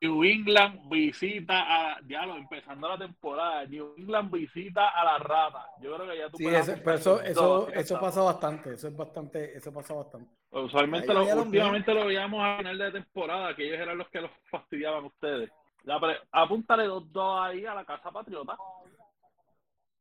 [0.00, 5.66] New England visita a, ya lo empezando la temporada, New England visita a la rata.
[5.80, 9.56] Yo creo que ya tú Sí, eso, pero eso, eso, pasa bastante, eso es bastante,
[9.56, 10.30] eso pasa bastante.
[10.50, 14.30] Usualmente, lo, últimamente lo veíamos a final de temporada, que ellos eran los que los
[14.50, 15.50] fastidiaban a ustedes.
[15.84, 18.56] Pero apúntale dos, dos ahí a la Casa Patriota.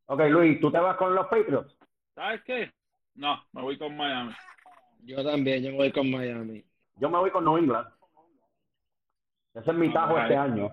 [0.05, 1.77] Ok, Luis, ¿tú te vas con los Patriots?
[2.15, 2.71] ¿Sabes qué?
[3.15, 4.33] No, me voy con Miami.
[5.03, 6.63] Yo también, yo me voy con Miami.
[6.97, 7.87] Yo me voy con New England.
[9.53, 10.71] Ese es mi tajo este año.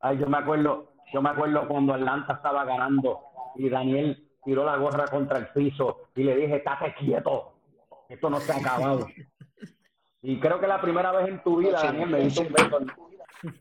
[0.00, 3.20] Ay, yo me acuerdo, yo me acuerdo cuando Atlanta estaba ganando
[3.56, 7.54] y Daniel tiró la gorra contra el piso y le dije, estate quieto,
[8.08, 9.06] esto no se ha acabado.
[10.22, 12.80] Y creo que la primera vez en tu vida, Daniel, me diste un beso.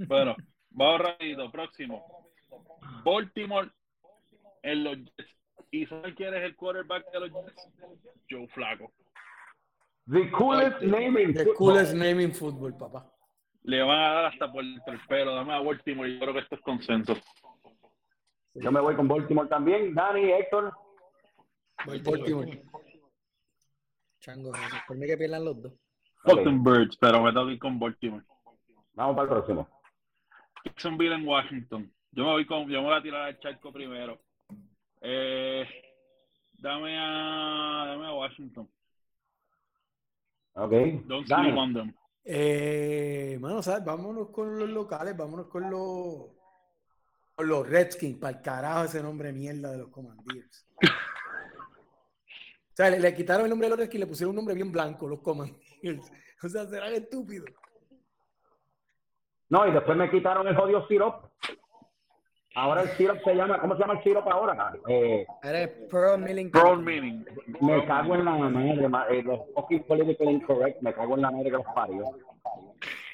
[0.07, 0.35] Bueno,
[0.76, 1.52] vamos rapidito.
[1.52, 2.06] Próximo.
[3.03, 3.69] Baltimore
[4.64, 5.31] en los Jets.
[5.72, 7.69] ¿Y sabes quién es el quarterback de los Jets?
[8.30, 8.91] Joe Flaco.
[10.07, 11.56] The coolest name in The football.
[11.56, 13.11] coolest name in football, papá.
[13.64, 15.34] Le van a dar hasta por el pelo.
[15.34, 16.11] Dame a Baltimore.
[16.14, 17.15] Yo creo que esto es consenso.
[18.53, 19.93] Yo me voy con Baltimore también.
[19.95, 20.72] Dani, Héctor.
[21.85, 22.61] Baltimore.
[24.19, 24.52] Chango,
[24.88, 25.73] por mí que pierdan los dos.
[26.23, 28.23] Birds, pero me tengo que ir con Baltimore.
[28.93, 29.68] vamos para el próximo.
[30.65, 31.91] Jacksonville en Washington.
[32.11, 34.19] Yo me voy con, yo me voy a tirar al charco primero.
[35.01, 35.65] Eh,
[36.53, 38.69] dame a, dame a Washington.
[40.53, 40.71] Ok.
[41.05, 41.93] Don't sleep on them.
[42.23, 43.85] Eh, bueno, ¿sabes?
[43.85, 46.29] Vámonos con los locales, vámonos con los,
[47.35, 50.67] con los Redskins, para el carajo ese nombre de mierda de los Commandeers.
[52.67, 54.53] O sea, le, le quitaron el nombre de los Redskins y le pusieron un nombre
[54.53, 56.11] bien blanco, los Commandeers.
[56.43, 57.49] O sea, serán estúpidos.
[59.49, 61.15] No, y después me quitaron el jodido syrup.
[62.55, 64.73] Ahora el syrup se llama, ¿cómo se llama el syrup ahora?
[64.88, 66.51] Eh, Eres Pearl Milling.
[66.51, 67.26] Pearl meaning.
[67.61, 71.31] me cago en la madre, ma- eh, los fucking politically incorrect, me cago en la
[71.31, 72.05] madre que los parió.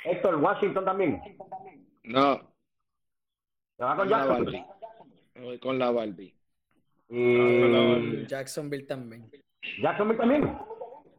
[0.03, 1.21] Héctor, Washington también.
[2.03, 2.37] No,
[3.77, 4.45] ¿Te vas con con la Jackson?
[4.45, 4.65] Barbie.
[5.35, 6.35] Me voy con la Barbie.
[7.09, 9.29] Y Jacksonville también.
[9.81, 10.57] Jacksonville también.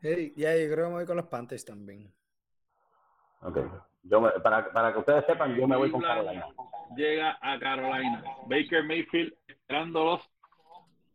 [0.00, 2.12] Hey, ya, yo creo que me voy con los Panthers también.
[3.42, 3.58] Ok.
[4.04, 6.46] Yo me- para, para que ustedes sepan, yo me voy con Carolina.
[6.96, 8.22] Llega a Carolina.
[8.46, 10.20] Baker Mayfield esperándolos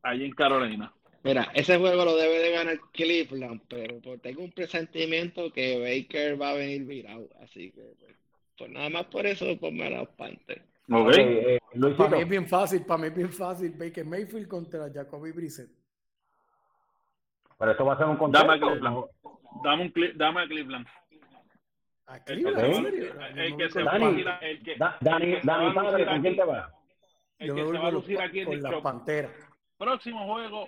[0.03, 0.93] allí en Carolina.
[1.23, 6.41] Mira, ese juego lo debe de ganar Cleveland, pero pues, tengo un presentimiento que Baker
[6.41, 8.15] va a venir virado, así que pues,
[8.57, 10.61] pues nada más por eso ponme a los Panthers.
[10.89, 11.07] Ok.
[11.09, 12.05] Ok, eh, Luisito.
[12.05, 13.71] Para mí es bien fácil, para mí es bien fácil.
[13.77, 15.69] Baker Mayfield contra Jacoby Brissett.
[17.59, 18.59] Pero esto va a ser un Dame a.
[18.59, 19.05] Cleveland.
[19.63, 20.87] Dame, un dame a Cleveland.
[22.07, 22.59] ¿A El que, Cleveland?
[22.59, 23.43] se ¿En va- serio?
[23.43, 23.95] el que se va a
[24.41, 25.35] el que- Dani,
[25.67, 26.73] va padre, lucir ¿con quién aquí- te vas?
[27.39, 28.81] el que se va a lucir aquí en Chubb.
[28.83, 29.31] Panteras.
[29.77, 30.67] Próximo juego,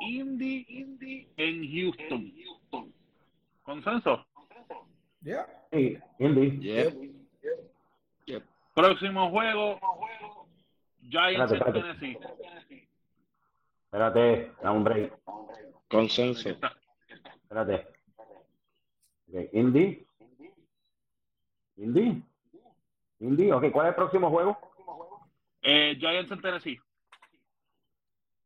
[0.00, 2.32] Indy, Indy en Houston.
[3.62, 4.26] ¿Consenso?
[5.22, 5.46] Yeah.
[5.70, 6.58] Sí, Indy.
[8.26, 8.42] Yep.
[8.74, 9.78] Próximo juego,
[11.02, 11.72] Giants en.
[11.72, 12.18] Tennessee.
[13.84, 15.12] Espérate, da un break.
[15.88, 16.48] Consenso.
[16.50, 17.86] Espérate.
[19.28, 20.06] Ok, Indy.
[21.78, 22.22] Indy.
[23.20, 23.70] Indy, ok.
[23.72, 24.58] ¿Cuál es el próximo juego?
[25.62, 26.80] Eh, Giants en Tennessee.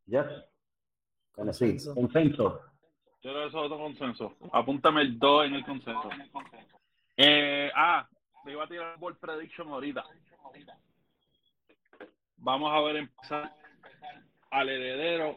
[0.06, 0.26] Yes.
[1.34, 1.66] Tennessee.
[1.66, 1.94] Consenso.
[1.94, 2.60] Consenso.
[3.22, 4.36] Yo creo que eso es otro consenso.
[4.52, 6.09] Apúntame el 2 en el consenso.
[7.16, 8.09] Eh, ah,
[8.44, 10.04] me iba a tirar ball prediction ahorita.
[12.38, 13.54] Vamos a ver empezar
[14.50, 15.36] al heredero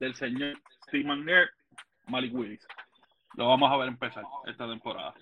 [0.00, 1.04] del señor Steve
[2.08, 2.66] Malik Willis.
[3.34, 5.14] Lo vamos a ver empezar esta temporada.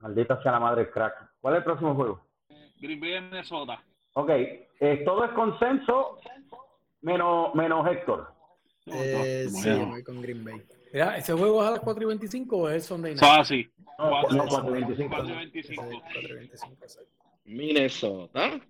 [0.00, 1.30] Maldita sea la madre crack.
[1.40, 2.20] ¿Cuál es el próximo juego?
[2.78, 3.82] Green Bay en Minnesota.
[4.14, 4.30] Ok.
[4.30, 6.18] eh, todo es consenso
[7.02, 8.32] menos, menos Héctor.
[8.86, 10.62] Eh, sí, voy con Green Bay.
[10.92, 13.22] Mira, ¿ese juego es a las 4 y 25 o es Sunday Night?
[13.98, 15.08] No, Cuatro- no, cuatro- 4.25.
[15.08, 15.82] cuatro y Ese 25.
[15.84, 17.10] es 4.25, exacto.
[17.46, 18.60] Minnesota.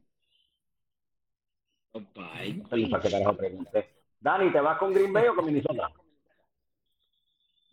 [1.94, 2.68] Los No Vikings.
[2.70, 3.90] sé ni para qué carajo pregunté.
[4.20, 5.90] Dani, ¿te vas con Green Bay o con Minnesota?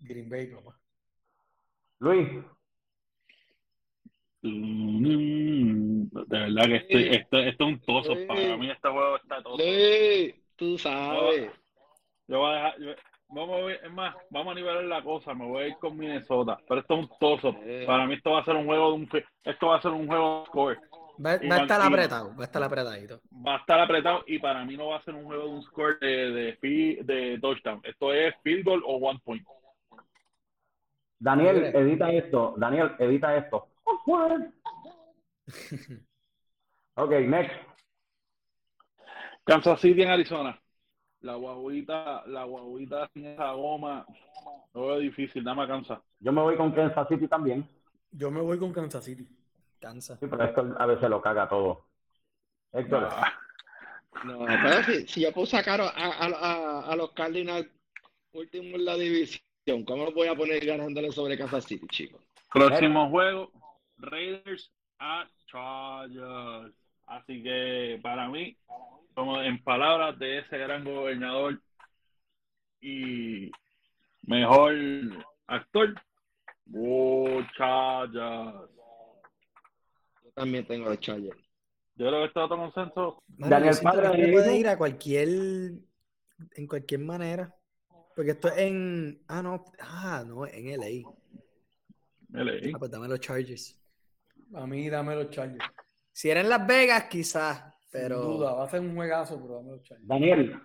[0.01, 0.77] Green Bay, papá.
[1.99, 2.27] Luis,
[4.43, 7.09] De verdad que estoy, Sí.
[7.11, 8.13] esto, esto es un toso.
[8.15, 8.25] Sí.
[8.25, 9.57] Para mí este juego está toso.
[9.63, 11.49] Luis, tú sabes.
[12.27, 12.93] Yo voy a dejar, yo-
[13.29, 15.97] vamos a ver, es más, vamos a nivelar la cosa, me voy a ir con
[15.97, 17.55] Minnesota, pero esto es un toso.
[17.87, 19.09] Para mí esto va a ser un juego de un
[19.43, 20.79] esto va a ser un juego de score.
[21.23, 23.21] Va, va a estar apretado, va a estar apretadito.
[23.45, 25.61] Va a estar apretado y para mí no va a ser un juego de un
[25.63, 27.81] score de, de, fi- de touchdown.
[27.83, 29.45] Esto es field goal o one point.
[31.19, 32.55] Daniel, edita esto.
[32.57, 33.67] Daniel, edita esto.
[36.95, 37.53] Ok, next.
[39.45, 40.59] Kansas City en Arizona.
[41.21, 44.05] la guaguita, la guaguita sin esa goma,
[44.73, 46.01] lo veo difícil, nada más cansa.
[46.19, 47.67] Yo me voy con Kansas City también.
[48.11, 49.27] Yo me voy con Kansas City.
[49.79, 50.17] Cansa.
[50.17, 51.85] Sí, pero Héctor a veces lo caga todo.
[52.73, 53.33] Héctor, Ah,
[54.25, 57.67] No, pero si, si yo puedo sacar a, a, a, a los Cardinals
[58.33, 62.21] últimos en la división, ¿cómo los voy a poner ganándole sobre Kansas City, chicos?
[62.53, 63.51] Próximo juego,
[64.03, 66.75] Raiders a Chargers.
[67.07, 68.57] Así que para mí,
[69.13, 71.61] como en palabras de ese gran gobernador
[72.81, 73.51] y
[74.21, 74.73] mejor
[75.47, 75.95] actor,
[76.73, 78.71] ¡Oh, Chargers!
[80.23, 81.37] Yo también tengo los Chargers.
[81.95, 87.01] Yo creo que este otro consenso, Mano, Daniel Padre puede ir a cualquier, en cualquier
[87.01, 87.55] manera.
[88.15, 91.09] Porque esto es en, ah, no, ah, no, en LA.
[92.29, 92.53] LA.
[92.73, 93.82] Ah, pues dame los Chargers.
[94.55, 95.63] A mí dame los Chargers.
[96.11, 98.21] Si era en Las Vegas, quizás, Pero...
[98.21, 100.07] duda, va a ser un juegazo, pero dame los Chargers.
[100.07, 100.59] Daniel.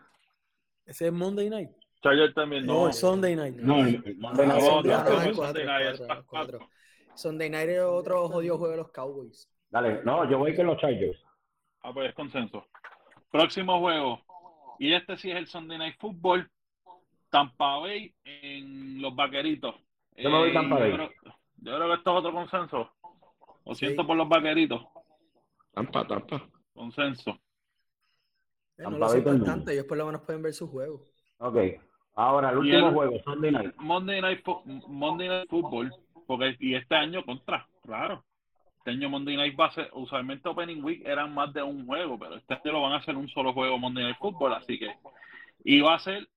[0.85, 1.71] Ese es Monday Night.
[2.03, 2.89] Chargers también No, no.
[2.89, 3.57] es Sunday Night.
[3.57, 4.97] No, Ah, Night no, Sunday,
[5.67, 5.97] Night.
[7.15, 9.51] Sunday Night es otro jodido juego de los Cowboys.
[9.71, 11.19] Dale, no, yo voy con los Chargers.
[11.83, 12.65] Ah, pues es consenso.
[13.31, 14.21] Próximo juego.
[14.79, 16.49] Y este sí es el Sunday Night Football.
[17.31, 19.75] Tampa Bay en los vaqueritos.
[20.17, 20.93] Yo me voy Tampa yo Bay.
[20.93, 21.11] creo-
[21.61, 22.93] Yo creo que esto es otro consenso.
[23.69, 23.85] Lo Sí.
[23.87, 24.85] siento por los vaqueritos.
[25.73, 26.49] Tampa, tampa.
[26.75, 27.31] Consenso.
[28.79, 29.45] Eh, no Tampa lo también.
[29.45, 31.03] tanto, ellos por lo menos pueden ver su juego.
[31.39, 31.57] Ok.
[32.15, 33.75] Ahora, el Y último el- juego, Sunday Night.
[33.77, 34.45] Monday Night,
[34.89, 35.93] Monday Night Football.
[36.27, 38.25] Porque, y este año contra, claro.
[38.79, 42.19] Este año Monday Night va a ser, usualmente Opening Week eran más de un juego,
[42.19, 44.91] pero este año lo van a hacer un solo juego Monday Night Football, así que.
[45.65, 46.29] Y va a ser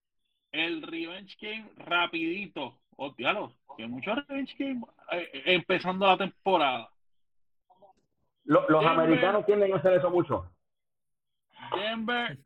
[0.51, 2.77] el Revenge Game rapidito.
[2.97, 4.81] Oh, diablo, que mucho Revenge Game
[5.11, 6.89] eh, eh, empezando la temporada.
[8.51, 8.99] Lo- los Denver.
[8.99, 10.51] americanos tienden a hacer eso mucho.
[11.73, 12.37] Denver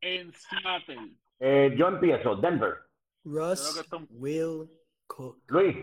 [0.00, 1.12] en Seattle.
[1.40, 2.74] Eh, yo empiezo, Denver.
[3.24, 4.70] Russ Will
[5.08, 5.40] Cook.
[5.48, 5.76] Luis,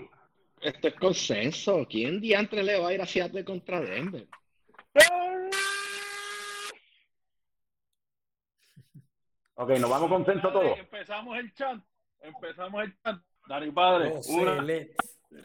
[0.62, 1.86] Esto es consenso.
[1.90, 4.26] ¿Quién diantre le va a ir a Seattle contra Denver?
[9.56, 10.78] ok, nos vamos con censo todos.
[10.80, 11.80] Empezamos el chat.
[12.22, 13.18] Empezamos el chat.
[13.48, 14.14] Dani Padre.
[14.30, 14.52] Una.
[14.56, 14.96] Roselet.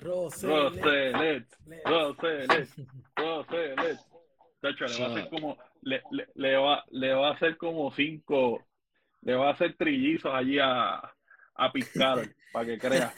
[0.02, 1.46] Roselet.
[1.84, 2.68] Roselet.
[3.16, 3.98] Roselet.
[4.62, 7.90] Hecho, le va a hacer como, le, le, le va, le va a hacer como
[7.92, 8.62] cinco,
[9.22, 11.00] le va a hacer trillizos allí a,
[11.54, 12.18] a Piscar,
[12.52, 13.12] para que crea.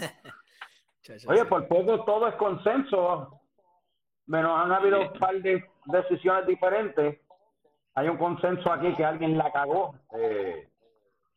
[1.27, 3.41] Oye, por poco todo es consenso.
[4.27, 7.21] Menos han habido un par de decisiones diferentes.
[7.95, 10.69] Hay un consenso aquí que alguien la cagó, eh,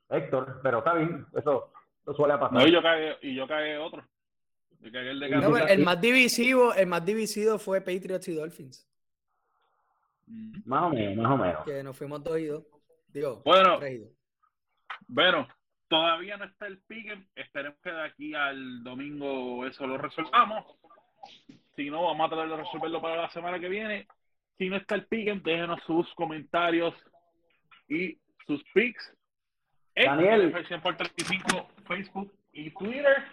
[0.10, 2.53] Héctor, pero está bien, eso, eso suele pasar.
[2.53, 4.03] No, y yo cagué, y yo cagué otro.
[4.81, 5.72] El de No, pero Kansas.
[5.72, 8.88] el más divisivo, el más divisivo fue Patriots y Dolphins.
[10.27, 10.61] Ujú.
[10.65, 11.64] Más o menos, más o menos.
[11.65, 12.64] Que nos fuimos dos y dos.
[13.10, 14.10] Digo, Bueno, tres y dos.
[15.07, 15.47] Bueno,
[15.88, 17.18] todavía no está el pique.
[17.35, 20.65] Esperemos que de aquí al domingo eso lo resolvamos.
[21.76, 24.07] Si no, vamos a tratar de resolverlo para la semana que viene.
[24.57, 26.93] Si no está el pique, déjenos sus comentarios
[27.89, 29.14] y sus pics.
[29.95, 30.65] en Daniel.
[30.68, 33.23] 100 por 35, Facebook y Twitter.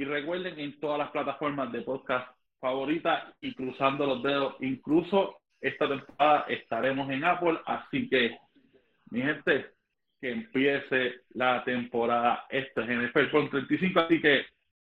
[0.00, 2.26] Y recuerden en todas las plataformas de podcast
[2.58, 4.54] favoritas y cruzando los dedos.
[4.60, 7.60] Incluso esta temporada estaremos en Apple.
[7.66, 8.34] Así que,
[9.10, 9.72] mi gente,
[10.18, 12.46] que empiece la temporada.
[12.48, 14.46] Esto es NFL con 35, así que